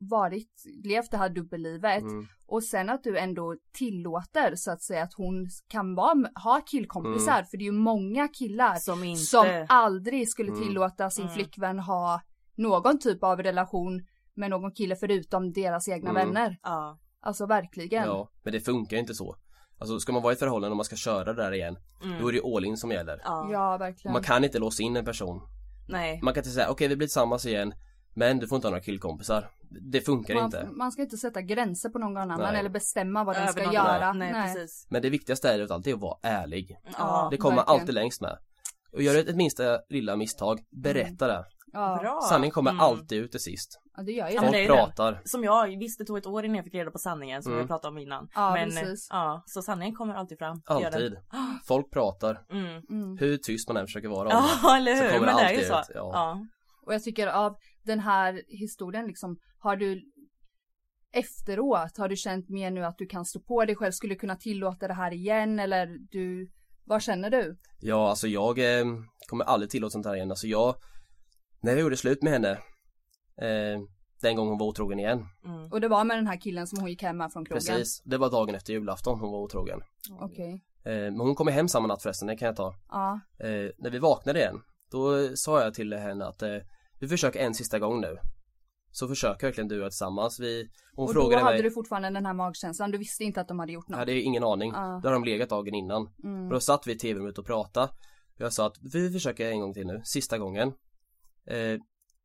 varit, 0.08 0.64
levt 0.84 1.12
det 1.12 1.18
här 1.18 1.30
dubbellivet 1.30 2.02
Mm. 2.02 2.28
och 2.48 2.64
sen 2.64 2.90
att 2.90 3.04
du 3.04 3.18
ändå 3.18 3.56
tillåter 3.74 4.56
så 4.56 4.72
att 4.72 4.82
säga 4.82 5.04
att 5.04 5.14
hon 5.14 5.48
kan 5.68 5.96
vara, 5.96 6.30
ha 6.44 6.62
killkompisar 6.66 7.34
Mm. 7.34 7.46
för 7.46 7.58
det 7.58 7.64
är 7.64 7.66
ju 7.66 7.72
många 7.72 8.28
killar 8.28 8.76
Som 8.76 9.04
inte... 9.04 9.22
som 9.22 9.66
aldrig 9.70 10.30
skulle 10.30 10.52
Mm. 10.52 10.64
tillåta 10.64 11.10
sin 11.10 11.24
Mm. 11.24 11.36
flickvän 11.36 11.80
ha 11.80 12.22
någon 12.56 13.00
typ 13.00 13.24
av 13.24 13.44
relation 13.44 14.02
med 14.36 14.50
någon 14.50 14.72
kille 14.72 14.96
förutom 14.96 15.52
deras 15.54 15.88
egna 15.88 16.10
Mm. 16.10 16.28
vänner. 16.28 16.58
Ja. 16.64 17.00
Alltså 17.22 17.46
verkligen. 17.46 18.04
Ja, 18.06 18.30
men 18.44 18.54
det 18.54 18.60
funkar 18.62 18.96
ju 18.98 19.00
inte 19.02 19.14
så 19.16 19.36
Alltså 19.78 20.00
ska 20.00 20.14
man 20.14 20.22
vara 20.22 20.32
i 20.32 20.34
ett 20.34 20.40
förhållande 20.40 20.70
och 20.72 20.76
man 20.78 20.86
ska 20.86 20.96
köra 20.96 21.34
det 21.34 21.44
där 21.44 21.52
igen 21.52 21.78
Mm. 22.04 22.22
Då 22.22 22.28
är 22.28 22.32
det 22.32 22.38
ju 22.38 22.56
all 22.56 22.66
in 22.66 22.78
som 22.78 22.92
gäller 22.92 23.22
Ja. 23.24 23.50
Ja, 23.52 23.78
verkligen. 23.78 24.14
Man 24.14 24.24
kan 24.24 24.44
inte 24.44 24.60
låsa 24.60 24.84
in 24.84 24.96
en 24.96 25.06
person 25.06 25.42
Nej. 25.90 26.20
Man 26.24 26.34
kan 26.34 26.42
inte 26.42 26.50
säga 26.50 26.70
okej 26.70 26.88
vi 26.88 26.96
blir 26.96 27.08
tillsammans 27.08 27.46
igen 27.46 27.74
Men 28.16 28.40
du 28.40 28.48
får 28.48 28.56
inte 28.56 28.68
ha 28.68 28.72
några 28.72 28.84
killkompisar 28.84 29.50
Det 29.92 30.02
funkar 30.02 30.36
man, 30.36 30.46
inte 30.46 30.68
man 30.78 30.92
ska 30.92 31.02
inte 31.02 31.18
sätta 31.18 31.42
gränser 31.42 31.90
på 31.90 32.00
någon 32.00 32.18
annan 32.18 32.40
Nej. 32.40 32.60
eller 32.60 32.70
bestämma 32.70 33.24
vad 33.24 33.36
den 33.36 33.44
Över 33.44 33.52
ska 33.52 33.64
någon- 33.64 33.74
göra. 33.74 34.14
Nej, 34.14 34.34
precis. 34.34 34.88
Men 34.90 35.02
det 35.02 35.10
viktigaste 35.10 35.50
är 35.50 35.58
ju 35.58 35.68
alltid 35.74 35.94
att 35.94 36.00
vara 36.02 36.18
ärlig 36.24 36.78
Ja. 36.98 37.28
Det 37.32 37.38
kommer 37.38 37.56
verkligen. 37.56 37.80
alltid 37.80 37.96
längst 37.96 38.22
med 38.22 38.38
Och 38.94 39.02
gör 39.02 39.14
du 39.14 39.20
ett 39.20 39.36
minsta 39.36 39.80
lilla 39.90 40.16
misstag, 40.16 40.60
berätta 40.84 41.28
det 41.28 41.46
Ja. 41.74 41.98
Bra. 42.02 42.20
Sanningen 42.30 42.52
kommer 42.52 42.72
Mm. 42.72 42.82
alltid 42.82 43.24
ut 43.24 43.32
till 43.32 43.40
sist 43.40 43.80
ja, 43.98 44.04
det 44.04 44.12
gör 44.12 44.30
ju 44.30 44.40
Folk 44.40 44.54
är 44.56 44.60
det. 44.62 44.68
pratar 44.68 45.22
Som 45.26 45.44
jag, 45.44 45.80
visst 45.80 46.00
det 46.00 46.06
tog 46.06 46.18
ett 46.18 46.26
år 46.28 46.46
innan 46.46 46.56
jag 46.56 46.66
fick 46.66 46.74
reda 46.74 46.92
på 46.92 46.98
sanningen 46.98 47.44
som 47.44 47.52
Mm. 47.52 47.64
vi 47.64 47.68
pratade 47.68 47.92
om 47.92 47.98
innan. 47.98 48.28
Ja, 48.36 48.54
men 48.54 48.70
precis. 48.70 49.08
ja, 49.10 49.44
så 49.46 49.62
sanningen 49.62 49.96
kommer 49.96 50.14
alltid 50.16 50.38
fram. 50.38 50.62
Alltid 50.66 50.92
den. 51.12 51.16
Folk 51.68 51.92
pratar 51.94 52.38
Mm. 52.52 52.82
Mm. 52.90 53.18
Hur 53.20 53.38
tyst 53.38 53.68
man 53.70 53.78
än 53.78 53.86
försöker 53.88 54.08
vara 54.08 54.30
Ja, 54.30 54.78
eller 54.78 54.96
Så 54.96 55.04
hur? 55.04 55.10
kommer 55.12 55.26
Men 55.26 55.36
det 55.36 55.42
det 55.42 55.48
är 55.48 55.52
ju 55.52 55.56
alltid 55.58 55.68
så. 55.68 55.80
ut, 55.80 55.96
ja. 55.96 56.10
Ja. 56.14 56.40
Och 56.86 56.94
jag 56.94 57.04
tycker 57.04 57.28
av 57.28 57.56
den 57.84 58.00
här 58.00 58.42
historien 58.48 59.08
liksom, 59.08 59.38
har 59.60 59.76
du 59.76 60.02
efteråt, 61.14 61.98
har 61.98 62.10
du 62.10 62.16
känt 62.16 62.50
mer 62.50 62.72
nu 62.72 62.86
att 62.86 62.98
du 62.98 63.06
kan 63.06 63.26
stå 63.26 63.40
på 63.40 63.66
dig 63.66 63.76
själv, 63.76 63.92
skulle 63.92 64.16
kunna 64.16 64.36
tillåta 64.36 64.88
det 64.88 64.94
här 64.94 65.14
igen 65.14 65.60
eller 65.60 65.98
du, 66.12 66.52
vad 66.86 67.02
känner 67.02 67.30
du? 67.30 67.58
Ja, 67.80 68.10
alltså 68.10 68.28
jag 68.28 68.80
eh, 68.80 68.86
kommer 69.28 69.46
aldrig 69.46 69.70
tillåta 69.70 69.92
sånt 69.92 70.06
här 70.06 70.16
igen. 70.16 70.30
Alltså 70.30 70.48
jag, 70.48 70.76
när 71.62 71.72
jag 71.72 71.82
gjorde 71.82 71.98
slut 71.98 72.24
med 72.24 72.34
henne, 72.34 72.52
eh, 73.38 73.80
den 74.22 74.36
gången 74.36 74.50
hon 74.50 74.58
var 74.58 74.68
otrogen 74.68 75.00
igen. 75.00 75.26
Mm. 75.46 75.72
Och 75.72 75.82
det 75.82 75.88
var 75.88 76.04
med 76.04 76.18
den 76.18 76.28
här 76.28 76.42
killen 76.42 76.68
som 76.68 76.80
hon 76.80 76.90
gick 76.90 77.04
hem 77.04 77.18
med 77.18 77.32
från 77.34 77.46
krogen? 77.46 77.62
Precis, 77.62 78.02
det 78.06 78.18
var 78.18 78.32
dagen 78.32 78.56
efter 78.56 78.74
julafton 78.74 79.20
hon 79.20 79.32
var 79.32 79.40
otrogen. 79.40 79.80
Okej. 80.20 80.64
Eh, 80.86 80.92
men 80.92 81.20
hon 81.20 81.36
kom 81.36 81.48
hem 81.48 81.68
samma 81.68 81.88
natt 81.88 82.02
förresten, 82.04 82.28
det 82.28 82.36
kan 82.36 82.46
jag 82.46 82.56
ta. 82.56 82.76
Ja. 82.90 83.20
Eh, 83.40 83.72
när 83.78 83.90
vi 83.90 84.00
vaknade 84.00 84.40
igen, 84.40 84.62
då 84.92 85.18
eh, 85.18 85.32
sa 85.34 85.64
jag 85.64 85.74
till 85.74 85.94
henne 85.94 86.26
att 86.26 86.44
vi 87.04 87.08
försöker 87.08 87.40
en 87.40 87.54
sista 87.54 87.80
gång 87.80 88.02
nu. 88.02 88.18
Så 88.92 89.08
försöker 89.08 89.48
verkligen 89.48 89.68
du 89.68 89.78
och 89.80 89.84
jag 89.86 89.92
tillsammans. 89.92 90.40
Vi, 90.40 90.70
hon 90.96 91.08
och 91.08 91.14
då 91.14 91.22
hade 91.38 91.44
mig, 91.44 91.62
du 91.62 91.72
fortfarande 91.72 92.10
den 92.10 92.26
här 92.26 92.34
magkänslan, 92.34 92.92
du 92.92 92.98
visste 92.98 93.24
inte 93.24 93.42
att 93.42 93.48
de 93.48 93.60
hade 93.60 93.72
gjort 93.72 93.86
jag 93.88 93.92
något? 93.92 94.00
hade 94.00 94.22
ingen 94.22 94.44
aning. 94.44 94.72
Ja. 94.72 95.00
Då 95.04 95.10
hade 95.10 95.16
de 95.16 95.24
legat 95.24 95.50
dagen 95.50 95.74
innan. 95.74 96.08
Mm. 96.24 96.48
Och 96.48 96.54
då 96.54 96.60
satt 96.60 96.88
vi 96.88 96.92
i 96.92 96.98
tv-rummet 96.98 97.38
och 97.38 97.46
pratade. 97.46 97.90
Jag 98.38 98.54
sa 98.54 98.68
att 98.68 98.78
vi 98.94 99.12
försöker 99.12 99.52
en 99.52 99.60
gång 99.60 99.74
till 99.74 99.88
nu, 99.88 100.02
sista 100.04 100.38
gången. 100.38 100.68
Eh, 101.48 101.80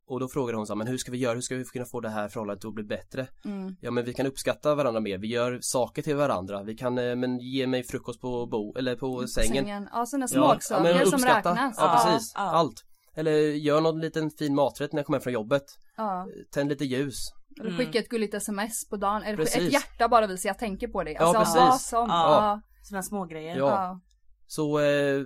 och 0.09 0.21
då 0.21 0.29
frågade 0.29 0.57
hon 0.59 0.67
så 0.67 0.73
här, 0.73 0.79
men 0.79 0.87
hur 0.87 0.99
ska 0.99 1.13
vi 1.13 1.19
göra, 1.19 1.35
hur 1.35 1.41
ska 1.41 1.57
vi 1.57 1.65
kunna 1.65 1.85
få 1.85 2.01
det 2.01 2.09
här 2.09 2.29
förhållandet 2.29 2.65
att 2.65 2.75
bli 2.75 2.85
bättre? 2.85 3.29
Mm. 3.45 3.77
Ja 3.81 3.91
men 3.91 4.05
vi 4.05 4.15
kan 4.15 4.27
uppskatta 4.27 4.75
varandra 4.75 5.01
mer, 5.01 5.19
vi 5.19 5.29
gör 5.29 5.59
saker 5.61 6.03
till 6.03 6.17
varandra, 6.17 6.63
vi 6.63 6.75
kan, 6.77 6.99
eh, 6.99 7.17
men 7.17 7.39
ge 7.39 7.67
mig 7.67 7.83
frukost 7.83 8.21
på 8.21 8.47
bo, 8.47 8.75
eller 8.79 8.97
på 8.97 9.27
sängen. 9.27 9.89
Ja, 9.93 10.07
sådana 10.07 10.27
Ja, 10.31 10.59
småsaker 10.59 10.83
men 10.83 11.07
som 11.07 11.21
räknas. 11.21 11.75
Ja 11.79 12.03
precis, 12.05 12.33
Ja. 12.35 12.41
allt. 12.41 12.85
Eller 13.19 13.33
gör 13.39 13.81
någon 13.81 14.01
liten 14.01 14.31
fin 14.31 14.55
maträtt 14.55 14.93
när 14.93 14.99
jag 14.99 15.07
kommer 15.07 15.19
hem 15.19 15.23
från 15.23 15.33
jobbet. 15.33 15.63
Ja. 15.97 16.27
Tänd 16.51 16.69
lite 16.71 16.85
ljus. 16.85 17.17
Eller 17.61 17.71
Mm. 17.71 17.79
skicka 17.87 17.99
ett 17.99 18.09
gulligt 18.09 18.35
sms 18.35 18.89
på 18.89 18.97
dagen, 18.97 19.23
eller 19.23 19.37
Precis. 19.37 19.57
ett 19.57 19.73
hjärta 19.73 20.09
bara 20.09 20.27
visa 20.27 20.49
jag 20.49 20.59
tänker 20.59 20.89
på 20.89 21.05
dig. 21.05 21.15
Ja, 21.19 21.21
Alltså 21.25 21.39
precis. 21.41 21.57
vad 21.57 21.81
som. 21.81 22.09
Ja. 22.09 22.33
Ja. 22.33 22.61
Sådana 22.83 23.03
små 23.03 23.25
grejer. 23.25 23.57
Ja. 23.57 23.67
Ja. 23.67 24.01
Så 24.47 24.79
eh, 24.81 25.23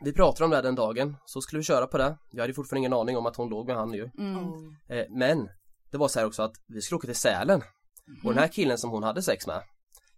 vi 0.00 0.12
pratade 0.12 0.44
om 0.44 0.50
det 0.50 0.56
här 0.56 0.62
den 0.62 0.74
dagen, 0.74 1.16
så 1.26 1.40
skulle 1.40 1.58
vi 1.60 1.64
köra 1.64 1.86
på 1.86 1.98
det. 1.98 2.18
Jag 2.30 2.40
hade 2.42 2.54
fortfarande 2.54 2.78
ingen 2.78 2.92
aning 2.92 3.16
om 3.16 3.26
att 3.26 3.36
hon 3.36 3.48
låg 3.48 3.66
med 3.66 3.76
han 3.76 3.92
ju. 3.92 4.10
Mm. 4.18 4.36
Eh, 4.88 5.04
men 5.10 5.48
det 5.90 5.98
var 5.98 6.08
så 6.08 6.18
här 6.18 6.26
också 6.26 6.42
att 6.42 6.52
vi 6.66 6.80
skulle 6.82 6.96
åka 6.96 7.06
till 7.06 7.16
Sälen. 7.16 7.62
Och 8.24 8.30
den 8.30 8.38
här 8.38 8.48
killen 8.48 8.78
som 8.78 8.90
hon 8.90 9.02
hade 9.02 9.22
sex 9.22 9.46
med, 9.46 9.62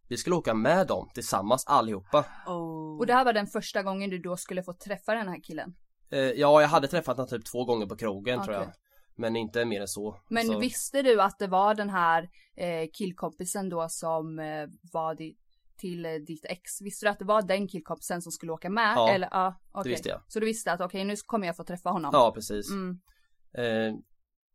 vi 0.09 0.17
skulle 0.17 0.37
åka 0.37 0.55
med 0.55 0.87
dem 0.87 1.09
tillsammans 1.15 1.67
allihopa. 1.67 2.25
Oh. 2.47 2.99
Och 2.99 3.07
det 3.07 3.13
här 3.15 3.25
var 3.25 3.33
den 3.33 3.47
första 3.47 3.83
gången 3.83 4.11
du 4.11 4.19
då 4.19 4.37
skulle 4.37 4.63
få 4.63 4.73
träffa 4.73 5.15
den 5.15 5.29
här 5.29 5.41
killen. 5.43 5.75
Eh, 6.11 6.19
ja, 6.21 6.61
jag 6.61 6.69
hade 6.69 6.89
träffat 6.89 7.17
honom 7.17 7.29
typ 7.29 7.45
två 7.45 7.65
gånger 7.65 7.87
på 7.87 7.97
krogen 7.97 8.43
tror 8.43 8.55
jag. 8.55 8.73
Men 9.19 9.37
inte 9.37 9.65
mer 9.65 9.81
än 9.81 9.89
så. 9.89 10.21
Men 10.31 10.47
så, 10.47 10.59
visste 10.59 11.03
du 11.03 11.21
att 11.23 11.39
det 11.39 11.47
var 11.47 11.75
den 11.75 11.91
här 11.91 12.29
eh, 12.57 12.89
killkompisen 12.93 13.69
då 13.69 13.87
som 13.89 14.39
eh, 14.39 14.67
var 14.93 15.15
di- 15.15 15.37
till 15.79 16.05
eh, 16.07 16.13
ditt 16.13 16.45
ex? 16.45 16.83
Visste 16.83 17.07
du 17.07 17.11
att 17.11 17.19
det 17.19 17.25
var 17.25 17.43
den 17.43 17.69
killkompisen 17.69 18.23
som 18.23 18.33
skulle 18.33 18.53
åka 18.53 18.71
med? 18.71 18.93
Ja, 18.97 19.11
Eller, 19.11 19.29
ja 19.31 19.61
okej. 19.73 19.93
visste 19.93 20.09
jag. 20.09 20.21
Så 20.29 20.41
du 20.41 20.47
visste 20.47 20.73
att 20.73 20.81
okej 20.81 21.05
nu 21.05 21.15
kommer 21.27 21.47
jag 21.47 21.57
få 21.57 21.65
träffa 21.65 21.91
honom? 21.91 22.11
Ja, 22.15 22.33
precis. 22.35 22.71
Mm. 22.71 22.99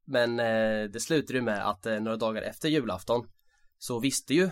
Men 0.06 0.38
det 0.92 1.00
slutade 1.02 1.40
ju 1.40 1.42
med 1.44 1.70
att 1.70 1.86
några 1.86 2.18
dagar 2.18 2.42
efter 2.42 2.70
julafton 2.70 3.28
så 3.78 4.00
visste 4.00 4.34
ju 4.34 4.50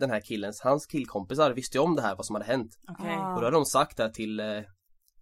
den 0.00 0.10
här 0.10 0.20
killens, 0.20 0.60
hans 0.60 0.86
killkompisar 0.86 1.50
visste 1.52 1.78
ju 1.78 1.82
om 1.84 1.96
det 1.96 2.02
här 2.02 2.16
vad 2.16 2.26
som 2.26 2.34
hade 2.34 2.46
hänt. 2.46 2.78
Okej. 2.88 3.14
Ah. 3.14 3.34
Och 3.34 3.40
då 3.40 3.46
hade 3.46 3.56
de 3.56 3.64
sagt 3.64 3.96
det 3.96 4.14
till 4.14 4.40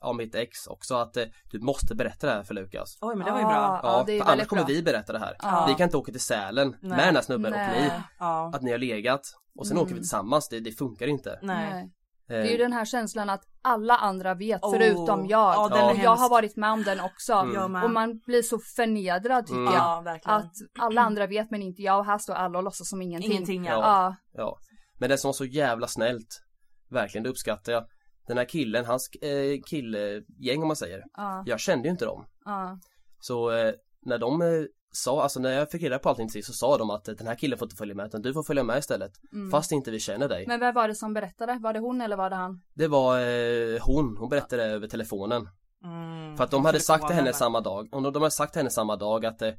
ja, 0.00 0.12
mitt 0.12 0.34
ex 0.34 0.66
också 0.66 0.94
att 0.94 1.16
eh, 1.16 1.24
du 1.50 1.60
måste 1.60 1.94
berätta 1.94 2.26
det 2.26 2.32
här 2.32 2.42
för 2.42 2.54
Lukas. 2.54 2.98
Oj 3.00 3.16
men 3.16 3.26
det 3.26 3.32
var 3.32 3.38
ju 3.38 3.44
bra. 3.44 3.80
Ja, 3.82 4.04
det 4.06 4.18
är 4.18 4.24
för 4.24 4.32
annars 4.32 4.46
kommer 4.46 4.62
bra. 4.64 4.68
vi 4.74 4.82
berätta 4.82 5.12
det 5.12 5.18
här. 5.18 5.36
Ja. 5.38 5.64
Vi 5.68 5.74
kan 5.74 5.84
inte 5.84 5.96
åka 5.96 6.12
till 6.12 6.20
Sälen 6.20 6.76
Nej. 6.80 6.90
med 6.96 7.08
den 7.08 7.14
här 7.14 7.22
snubben 7.22 7.52
och 7.52 7.58
Nej. 7.58 7.82
ni. 7.82 7.90
Ja. 8.18 8.50
Att 8.54 8.62
ni 8.62 8.70
har 8.70 8.78
legat 8.78 9.20
och 9.58 9.66
sen 9.66 9.76
Mm. 9.76 9.84
åker 9.84 9.94
vi 9.94 10.00
tillsammans, 10.00 10.48
det, 10.48 10.60
det 10.60 10.72
funkar 10.72 11.06
inte. 11.06 11.38
Nej. 11.42 11.82
Eh, 11.82 11.88
Det 12.28 12.36
är 12.48 12.50
ju 12.52 12.56
den 12.56 12.72
här 12.72 12.84
känslan 12.84 13.30
att 13.30 13.42
alla 13.62 13.96
andra 13.96 14.34
vet 14.34 14.62
Oh. 14.62 14.72
förutom 14.72 15.26
jag. 15.26 15.54
Ja, 15.54 15.78
är 15.78 15.90
och 15.92 15.96
jag 16.04 16.16
har 16.16 16.28
varit 16.30 16.56
med 16.56 16.70
om 16.70 16.82
den 16.82 17.00
också. 17.00 17.32
Mm. 17.32 17.74
Och 17.84 17.90
man 17.90 18.18
blir 18.26 18.42
så 18.42 18.58
förnedrad 18.76 19.46
tycker 19.46 19.60
Mm. 19.60 19.74
jag. 19.74 20.06
Ja. 20.06 20.20
Att 20.32 20.52
alla 20.78 21.00
andra 21.00 21.26
vet 21.26 21.50
men 21.50 21.62
inte 21.62 21.82
jag 21.82 21.98
och 21.98 22.04
här 22.06 22.18
står 22.18 22.34
alla 22.34 22.58
och 22.58 22.64
låtsas 22.64 22.88
som 22.88 23.02
ingenting. 23.02 23.32
Ingenting 23.32 23.64
ja. 23.64 23.72
Ja. 23.72 23.80
Ja. 23.82 24.16
Ja. 24.32 24.58
Men 24.98 25.10
det 25.10 25.18
som 25.18 25.28
var 25.28 25.32
så 25.32 25.44
jävla 25.44 25.86
snällt 25.86 26.42
Verkligen, 26.90 27.22
det 27.24 27.30
uppskattar 27.30 27.72
jag 27.72 27.84
Den 28.26 28.38
här 28.38 28.44
killen, 28.44 28.84
hans 28.84 29.08
eh, 29.10 29.60
killgäng 29.66 30.62
om 30.62 30.66
man 30.66 30.76
säger 30.76 31.04
Ja. 31.16 31.42
Jag 31.46 31.60
kände 31.60 31.88
ju 31.88 31.92
inte 31.92 32.04
dem 32.04 32.24
Ja. 32.44 32.78
Så 33.20 33.50
eh, 33.50 33.72
när 34.02 34.18
de 34.18 34.42
eh, 34.42 34.48
sa, 34.92 35.22
alltså 35.22 35.40
när 35.40 35.52
jag 35.52 35.70
fick 35.70 35.82
reda 35.82 35.98
på 35.98 36.08
allting 36.08 36.28
till 36.28 36.32
sist 36.32 36.46
så 36.48 36.52
sa 36.52 36.78
de 36.78 36.90
att 36.90 37.08
eh, 37.08 37.14
den 37.14 37.26
här 37.26 37.34
killen 37.34 37.58
får 37.58 37.66
inte 37.66 37.76
följa 37.76 37.94
med 37.94 38.06
utan 38.06 38.22
du 38.22 38.32
får 38.34 38.42
följa 38.42 38.62
med 38.62 38.78
istället 38.78 39.12
Mm. 39.32 39.50
Fast 39.50 39.72
inte 39.72 39.90
vi 39.90 40.00
känner 40.00 40.28
dig 40.28 40.44
Men 40.46 40.60
vem 40.60 40.74
var 40.74 40.88
det 40.88 40.94
som 40.94 41.14
berättade? 41.14 41.58
Var 41.62 41.72
det 41.72 41.78
hon 41.80 42.00
eller 42.00 42.16
var 42.16 42.30
det 42.30 42.36
han? 42.36 42.62
Det 42.74 42.88
var 42.88 43.20
eh, 43.20 43.80
hon, 43.82 44.16
hon 44.18 44.28
berättade 44.28 44.64
över 44.64 44.88
telefonen 44.88 45.48
Mm. 45.84 46.36
För 46.36 46.44
att 46.44 46.50
de 46.50 46.64
hade 46.64 46.80
sagt 46.80 47.06
till 47.06 47.16
henne 47.16 47.32
samma 47.32 47.60
dag, 47.60 47.88
och 47.94 48.02
de, 48.02 48.12
de 48.12 48.22
hade 48.22 48.30
sagt 48.30 48.52
till 48.52 48.60
henne 48.60 48.70
samma 48.70 48.96
dag 48.96 49.26
att 49.26 49.42
eh, 49.42 49.50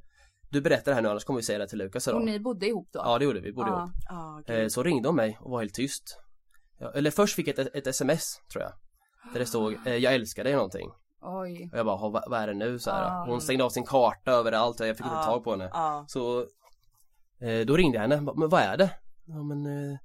Du 0.52 0.62
berättar 0.62 0.92
det 0.92 0.96
här 0.96 1.02
nu 1.02 1.10
annars 1.10 1.24
kommer 1.24 1.40
vi 1.40 1.44
säga 1.44 1.60
det 1.60 1.68
till 1.68 1.78
Lukas 1.78 2.08
Och 2.08 2.12
idag 2.14 2.26
ni 2.26 2.40
bodde 2.40 2.68
ihop 2.68 2.90
då? 2.92 3.02
Ja 3.06 3.18
det 3.20 3.26
gjorde 3.26 3.40
vi, 3.40 3.54
bodde 3.54 3.70
Ja. 3.70 3.78
ihop 3.80 3.92
Ja, 4.10 4.42
gud. 4.48 4.62
Eh, 4.64 4.68
Så 4.68 4.84
ringde 4.84 5.10
hon 5.10 5.16
mig 5.16 5.38
och 5.42 5.52
var 5.52 5.60
helt 5.60 5.74
tyst 5.74 6.20
ja, 6.80 6.92
Eller 6.92 7.12
först 7.12 7.36
fick 7.36 7.48
jag 7.48 7.60
ett, 7.60 7.76
ett 7.76 7.88
sms 7.88 8.24
tror 8.52 8.64
jag 8.64 8.74
Där 9.34 9.40
det 9.40 9.46
stod 9.46 9.88
eh, 9.88 9.96
jag 9.96 10.14
älskar 10.14 10.44
dig 10.44 10.54
någonting 10.54 10.90
Oj. 11.22 11.70
Och 11.72 11.78
jag 11.80 11.86
bara, 11.86 11.96
"Ha, 11.98 12.10
vad, 12.10 12.24
vad 12.30 12.40
är 12.40 12.48
det 12.48 12.54
nu 12.54 12.80
så 12.80 12.92
här? 12.92 13.04
Ah. 13.04 13.26
Hon 13.28 13.42
stängde 13.42 13.64
av 13.64 13.70
sin 13.70 13.86
karta 13.86 14.32
överallt 14.32 14.80
och 14.80 14.88
jag 14.88 14.98
fick 14.98 15.06
inte 15.06 15.16
Ja. 15.18 15.24
tag 15.24 15.44
på 15.44 15.52
henne 15.52 15.70
Ja. 15.74 16.06
Så 16.08 16.40
eh, 17.42 17.66
Då 17.68 17.78
ringde 17.78 17.96
jag 17.96 18.02
henne, 18.02 18.22
men 18.36 18.50
vad 18.50 18.62
är 18.62 18.78
det? 18.78 18.92
Ja 19.26 19.44
men 19.44 19.66
eh, 19.66 19.98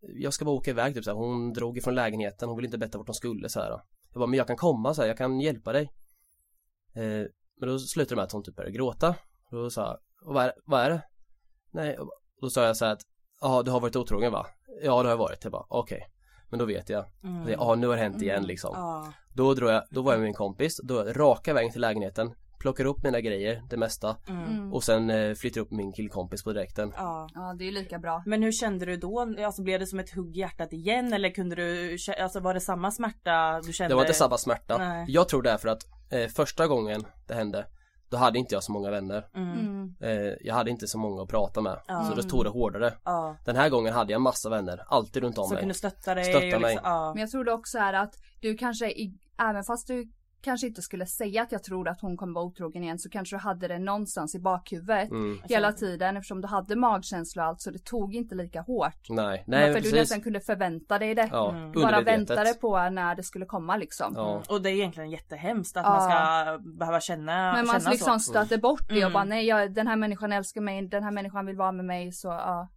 Jag 0.00 0.32
ska 0.34 0.44
bara 0.44 0.54
åka 0.56 0.70
iväg 0.70 0.94
typ 0.94 1.04
så 1.04 1.10
här. 1.10 1.16
Hon 1.18 1.52
drog 1.52 1.78
ifrån 1.78 1.94
lägenheten, 1.94 2.48
hon 2.48 2.56
ville 2.56 2.66
inte 2.66 2.78
berätta 2.78 2.98
vart 2.98 3.06
hon 3.08 3.14
skulle 3.14 3.48
så 3.48 3.60
här. 3.60 3.70
Jag 3.70 3.80
bara, 4.20 4.26
men 4.26 4.38
jag 4.38 4.46
kan 4.46 4.56
komma 4.56 4.94
så 4.94 5.02
här, 5.02 5.08
jag 5.08 5.18
kan 5.18 5.40
hjälpa 5.40 5.72
dig 5.72 5.90
eh, 6.94 7.26
Men 7.60 7.68
då 7.68 7.78
slutade 7.78 8.12
det 8.14 8.16
med 8.16 8.24
att 8.24 8.32
hon 8.32 8.42
typ 8.42 8.56
började 8.56 8.76
gråta 8.76 9.08
och 9.50 9.56
då 9.56 9.70
sa 9.70 9.82
jag, 9.82 10.28
"Och 10.28 10.34
vad 10.34 10.44
är, 10.44 10.52
vad 10.66 10.80
är 10.80 10.90
det? 10.90 11.02
Nej, 11.72 11.98
och 11.98 12.10
då 12.40 12.50
sa 12.50 12.64
jag 12.66 12.76
så 12.76 12.84
här 12.84 12.92
att 12.92 13.02
Ja, 13.40 13.62
du 13.62 13.70
har 13.70 13.80
varit 13.80 13.96
otrogen 13.96 14.32
va? 14.32 14.46
Ja, 14.82 14.90
det 15.02 15.08
har 15.08 15.10
jag 15.10 15.16
varit. 15.16 15.44
Jag 15.44 15.52
bara, 15.52 15.64
okej. 15.68 16.06
Men 16.50 16.58
då 16.58 16.64
vet 16.64 16.88
jag. 16.88 17.04
Ja, 17.48 17.74
nu 17.74 17.86
har 17.86 17.96
det 17.96 18.02
hänt 18.02 18.22
igen 18.22 18.44
liksom. 18.46 18.70
Ja. 18.74 19.12
Då 19.34 19.54
drog 19.54 19.70
jag, 19.70 19.82
då 19.90 20.02
var 20.02 20.12
jag 20.12 20.18
med 20.18 20.24
min 20.26 20.34
kompis, 20.34 20.80
då 20.82 21.04
raka 21.04 21.54
vägen 21.54 21.72
till 21.72 21.80
lägenheten, 21.80 22.34
plockar 22.60 22.84
upp 22.84 23.02
mina 23.04 23.20
grejer, 23.20 23.62
det 23.70 23.76
mesta 23.76 24.16
Mm. 24.28 24.72
och 24.74 24.84
sen 24.84 25.10
eh, 25.10 25.34
flyttar 25.34 25.60
upp 25.60 25.70
min 25.70 25.92
killkompis 25.92 26.44
på 26.44 26.52
direkten. 26.52 26.92
Ja. 26.96 27.28
Ja, 27.34 27.54
det 27.58 27.68
är 27.68 27.72
lika 27.72 27.98
bra. 27.98 28.22
Men 28.26 28.42
hur 28.42 28.52
kände 28.52 28.86
du 28.86 28.96
då? 28.96 29.34
Alltså 29.44 29.62
blev 29.62 29.80
det 29.80 29.86
som 29.86 29.98
ett 29.98 30.14
hugg 30.14 30.36
i 30.36 30.40
hjärtat 30.40 30.72
igen 30.72 31.12
eller 31.12 31.30
kunde 31.30 31.56
du, 31.56 31.96
alltså 32.20 32.40
var 32.40 32.54
det 32.54 32.60
samma 32.60 32.90
smärta 32.90 33.60
du 33.60 33.72
kände? 33.72 33.90
Det 33.92 33.96
var 33.96 34.02
inte 34.02 34.14
samma 34.14 34.38
smärta. 34.38 34.78
Nej. 34.78 35.04
Jag 35.08 35.28
tror 35.28 35.42
därför 35.42 35.68
att 35.68 35.82
eh, 36.10 36.26
första 36.28 36.66
gången 36.66 37.06
det 37.26 37.34
hände 37.34 37.66
då 38.08 38.16
hade 38.16 38.38
inte 38.38 38.54
jag 38.54 38.62
så 38.62 38.72
många 38.72 38.90
vänner. 38.90 39.26
Mm. 39.34 39.94
Eh, 40.00 40.10
jag 40.40 40.54
hade 40.54 40.70
inte 40.70 40.86
så 40.86 40.98
många 40.98 41.22
att 41.22 41.28
prata 41.28 41.60
med. 41.60 41.80
Ja. 41.86 42.04
Så 42.04 42.14
då 42.14 42.22
tog 42.22 42.44
det 42.44 42.50
hårdare. 42.50 42.92
Ja. 43.04 43.36
Den 43.44 43.56
här 43.56 43.68
gången 43.68 43.94
hade 43.94 44.12
jag 44.12 44.20
massa 44.20 44.50
vänner, 44.50 44.82
alltid 44.88 45.22
runt 45.22 45.38
om 45.38 45.44
Som 45.44 45.54
mig. 45.54 45.60
kunde 45.62 45.74
stötta 45.74 46.14
dig 46.14 46.24
Stötta 46.24 46.58
mig. 46.58 46.72
liksom, 46.74 46.90
ja. 46.90 47.12
Men 47.14 47.20
jag 47.20 47.30
tror 47.30 47.44
det 47.44 47.52
också 47.52 47.78
är 47.78 47.92
att 47.92 48.14
du 48.40 48.56
kanske, 48.56 48.92
även 49.38 49.64
fast 49.64 49.86
du 49.86 50.08
kanske 50.46 50.66
inte 50.66 50.82
skulle 50.82 51.06
säga 51.06 51.42
att 51.42 51.52
jag 51.52 51.62
tror 51.64 51.88
att 51.88 52.00
hon 52.00 52.16
kommer 52.16 52.34
vara 52.34 52.44
otrogen 52.44 52.82
igen 52.82 52.98
så 52.98 53.10
kanske 53.10 53.36
du 53.36 53.40
hade 53.40 53.68
det 53.68 53.78
någonstans 53.78 54.34
i 54.34 54.38
bakhuvudet 54.40 55.10
Mm. 55.10 55.38
hela 55.44 55.72
tiden 55.72 56.16
eftersom 56.16 56.40
du 56.40 56.48
hade 56.48 56.76
magkänsla 56.76 57.42
och 57.42 57.48
allt 57.48 57.60
så 57.60 57.70
det 57.70 57.84
tog 57.84 58.14
inte 58.14 58.34
lika 58.34 58.60
hårt. 58.60 59.06
Nej, 59.08 59.26
Nej, 59.26 59.44
nej 59.46 59.66
för 59.66 59.74
precis. 59.74 59.92
du 59.92 59.98
nästan 59.98 60.20
kunde 60.20 60.40
förvänta 60.40 60.98
dig 60.98 61.14
det. 61.14 61.28
Ja, 61.32 61.50
Mm. 61.50 61.72
Bara 61.72 62.00
väntade 62.00 62.54
på 62.54 62.90
när 62.90 63.14
det 63.14 63.22
skulle 63.22 63.46
komma 63.46 63.76
liksom. 63.76 64.12
Ja. 64.16 64.42
Och 64.48 64.62
det 64.62 64.70
är 64.70 64.74
egentligen 64.74 65.10
jättehemskt 65.10 65.76
att 65.76 65.84
Ja. 65.86 65.90
man 65.90 66.10
ska 66.10 66.58
behöva 66.78 67.00
känna, 67.00 67.52
Men 67.52 67.66
man 67.66 67.80
känna 67.80 67.90
liksom 67.90 68.20
så. 68.20 68.30
stöter 68.30 68.58
bort 68.58 68.88
det 68.88 68.94
och 68.94 69.00
Mm. 69.00 69.12
bara 69.12 69.24
nej 69.24 69.46
jag, 69.46 69.74
den 69.74 69.86
här 69.86 69.96
människan 69.96 70.32
älskar 70.32 70.60
mig, 70.60 70.88
den 70.88 71.02
här 71.04 71.10
människan 71.10 71.46
vill 71.46 71.56
vara 71.56 71.72
med 71.72 71.84
mig 71.84 72.12
så 72.12 72.28
ja. 72.28 72.68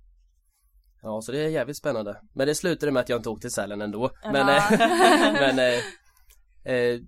Ja, 1.01 1.21
så 1.21 1.31
det 1.31 1.45
är 1.45 1.49
jävligt 1.49 1.77
spännande. 1.77 2.21
Men 2.33 2.47
det 2.47 2.55
slutade 2.55 2.91
med 2.91 2.99
att 3.01 3.09
jag 3.09 3.19
inte 3.19 3.29
åkte 3.29 3.41
till 3.41 3.51
Sälen 3.53 3.81
ändå. 3.81 4.09
Men, 4.23 4.35
Ja. 4.47 4.57
eh, 4.57 4.79
men 5.33 5.59
eh, 5.59 6.73
eh, 6.73 6.99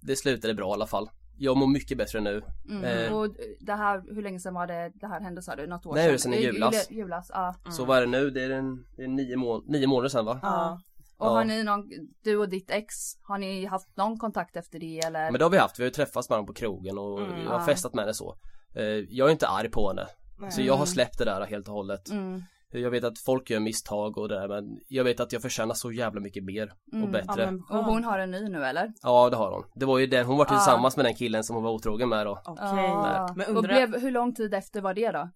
det 0.00 0.16
slutade 0.16 0.54
bra 0.54 0.68
i 0.70 0.72
alla 0.72 0.86
fall. 0.86 1.10
Jag 1.38 1.56
mår 1.56 1.66
mycket 1.66 1.98
bättre 1.98 2.20
nu. 2.20 2.42
Mm. 2.68 2.84
Eh. 2.84 3.12
Och 3.14 3.28
det 3.60 3.72
här, 3.72 4.14
hur 4.14 4.22
länge 4.22 4.40
sedan 4.40 4.54
var 4.54 4.66
det 4.66 4.92
det 4.94 5.06
här 5.06 5.20
hände 5.20 5.42
sa 5.42 5.56
du? 5.56 5.66
Något 5.66 5.86
år 5.86 5.94
Nej, 5.94 6.08
det 6.08 6.14
är 6.14 6.18
sedan 6.18 6.34
i 6.34 6.36
I- 6.36 6.42
julas. 6.44 6.90
Julas 6.90 7.30
ja. 7.34 7.54
Så 7.70 7.84
vad 7.84 7.96
är 7.96 8.00
det 8.00 8.06
nu? 8.06 8.30
Det 8.30 8.42
är, 8.44 8.50
en, 8.50 8.84
det 8.96 9.02
är 9.02 9.08
nio, 9.08 9.36
må- 9.36 9.62
nio 9.66 9.86
månader 9.86 10.08
sedan 10.08 10.24
va? 10.24 10.38
Ja. 10.42 10.80
Och 11.16 11.26
Ja. 11.26 11.30
har 11.30 11.44
ni 11.44 11.62
någon, 11.62 11.90
du 12.22 12.36
och 12.36 12.48
ditt 12.48 12.70
ex, 12.70 12.94
har 13.22 13.38
ni 13.38 13.64
haft 13.66 13.96
någon 13.96 14.18
kontakt 14.18 14.56
efter 14.56 14.78
det 14.78 14.98
eller? 14.98 15.30
Men 15.30 15.38
det 15.38 15.44
har 15.44 15.50
vi 15.50 15.58
haft, 15.58 15.78
vi 15.78 15.82
har 15.82 15.86
ju 15.86 15.92
träffats 15.94 16.28
med 16.28 16.36
honom 16.36 16.46
på 16.46 16.52
krogen 16.52 16.98
och 16.98 17.20
Mm, 17.20 17.40
jag 17.42 17.50
har 17.50 17.60
ja. 17.60 17.66
festat 17.66 17.94
med 17.94 18.02
henne 18.04 18.14
så. 18.14 18.36
Eh, 18.74 18.84
jag 18.84 19.28
är 19.28 19.32
inte 19.32 19.48
arg 19.48 19.70
på 19.70 19.88
henne. 19.88 20.06
Så 20.50 20.62
jag 20.62 20.74
har 20.74 20.86
släppt 20.86 21.18
det 21.18 21.24
där 21.24 21.46
helt 21.46 21.68
och 21.68 21.74
hållet. 21.74 22.10
Mm. 22.10 22.42
Jag 22.72 22.90
vet 22.90 23.04
att 23.04 23.18
folk 23.18 23.50
gör 23.50 23.60
misstag 23.60 24.18
och 24.18 24.28
det 24.28 24.34
där 24.40 24.48
men 24.48 24.64
jag 24.88 25.04
vet 25.04 25.20
att 25.20 25.32
jag 25.32 25.42
förtjänar 25.42 25.74
så 25.74 25.92
jävla 25.92 26.20
mycket 26.20 26.44
mer 26.44 26.72
och 26.92 26.94
Mm. 26.98 27.12
bättre. 27.12 27.32
Ja, 27.36 27.42
Ja, 27.42 27.50
men 27.50 27.78
Och 27.78 27.84
hon 27.84 28.04
har 28.04 28.18
en 28.18 28.30
ny 28.30 28.48
nu 28.48 28.64
eller? 28.64 28.86
det 29.30 29.36
har 29.36 29.52
hon. 29.52 29.64
Det 29.74 29.86
var 29.86 29.98
ju 29.98 30.06
den, 30.06 30.26
hon 30.26 30.36
var 30.38 30.44
Ja. 30.44 30.48
tillsammans 30.56 30.96
med 30.96 31.04
den 31.06 31.14
killen 31.14 31.44
som 31.44 31.56
hon 31.56 31.64
var 31.64 31.70
otrogen 31.72 32.08
med 32.08 32.26
då. 32.26 32.40
Okej. 32.44 32.64
Ja. 32.68 33.28
Men 33.36 33.46
Och 33.50 33.56
undrar, 33.56 33.86
blev, 33.86 34.00
hur 34.02 34.10
lång 34.10 34.34
tid 34.34 34.54
efter 34.54 34.80
var 34.80 34.94
det 34.94 35.10
då? 35.10 35.30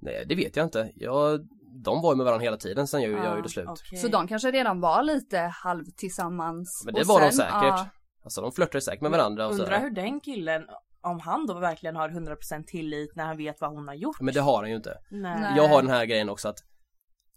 Nej 0.00 0.24
det 0.28 0.34
vet 0.34 0.56
jag 0.56 0.66
inte. 0.66 0.90
Jag, 0.94 1.40
de 1.84 2.02
var 2.02 2.12
ju 2.12 2.16
med 2.16 2.24
varandra 2.26 2.44
hela 2.44 2.56
tiden 2.56 2.86
sen 2.86 3.02
jag, 3.02 3.10
jag 3.12 3.24
Ja, 3.24 3.36
gjorde 3.36 3.48
slut. 3.48 3.66
okej. 3.68 3.98
Så 3.98 4.08
de 4.08 4.28
kanske 4.28 4.50
redan 4.50 4.80
var 4.80 5.02
lite 5.02 5.38
halv 5.38 5.84
tillsammans? 5.96 6.82
Men 6.84 6.94
det 6.94 7.00
Och 7.00 7.06
var 7.06 7.20
de 7.20 7.26
sen, 7.26 7.32
säkert. 7.32 7.52
ja. 7.52 7.86
Alltså 8.24 8.40
de 8.40 8.52
flörtade 8.52 8.80
säkert 8.80 9.00
med 9.02 9.10
varandra 9.10 9.46
och 9.46 9.52
undrar 9.52 9.80
hur 9.80 9.90
den 9.90 10.20
killen, 10.20 10.66
om 11.06 11.20
han 11.20 11.46
då 11.46 11.54
verkligen 11.58 11.96
har 11.96 12.08
100% 12.08 12.64
tillit 12.64 13.16
när 13.16 13.24
han 13.24 13.36
vet 13.36 13.60
vad 13.60 13.70
hon 13.70 13.88
har 13.88 13.94
gjort. 13.94 14.20
Men 14.20 14.34
det 14.34 14.40
har 14.40 14.56
han 14.60 14.70
ju 14.70 14.76
inte. 14.76 14.98
Nej. 15.10 15.52
Jag 15.56 15.68
har 15.68 15.82
den 15.82 15.90
här 15.90 16.04
grejen 16.04 16.28
också 16.28 16.48
att 16.48 16.58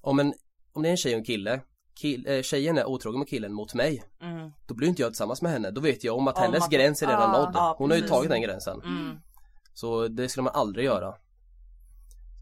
om, 0.01 0.19
en, 0.19 0.33
om 0.73 0.81
det 0.83 0.89
är 0.89 0.91
en 0.91 0.97
tjej 0.97 1.13
och 1.13 1.19
en 1.19 1.25
kille, 1.25 1.61
kill, 2.01 2.25
eh, 2.27 2.41
tjejen 2.41 2.77
är 2.77 2.85
otrogen 2.85 3.19
med 3.19 3.27
killen 3.29 3.53
mot 3.53 3.73
mig, 3.73 4.03
Mm. 4.21 4.51
då 4.67 4.73
blir 4.73 4.87
inte 4.87 5.01
jag 5.01 5.11
tillsammans 5.11 5.41
med 5.41 5.51
henne. 5.51 5.71
Då 5.71 5.81
vet 5.81 6.03
jag 6.03 6.17
om 6.17 6.27
att 6.27 6.35
Om 6.37 6.41
hennes 6.43 6.63
att- 6.63 6.71
gräns 6.71 7.01
är 7.01 7.07
redan 7.07 7.33
Ja, 7.33 7.41
nådd. 7.45 7.51
ja, 7.55 7.75
Hon 7.77 7.89
har 7.89 7.97
ju 7.97 8.07
tagit 8.07 8.29
den 8.29 8.41
gränsen. 8.41 8.81
Mm. 8.81 9.17
Så 9.73 10.07
det 10.07 10.29
skulle 10.29 10.43
man 10.43 10.53
aldrig 10.55 10.85
göra. 10.85 11.13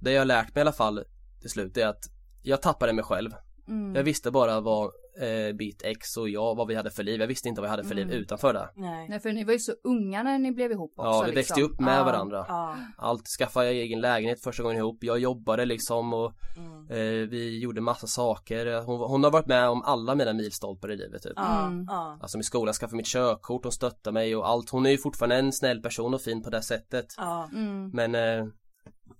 Det 0.02 0.12
jag 0.12 0.22
har 0.22 0.26
lärt 0.26 0.56
mig 0.56 0.60
i 0.60 0.62
alla 0.62 0.72
fall 0.72 1.04
till 1.42 1.50
slut 1.50 1.78
är 1.78 1.88
att 1.88 2.04
jag 2.44 2.62
tappade 2.62 2.94
mig 2.94 3.04
själv. 3.04 3.32
Mm. 3.68 3.96
Jag 3.96 4.04
visste 4.04 4.32
bara 4.32 4.60
vad 4.62 4.92
eh, 5.22 5.56
mitt 5.56 5.82
ex 5.84 6.18
och 6.18 6.30
jag, 6.30 6.56
vad 6.56 6.68
vi 6.68 6.76
hade 6.76 6.92
för 6.92 7.04
liv. 7.04 7.20
Jag 7.22 7.28
visste 7.28 7.50
inte 7.50 7.62
vad 7.62 7.68
jag 7.68 7.72
hade 7.72 7.84
för 7.84 7.96
liv 7.96 8.06
Mm. 8.08 8.18
utanför 8.18 8.54
det. 8.54 8.70
Nej. 8.76 9.10
Nej 9.10 9.20
för 9.20 9.32
ni 9.34 9.44
var 9.44 9.54
ju 9.54 9.60
så 9.60 9.74
unga 9.84 10.24
när 10.24 10.40
ni 10.40 10.52
blev 10.52 10.72
ihop 10.72 10.94
också 10.96 11.08
Ja, 11.10 11.24
vi 11.30 11.32
växte 11.36 11.56
liksom. 11.60 11.74
upp 11.74 11.80
med 11.80 12.00
Ja. 12.00 12.04
varandra. 12.04 12.46
Ja. 12.48 12.76
Allt, 12.98 13.28
skaffade 13.40 13.70
egen 13.70 14.02
lägenhet 14.02 14.44
första 14.44 14.64
gången 14.64 14.78
ihop. 14.78 14.98
Jag 15.04 15.20
jobbade 15.20 15.66
liksom 15.66 16.14
och 16.14 16.34
Mm. 16.58 16.88
eh, 16.90 17.30
vi 17.30 17.60
gjorde 17.60 17.82
massa 17.82 18.08
saker. 18.08 18.82
Hon, 18.82 19.00
hon 19.00 19.24
har 19.24 19.32
varit 19.32 19.48
med 19.48 19.70
om 19.70 19.82
alla 19.84 20.16
mina 20.16 20.34
milstolpar 20.34 20.92
i 20.92 20.98
livet 20.98 21.22
typ. 21.22 21.40
Mm. 21.40 21.90
Alltså 21.90 22.38
med 22.38 22.46
skolan, 22.46 22.74
skaffade 22.74 22.98
mitt 22.98 23.06
körkort, 23.08 23.64
hon 23.64 23.72
stöttar 23.72 24.12
mig 24.12 24.36
och 24.36 24.48
allt. 24.50 24.70
Hon 24.70 24.86
är 24.86 24.90
ju 24.90 24.98
fortfarande 24.98 25.36
en 25.36 25.52
snäll 25.54 25.82
person 25.82 26.14
och 26.14 26.22
fin 26.22 26.44
på 26.44 26.50
det 26.50 26.62
sättet. 26.62 27.06
Mm. 27.54 27.90
Men 27.94 28.16
eh, 28.16 28.46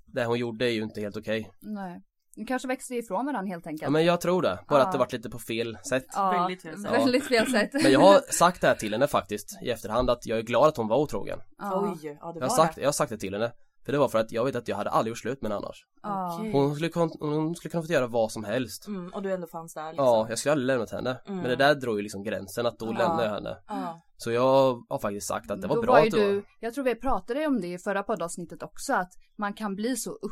det 0.06 0.26
hon 0.26 0.38
gjorde 0.40 0.66
är 0.66 0.70
ju 0.70 0.82
inte 0.84 1.02
helt 1.02 1.18
okej. 1.18 1.52
Nej. 1.62 2.02
Ni 2.38 2.46
kanske 2.46 2.68
växte 2.68 2.96
ifrån 2.96 3.26
varandra 3.26 3.50
helt 3.54 3.68
enkelt. 3.68 3.82
Ja 3.82 3.90
men 3.90 4.06
jag 4.06 4.22
tror 4.22 4.42
det. 4.42 4.60
Bara 4.68 4.80
Ja. 4.80 4.86
att 4.86 4.92
det 4.92 4.98
varit 4.98 5.14
lite 5.14 5.30
på 5.30 5.40
fel 5.40 5.78
sätt. 5.90 6.06
Ja, 6.14 6.32
Väldigt 6.32 6.62
fel 6.62 6.78
sätt. 6.82 6.92
Väldigt 6.92 7.24
fel 7.28 7.52
sätt. 7.52 7.70
Men 7.74 7.92
jag 7.92 8.00
har 8.00 8.20
sagt 8.32 8.62
det 8.62 8.68
här 8.68 8.76
till 8.76 8.94
henne 8.94 9.08
faktiskt 9.08 9.58
i 9.64 9.70
efterhand 9.70 10.10
att 10.10 10.26
jag 10.26 10.38
är 10.38 10.42
glad 10.44 10.68
att 10.68 10.78
hon 10.78 10.88
var 10.88 10.98
otrogen. 10.98 11.40
ja. 11.58 11.96
Oj, 12.02 12.18
ja 12.22 12.32
det 12.32 12.40
Jag 12.40 12.42
var 12.42 12.42
har, 12.42 12.56
sagt, 12.56 12.76
det. 12.76 12.82
jag 12.82 12.88
har 12.88 12.94
sagt 12.94 13.10
det 13.10 13.18
till 13.18 13.34
henne. 13.34 13.52
För 13.86 13.92
det 13.92 13.98
var 14.00 14.08
för 14.08 14.20
att 14.20 14.32
jag 14.32 14.46
vet 14.46 14.56
att 14.56 14.68
jag 14.68 14.76
hade 14.76 14.90
aldrig 14.90 15.12
gjort 15.12 15.18
slut 15.20 15.42
med 15.42 15.52
henne 15.52 15.64
annars. 15.66 15.86
Ja. 16.04 16.36
Okej. 16.40 16.52
Hon 16.52 16.76
skulle, 16.76 16.92
hon 17.20 17.56
skulle 17.56 17.72
kunna 17.72 17.84
få 17.84 17.92
göra 17.94 18.08
vad 18.08 18.32
som 18.32 18.44
helst. 18.44 18.88
Mm, 18.88 19.14
och 19.14 19.22
du 19.22 19.34
ändå 19.34 19.48
fanns 19.48 19.74
där 19.74 19.88
liksom. 19.88 20.06
Ja, 20.06 20.26
jag 20.30 20.38
skulle 20.40 20.52
aldrig 20.52 20.68
lämnat 20.68 20.92
henne. 20.92 21.18
Mm. 21.28 21.40
Men 21.40 21.50
det 21.50 21.56
där 21.56 21.76
drog 21.76 21.96
ju 21.98 22.02
liksom 22.02 22.24
gränsen 22.24 22.66
att 22.66 22.80
då 22.80 22.86
Ja. 22.86 22.92
lämnar 22.92 23.24
jag 23.24 23.34
henne. 23.34 23.58
Ja. 23.68 24.02
Så 24.18 24.32
jag 24.32 24.84
har 24.90 25.00
faktiskt 25.00 25.28
sagt 25.28 25.52
att 25.52 25.62
det 25.62 25.68
var 25.68 25.76
Då 25.76 25.82
bra 25.82 25.92
var 25.94 26.00
att 26.06 26.12
du, 26.12 26.34
var. 26.36 26.44
jag 26.60 26.74
tror 26.74 26.84
vi 26.84 26.96
pratade 26.96 27.48
om 27.48 27.62
det 27.62 27.68
i 27.68 27.78
förra 27.78 28.04
poddavsnittet 28.04 28.64
också, 28.64 28.94
att 28.94 29.12
man 29.38 29.54
kan 29.54 29.76
bli 29.76 29.96
så 29.96 30.12
upp, 30.12 30.32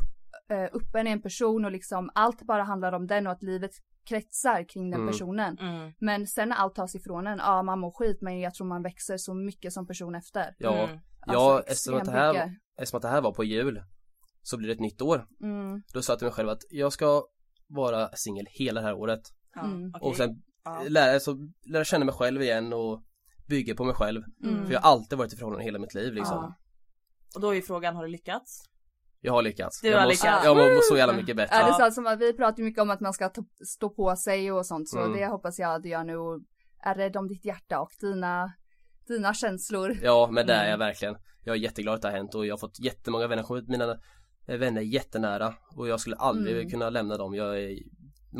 eh, 0.49 0.63
öppen 0.63 1.07
i 1.07 1.11
en 1.11 1.21
person 1.21 1.65
och 1.65 1.71
liksom 1.71 2.09
allt 2.15 2.41
bara 2.41 2.63
handlar 2.63 2.93
om 2.93 3.07
den 3.07 3.27
och 3.27 3.33
att 3.33 3.43
livet 3.43 3.71
kretsar 4.09 4.69
kring 4.69 4.91
den 4.91 4.99
Mm. 5.01 5.11
personen. 5.11 5.57
Mm. 5.59 5.91
Men 5.99 6.27
sen 6.27 6.49
när 6.49 6.55
allt 6.55 6.75
tas 6.75 6.95
ifrån 6.95 7.27
en, 7.27 7.37
ja 7.37 7.63
man 7.63 7.79
mår 7.79 7.91
skit 7.91 8.17
men 8.21 8.39
jag 8.39 8.53
tror 8.53 8.67
man 8.67 8.83
växer 8.83 9.17
så 9.17 9.33
mycket 9.33 9.73
som 9.73 9.87
person 9.87 10.15
efter. 10.15 10.55
Ja, 10.57 10.83
Mm. 10.83 10.99
ja 11.25 11.33
Alltså, 11.57 11.71
eftersom, 11.71 11.95
att 11.97 12.05
det 12.05 12.11
här, 12.11 12.55
eftersom 12.77 12.97
att 12.97 13.01
det 13.01 13.07
här 13.09 13.21
var 13.21 13.31
på 13.33 13.43
jul 13.43 13.81
så 14.41 14.57
blir 14.57 14.67
det 14.67 14.73
ett 14.73 14.79
nytt 14.79 15.01
år. 15.01 15.27
Mm. 15.41 15.81
Då 15.93 16.01
sa 16.01 16.11
jag 16.13 16.19
till 16.19 16.25
mig 16.25 16.33
själv 16.33 16.49
att 16.49 16.61
jag 16.69 16.93
ska 16.93 17.23
vara 17.67 18.07
singel 18.15 18.45
hela 18.49 18.81
det 18.81 18.87
här 18.87 18.93
året. 18.95 19.21
Mm. 19.63 19.93
Och 20.01 20.15
sen 20.15 20.41
Ja. 20.63 20.81
lära, 20.87 21.13
alltså, 21.13 21.35
lära 21.65 21.83
känna 21.83 22.05
mig 22.05 22.13
själv 22.15 22.41
igen 22.41 22.73
och 22.73 23.03
bygga 23.47 23.75
på 23.75 23.83
mig 23.83 23.95
själv. 23.95 24.21
Mm. 24.43 24.65
För 24.65 24.73
jag 24.73 24.81
har 24.81 24.91
alltid 24.91 25.17
varit 25.17 25.33
i 25.33 25.35
förhållande 25.37 25.65
hela 25.65 25.79
mitt 25.79 25.93
liv 25.93 26.13
liksom. 26.13 26.37
Ja. 26.37 26.55
Och 27.35 27.41
då 27.41 27.49
är 27.49 27.53
ju 27.53 27.61
frågan, 27.61 27.95
har 27.95 28.03
du 28.03 28.09
lyckats? 28.11 28.63
Jag 29.25 29.33
har 29.33 29.41
lyckats. 29.41 29.81
Du 29.81 29.87
jag 29.87 29.97
har 29.97 30.03
mår, 30.03 30.09
lyckats. 30.11 30.45
Jag 30.45 30.57
mår 30.57 30.81
så 30.91 30.97
jävla 30.97 31.13
mycket 31.13 31.35
bättre. 31.35 31.55
Ja, 31.55 31.77
det 31.77 31.83
är 31.85 31.91
som 31.91 32.07
att 32.07 32.19
vi 32.19 32.33
pratar 32.33 32.57
ju 32.57 32.63
mycket 32.63 32.81
om 32.81 32.89
att 32.89 32.99
man 32.99 33.13
ska 33.13 33.29
stå 33.65 33.89
på 33.89 34.15
sig 34.15 34.51
och 34.51 34.65
sånt 34.65 34.89
så 34.89 34.99
Mm. 34.99 35.17
det 35.17 35.25
hoppas 35.27 35.59
jag 35.59 35.75
att 35.75 35.83
du 35.83 35.89
gör 35.89 36.03
nu 36.03 36.17
och 36.17 36.39
är 36.83 36.95
rädd 36.95 37.17
om 37.17 37.27
ditt 37.27 37.45
hjärta 37.45 37.79
och 37.79 37.91
dina, 38.01 38.53
dina 39.07 39.33
känslor. 39.33 39.97
Ja, 40.03 40.29
men 40.31 40.47
det 40.47 40.53
är 40.53 40.59
Mm. 40.59 40.71
jag 40.71 40.77
verkligen. 40.77 41.15
Jag 41.43 41.55
är 41.55 41.59
jätteglad 41.59 41.95
att 41.95 42.01
det 42.01 42.07
har 42.07 42.15
hänt 42.17 42.35
och 42.35 42.45
jag 42.45 42.53
har 42.53 42.57
fått 42.59 42.79
jättemånga 42.79 43.27
vänner. 43.27 43.69
Mina 43.71 43.97
eh, 44.47 44.57
vänner 44.57 44.81
är 44.81 44.85
jättenära 44.85 45.53
och 45.75 45.87
jag 45.87 45.99
skulle 45.99 46.15
aldrig 46.15 46.57
Mm. 46.57 46.69
kunna 46.69 46.89
lämna 46.89 47.17
dem. 47.17 47.33
Jag 47.35 47.59
är, 47.63 47.77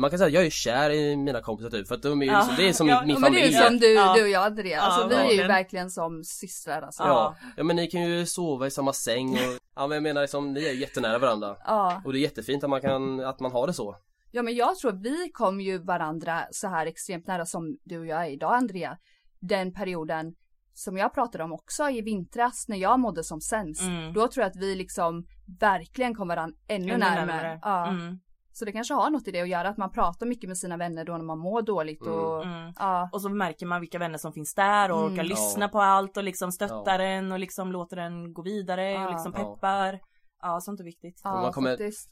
man 0.00 0.10
kan 0.10 0.18
säga 0.18 0.26
att 0.26 0.32
jag 0.32 0.46
är 0.46 0.50
kär 0.50 0.90
i 0.90 1.16
mina 1.16 1.40
kompisar 1.40 1.70
typ 1.70 1.88
för 1.88 1.94
att 1.94 2.02
de 2.02 2.22
är 2.22 2.26
ju 2.26 2.32
Ja. 2.32 2.38
liksom, 2.38 2.54
det 2.56 2.68
är 2.68 2.72
som 2.72 2.88
Ja, 2.88 3.00
min, 3.02 3.10
Ja, 3.10 3.18
men 3.18 3.32
det 3.32 3.38
är 3.38 3.42
familj. 3.42 3.56
ju 3.56 3.62
som 3.68 3.78
du, 3.78 3.92
Ja. 3.94 4.14
du 4.16 4.22
och 4.22 4.28
jag 4.28 4.44
Andrea, 4.46 4.80
alltså 4.80 5.00
Ja, 5.00 5.06
vi 5.08 5.14
är 5.14 5.20
ju 5.20 5.26
verkligen. 5.26 5.48
verkligen 5.48 5.90
som 5.90 6.24
systrar 6.24 6.82
alltså. 6.82 7.02
Ja. 7.02 7.36
ja, 7.56 7.62
men 7.64 7.76
ni 7.76 7.86
kan 7.86 8.02
ju 8.02 8.26
sova 8.26 8.66
i 8.66 8.70
samma 8.70 8.92
säng 8.92 9.30
och 9.32 9.38
Ja 9.76 9.86
men 9.86 9.96
jag 9.96 10.02
menar 10.02 10.20
liksom, 10.20 10.52
ni 10.52 10.64
är 10.64 10.72
ju 10.72 10.80
jättenära 10.80 11.18
varandra. 11.18 11.56
Ja. 11.64 12.02
Och 12.04 12.12
det 12.12 12.18
är 12.18 12.20
jättefint 12.20 12.64
att 12.64 12.70
man 12.70 12.80
kan, 12.80 13.20
att 13.20 13.40
man 13.40 13.52
har 13.52 13.66
det 13.66 13.72
så. 13.72 13.96
Ja 14.30 14.42
men 14.42 14.54
jag 14.54 14.76
tror 14.76 14.92
vi 14.92 15.30
kom 15.32 15.60
ju 15.60 15.78
varandra 15.78 16.40
så 16.50 16.68
här 16.68 16.86
extremt 16.86 17.26
nära 17.26 17.46
som 17.46 17.78
du 17.84 17.98
och 17.98 18.06
jag 18.06 18.26
är 18.26 18.30
idag 18.30 18.54
Andrea. 18.54 18.96
Den 19.40 19.72
perioden 19.72 20.34
som 20.74 20.96
jag 20.96 21.14
pratade 21.14 21.44
om 21.44 21.52
också 21.52 21.88
i 21.90 22.00
vintras 22.02 22.64
när 22.68 22.76
jag 22.76 23.00
mådde 23.00 23.24
som 23.24 23.40
sämst. 23.40 23.80
Mm. 23.82 24.12
Då 24.12 24.28
tror 24.28 24.42
jag 24.42 24.50
att 24.50 24.56
vi 24.56 24.74
liksom 24.74 25.26
verkligen 25.60 26.14
kom 26.14 26.28
varandra 26.28 26.56
ännu, 26.68 26.84
Ännu 26.92 26.98
närmare. 26.98 27.26
närmare. 27.26 27.58
Ja. 27.62 27.86
Mm. 27.88 28.18
Så 28.58 28.64
det 28.64 28.72
kanske 28.72 28.94
har 28.94 29.10
något 29.10 29.28
i 29.28 29.30
det 29.30 29.40
att 29.40 29.48
göra 29.48 29.68
att 29.68 29.76
man 29.76 29.90
pratar 29.90 30.26
mycket 30.26 30.48
med 30.48 30.58
sina 30.58 30.76
vänner 30.76 31.04
då 31.04 31.12
när 31.16 31.24
man 31.24 31.38
mår 31.38 31.62
dåligt 31.62 32.06
och 32.06 32.44
Mm. 32.44 32.72
ja. 32.78 33.08
Och 33.12 33.22
så 33.22 33.28
märker 33.28 33.66
man 33.66 33.80
vilka 33.80 33.98
vänner 33.98 34.18
som 34.18 34.32
finns 34.32 34.54
där 34.54 34.90
och 34.90 35.00
Mm. 35.00 35.12
orkar 35.12 35.22
Ja. 35.24 35.28
lyssna 35.28 35.68
på 35.68 35.80
allt 35.80 36.16
och 36.16 36.24
liksom 36.24 36.52
stöttar 36.52 36.98
Ja. 37.00 37.06
en 37.06 37.32
och 37.32 37.38
liksom 37.38 37.72
låter 37.72 37.96
den 37.96 38.32
gå 38.32 38.42
vidare 38.42 38.90
Ja. 38.90 39.06
och 39.06 39.12
liksom 39.12 39.32
peppar. 39.32 40.00
Ja, 40.42 40.60
sånt 40.60 40.80
är 40.80 40.84
viktigt. 40.84 41.20
ja 41.24 41.40
man 41.40 41.52
kommer- 41.52 41.70
faktiskt. 41.70 42.10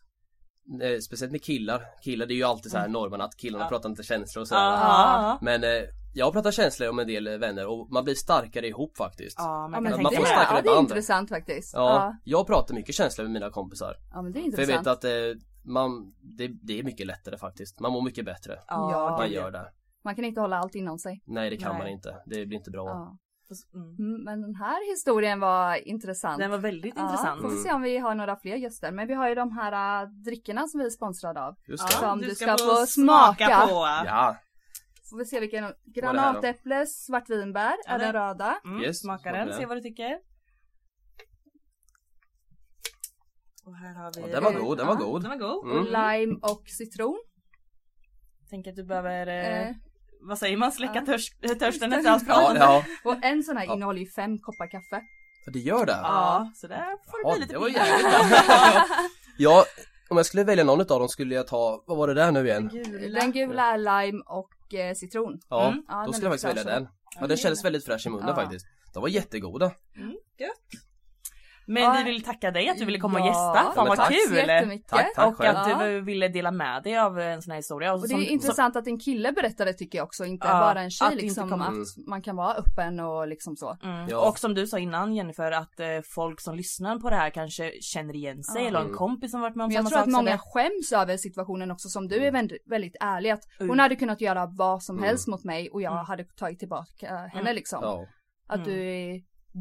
Eh, 0.83 0.99
speciellt 0.99 1.33
med 1.33 1.43
killar. 1.45 1.83
Killar 2.05 2.27
det 2.27 2.35
är 2.35 2.37
ju 2.37 2.45
alltid 2.45 2.73
så 2.73 2.79
här 2.79 2.89
normen 2.89 3.21
att 3.21 3.37
killarna 3.37 3.65
Ja. 3.65 3.69
pratar 3.69 3.89
inte 3.89 4.03
känslor 4.03 4.41
och 4.41 4.49
sådär. 4.49 4.61
Ja. 4.63 5.39
Men 5.43 5.65
eh, 5.65 5.71
jag 6.15 6.33
pratar 6.33 6.51
känslor 6.51 6.89
om 6.91 6.99
en 6.99 7.07
del 7.07 7.39
vänner 7.39 7.67
och 7.67 7.93
man 7.93 8.05
blir 8.05 8.15
starkare 8.15 8.67
ihop 8.69 8.97
faktiskt. 8.97 9.37
Ja, 9.39 9.69
man 9.69 9.83
men 9.83 9.83
man 10.03 10.11
det, 10.13 10.17
får 10.17 10.25
starkare 10.25 10.57
ja, 10.57 10.63
det 10.63 10.69
är 10.69 10.81
intressant 10.81 11.29
faktiskt. 11.29 11.75
Ja, 11.75 11.81
Ja. 11.95 12.17
jag 12.25 12.47
pratar 12.47 12.75
mycket 12.75 12.95
känslor 12.95 13.25
med 13.25 13.33
mina 13.33 13.51
kompisar. 13.51 13.95
ja 14.13 14.23
men 14.23 14.33
det 14.33 14.39
är 14.39 14.41
För 14.43 14.49
jag 14.49 14.61
intressant. 14.61 14.87
vet 14.87 14.93
att 14.93 15.05
eh, 15.05 15.11
man, 15.65 16.15
det, 16.21 16.49
det 16.49 16.79
är 16.79 16.83
mycket 16.83 17.07
lättare 17.07 17.39
faktiskt. 17.39 17.81
Man 17.81 17.93
mår 17.93 18.03
mycket 18.03 18.25
bättre. 18.25 18.59
Ja. 18.69 19.17
Man 19.19 19.31
gör 19.31 19.51
det. 19.51 19.73
Man 20.05 20.15
kan 20.15 20.25
inte 20.25 20.41
hålla 20.41 20.59
allt 20.59 20.75
inom 20.75 20.99
sig. 20.99 21.23
Nej 21.25 21.51
det 21.51 21.57
kan 21.57 21.69
Nej. 21.73 21.79
man 21.79 21.89
inte. 21.89 22.23
Det 22.27 22.47
blir 22.47 22.59
inte 22.59 22.71
bra. 22.71 22.87
Ja. 22.89 23.17
Mm. 23.75 23.97
Mm, 23.99 24.25
Men 24.25 24.41
den 24.43 24.55
här 24.55 24.91
historien 24.93 25.41
var 25.41 25.89
intressant. 25.89 26.39
Den 26.39 26.51
var 26.51 26.59
väldigt 26.59 26.95
Ja, 26.97 27.03
intressant. 27.05 27.41
Får 27.43 27.49
vi 27.51 27.57
se 27.57 27.73
om 27.73 27.83
vi 27.83 27.99
har 27.99 28.15
några 28.15 28.37
fler 28.37 28.57
gäster. 28.57 28.93
Men 28.93 29.07
vi 29.09 29.15
har 29.15 29.29
ju 29.29 29.35
de 29.35 29.53
här 29.53 30.03
äh, 30.03 30.09
drickorna 30.11 30.67
som 30.69 30.81
vi 30.81 30.87
är 30.87 30.91
sponsrade 30.91 31.43
av. 31.43 31.55
Just 31.69 31.87
det. 31.89 31.93
Som 31.95 32.19
du 32.21 32.27
du 32.29 32.35
ska 32.35 32.45
ska, 32.57 32.67
få 32.67 32.87
smaka. 32.87 33.47
smaka 33.47 33.67
på. 33.67 33.75
Ja, 34.07 34.37
Får 35.11 35.19
vi 35.19 35.25
se 35.25 35.41
vilken. 35.41 35.73
Granatäpple, 35.85 36.87
svartvinbär 36.87 37.75
är 37.87 37.95
Eller? 37.95 38.05
den 38.05 38.13
röda. 38.13 38.59
Mm, 38.65 38.83
Yes, 38.83 39.01
smaka 39.01 39.33
den. 39.33 39.53
se 39.53 39.67
vad 39.67 39.77
du 39.77 39.81
tycker. 39.81 40.19
Och 43.67 43.77
här 43.77 43.95
har 43.95 44.13
vi... 44.17 44.21
Ja, 44.21 44.27
den 44.27 44.45
var 44.45 44.53
god, 44.53 44.79
den 44.79 44.87
var 44.87 44.95
Ja, 44.95 45.01
god. 45.07 45.23
Den 45.23 45.31
var 45.31 45.37
god. 45.39 45.65
Mm. 45.71 45.79
Och 45.79 45.85
lime 45.85 46.39
och 46.43 46.63
citron. 46.67 47.19
Tänker 48.51 48.71
att 48.71 48.77
du 48.77 48.85
behöver, 48.85 49.27
eh, 49.27 49.69
Eh. 49.69 49.75
vad 50.21 50.39
säger 50.39 50.57
man, 50.57 50.73
släcka 50.73 50.95
Ja. 50.95 51.07
törst, 51.07 51.33
törsten 51.59 51.93
efter 51.93 52.11
allt 52.11 52.25
ja, 52.29 52.35
prat. 52.35 52.57
ja. 52.61 52.85
Och 53.11 53.25
en 53.25 53.43
sån 53.43 53.57
här 53.57 53.75
innehåller 53.75 54.01
ju 54.01 54.07
fem 54.11 54.39
koppar 54.39 54.71
kaffe. 54.71 55.03
det 55.53 55.59
gör 55.59 55.87
det. 55.87 55.93
Ja, 56.03 56.53
så 56.55 56.67
där 56.67 57.11
får 57.11 57.19
det 57.25 57.29
Ja, 57.29 57.33
bli 57.33 57.41
lite 57.41 57.53
det 57.55 57.59
var 57.59 57.69
mer. 57.69 57.75
jävligt 57.75 58.47
bra. 58.47 58.85
Ja, 59.39 59.65
om 60.11 60.17
jag 60.17 60.27
skulle 60.27 60.45
välja 60.45 60.65
någon 60.65 60.81
av 60.81 60.87
dem 60.87 61.09
skulle 61.09 61.35
jag 61.35 61.47
ta, 61.47 61.85
vad 61.87 61.99
var 61.99 62.09
det 62.09 62.15
där 62.15 62.33
nu 62.33 62.47
igen? 62.49 62.71
Den 63.15 63.33
gula 63.33 63.63
är 63.75 63.79
lime 63.79 64.23
och 64.27 64.75
eh, 64.75 64.95
citron. 64.95 65.41
Ja, 65.49 65.69
Mm. 65.69 65.85
Ja, 65.89 65.95
då 65.97 66.03
den 66.05 66.13
skulle 66.13 66.27
jag 66.31 66.41
faktiskt 66.41 66.45
luktar 66.45 66.65
välja 66.65 66.75
så. 66.75 66.85
den. 66.85 66.89
Ja, 67.21 67.27
den 67.27 67.37
kändes 67.37 67.65
väldigt 67.65 67.85
fräsch 67.85 68.07
i 68.07 68.11
munnen 68.11 68.29
Ja. 68.29 68.35
faktiskt. 68.35 68.67
De 68.95 69.01
var 69.01 69.09
jättegoda. 69.09 69.71
Men 71.67 71.83
Ja. 71.83 71.95
vi 71.99 72.03
vill 72.13 72.23
tacka 72.23 72.51
dig 72.51 72.69
att 72.69 72.79
du 72.79 72.85
ville 72.85 72.99
komma 72.99 73.21
och 73.21 73.27
gästa. 73.27 73.73
Fan 73.75 73.89
vad 73.89 73.97
tack. 73.97 74.13
kul! 74.29 74.37
Jättemycket. 74.37 74.89
Tack, 74.89 75.15
tack 75.15 75.27
och 75.41 75.45
att 75.45 75.81
du 75.81 76.01
ville 76.01 76.29
dela 76.29 76.51
med 76.51 76.83
dig 76.83 76.99
av 76.99 77.19
en 77.21 77.43
sån 77.43 77.51
här 77.51 77.59
historia. 77.59 77.93
Och 77.95 78.01
det 78.01 78.07
är 78.07 78.09
som- 78.09 78.23
intressant 78.23 78.77
att 78.77 78.87
en 78.87 78.99
kille 78.99 79.33
berättade 79.33 79.73
tycker 79.73 79.99
jag 79.99 80.05
också, 80.05 80.25
inte 80.25 80.47
Ja, 80.47 80.53
bara 80.53 80.81
en 80.83 80.91
tjej 80.91 81.09
att 81.09 81.15
liksom. 81.15 81.49
komma- 81.51 81.67
Att 81.69 82.07
man 82.07 82.23
kan 82.23 82.37
vara 82.37 82.55
öppen 82.55 83.01
och 83.01 83.29
liksom 83.29 83.57
så. 83.57 83.77
Som, 83.81 83.91
mm. 83.91 84.09
Ja. 84.09 84.29
Och 84.29 84.39
som 84.39 84.55
du 84.55 84.67
sa 84.67 84.79
innan 84.79 85.15
Jennifer, 85.15 85.51
att 85.53 85.81
eh, 85.81 85.87
folk 86.15 86.41
som 86.41 86.57
lyssnar 86.57 86.99
på 86.99 87.11
det 87.11 87.17
här 87.17 87.31
kanske 87.31 87.73
känner 87.81 88.17
igen 88.17 88.43
sig 88.45 88.63
Ja. 88.63 88.69
eller 88.69 88.79
har 88.79 88.87
en 88.87 88.95
kompis 88.95 89.31
som 89.31 89.41
varit 89.41 89.57
med 89.57 89.65
om 89.65 89.69
Men 89.69 89.75
jag 89.77 89.85
samma 89.85 89.91
tror 89.91 90.13
sak. 90.13 90.21
att 90.21 90.25
många 90.25 90.39
skäms 90.39 90.93
över 90.93 91.17
situationen 91.17 91.71
också 91.71 91.89
som 91.89 92.09
du 92.09 92.17
är 92.27 92.33
väldigt, 92.33 92.63
väldigt 92.67 92.97
ärlig 93.01 93.31
att 93.31 93.43
hon 93.59 93.67
Mm. 93.67 93.79
hade 93.79 93.97
kunnat 93.97 94.21
göra 94.21 94.47
vad 94.47 94.83
som 94.83 94.97
Mm. 94.97 95.09
helst 95.09 95.29
mot 95.29 95.45
mig 95.45 95.71
och 95.71 95.83
jag 95.83 95.93
Mm. 95.93 96.05
hade 96.05 96.25
tagit 96.25 96.59
tillbaka 96.59 97.17
henne 97.17 97.41
Mm. 97.41 97.55
liksom. 97.55 97.79
Ja. 97.83 98.07
Att 98.49 98.57
Mm. 98.67 98.69
du 98.69 98.91
är, 98.91 99.21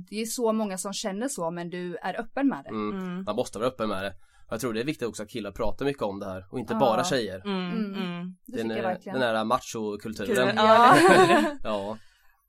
det 0.09 0.21
är 0.21 0.25
så 0.25 0.53
många 0.53 0.77
som 0.77 0.93
känner 0.93 1.27
så 1.27 1.51
men 1.51 1.69
du 1.69 1.95
är 1.97 2.19
öppen 2.19 2.47
med 2.47 2.63
det. 2.63 2.69
Mm. 2.69 2.97
Mm. 2.99 3.23
Man 3.23 3.35
måste 3.35 3.59
vara 3.59 3.67
öppen 3.69 3.89
med 3.89 4.03
det. 4.03 4.13
Jag 4.49 4.59
tror 4.61 4.73
det 4.73 4.79
är 4.79 4.85
viktigt 4.85 5.07
också 5.07 5.23
att 5.23 5.29
killar 5.29 5.51
pratar 5.51 5.85
mycket 5.85 6.03
om 6.03 6.19
det 6.19 6.25
här 6.25 6.45
och 6.51 6.59
inte 6.59 6.73
Ja. 6.73 6.79
bara 6.79 7.03
tjejer. 7.03 7.41
Mm. 7.45 7.71
Mm. 7.71 7.95
Mm. 7.95 8.35
Det 8.47 8.57
Den, 8.57 8.67
den 9.13 9.21
här 9.21 9.43
machokulturen. 9.45 10.35
Kul. 10.47 10.53
Ja. 10.55 10.97
Ja. 10.97 11.41
Ja. 11.63 11.97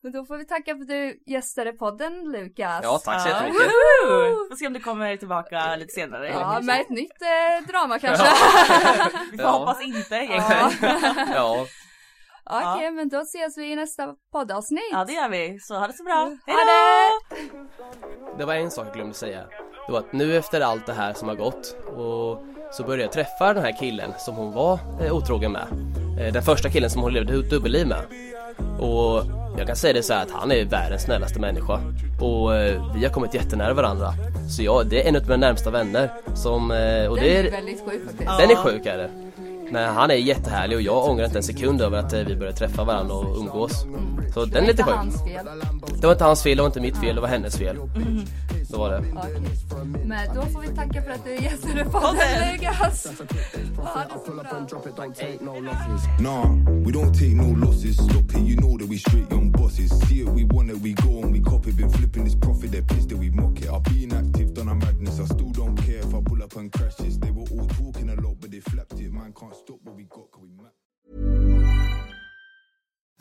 Men 0.03 0.13
då 0.13 0.25
får 0.25 0.37
vi 0.39 0.45
tacka 0.47 0.75
för 0.75 0.83
att 0.83 0.89
du 0.89 1.23
gästade 1.27 1.73
podden 1.73 2.33
Lukas. 2.33 2.81
ja, 2.83 2.99
tack 3.05 3.21
så 3.23 3.29
Ja. 3.29 3.35
jättemycket. 3.35 3.67
Woho! 3.67 4.49
Får 4.51 4.57
se 4.57 4.67
om 4.67 4.73
du 4.73 4.81
kommer 4.81 5.17
tillbaka 5.17 5.77
lite 5.77 5.93
senare. 5.93 6.29
Ja, 6.29 6.61
med 6.63 6.81
ett 6.81 6.91
nytt 6.91 7.23
eh, 7.23 7.69
drama 7.69 7.99
kanske. 7.99 8.25
Vi 9.33 9.39
får 9.39 9.47
Ja. 9.47 9.51
hoppas 9.59 9.83
inte 9.83 10.15
egentligen. 10.15 10.71
Ja, 11.35 11.67
Okej, 12.51 12.91
men 12.91 13.09
då 13.09 13.19
ses 13.21 13.59
vi 13.59 13.73
i 13.73 13.77
nästa 13.77 14.15
poddavsnitt. 14.33 14.83
Ja 14.93 15.05
det 15.05 15.13
gör 15.13 15.29
vi, 15.29 15.59
så 15.61 15.75
ha 15.75 15.87
det 15.87 15.93
så 15.93 16.05
bra. 16.05 16.37
Hej 16.47 16.57
då! 16.57 18.39
det! 18.39 18.45
var 18.45 18.55
en 18.55 18.71
sak 18.71 18.87
jag 18.87 18.95
glömde 18.95 19.15
säga. 19.15 19.41
Det 19.87 19.93
var 19.93 19.99
att 19.99 20.13
nu 20.13 20.37
efter 20.37 20.61
allt 20.61 20.87
det 20.87 20.93
här 20.93 21.13
som 21.15 21.29
har 21.29 21.35
gått 21.35 21.77
och 21.97 22.45
så 22.73 22.83
började 22.83 23.03
jag 23.03 23.13
träffa 23.13 23.55
den 23.55 23.65
här 23.65 23.79
killen 23.79 24.13
som 24.19 24.35
hon 24.35 24.53
var 24.53 24.79
eh, 25.01 25.15
otrogen 25.17 25.53
med. 25.53 25.67
Eh, 26.21 26.33
den 26.33 26.43
första 26.43 26.69
killen 26.71 26.91
som 26.91 27.03
hon 27.03 27.13
levde 27.13 27.39
ett 27.39 27.51
dubbelliv 27.51 27.87
med. 27.87 28.03
Och 28.81 29.23
jag 29.59 29.67
kan 29.67 29.77
säga 29.77 29.93
det 29.93 30.03
så 30.03 30.15
här 30.15 30.23
att 30.23 30.31
han 30.31 30.53
är 30.53 30.65
världens 30.65 31.03
snällaste 31.03 31.41
människa. 31.41 31.81
Och 32.21 32.57
eh, 32.57 32.95
vi 32.95 33.05
har 33.05 33.13
kommit 33.13 33.35
jättenära 33.35 33.75
varandra. 33.75 34.13
Så 34.57 34.63
jag, 34.63 34.87
det 34.87 35.03
är 35.05 35.09
en 35.09 35.17
av 35.17 35.23
mina 35.23 35.37
närmsta 35.37 35.71
vänner 35.71 36.11
som, 36.37 36.71
eh, 36.71 37.07
och 37.11 37.17
Den 37.17 37.25
det 37.25 37.37
är 37.37 37.45
är, 37.45 37.51
väldigt 37.51 37.85
sjuk 37.85 38.05
faktiskt. 38.05 38.39
den 38.39 38.51
är 38.51 38.57
sjuk 38.57 38.87
är 38.87 38.97
det. 38.97 39.11
Men 39.75 39.95
han 39.95 40.11
är 40.11 40.14
jättehärlig 40.14 40.77
och 40.77 40.83
jag 40.83 41.09
ångrar 41.09 41.25
inte 41.25 41.39
en 41.39 41.43
sekund 41.43 41.81
över 41.81 41.99
att 41.99 42.12
eh, 42.12 42.20
vi 42.20 42.37
började 42.37 42.57
träffa 42.59 42.85
varandra 42.85 43.14
och 43.14 43.39
umgås. 43.39 43.87
Så 44.35 44.45
den 44.45 44.64
är 44.64 44.66
lite 44.66 44.83
sjuk. 44.83 44.95
hans 44.95 45.22
fel. 45.25 45.47
Det 46.01 46.07
var 46.07 46.12
inte 46.12 46.25
hans 46.25 46.43
fel, 46.43 46.57
det 46.57 46.62
var 46.62 46.66
inte 46.66 46.81
mitt 46.81 46.97
fel, 46.97 47.14
det 47.14 47.20
var 47.20 47.29
hennes 47.29 47.57
fel. 47.57 47.77
Så 48.70 48.79
var 48.79 48.91
det. 48.91 48.99
Okej. 49.16 49.33
Men 50.05 50.35
då 50.35 50.43
får 50.43 50.61
vi 50.61 50.68
tacka 50.68 51.03
för 51.03 51.11
att 51.11 51.25
du 51.25 51.35
gästade 51.45 51.85
podden 51.85 52.53
Lukas. 52.53 53.07
Ha 53.77 54.05
det 54.05 54.20
så 54.27 54.33
bra. 54.33 55.07
It. 55.07 55.41
Nah, 56.20 56.45
we 56.85 56.93
don't 56.93 57.12
take 57.12 57.35
no 57.35 57.66
losses. 57.66 57.97
Stop 57.97 58.33
here, 58.33 58.45
you 58.45 58.57
know 58.57 58.79
that 58.79 58.89
we 58.89 58.99
straight 58.99 59.33
young 59.33 59.51
bosses. 59.53 59.91
See 60.09 60.20
it, 60.20 60.29
we 60.29 60.45
want 60.45 60.70
it, 60.70 60.77
we 60.83 60.93
go 60.93 61.22
and 61.22 61.33
we 61.33 61.41
copy. 61.51 61.72
Been 61.72 61.91
flipping 61.91 62.25
this 62.25 62.35
profit, 62.35 62.70
they're 62.72 62.83
pissed 62.83 63.09
that 63.09 63.18
we 63.18 63.31
mock 63.31 63.61
it. 63.61 63.68
I've 63.68 63.83
been 63.85 64.12
active, 64.12 64.55
done 64.55 64.68
a 64.68 64.75
madness. 64.75 65.20
I 65.20 65.25
still 65.25 65.51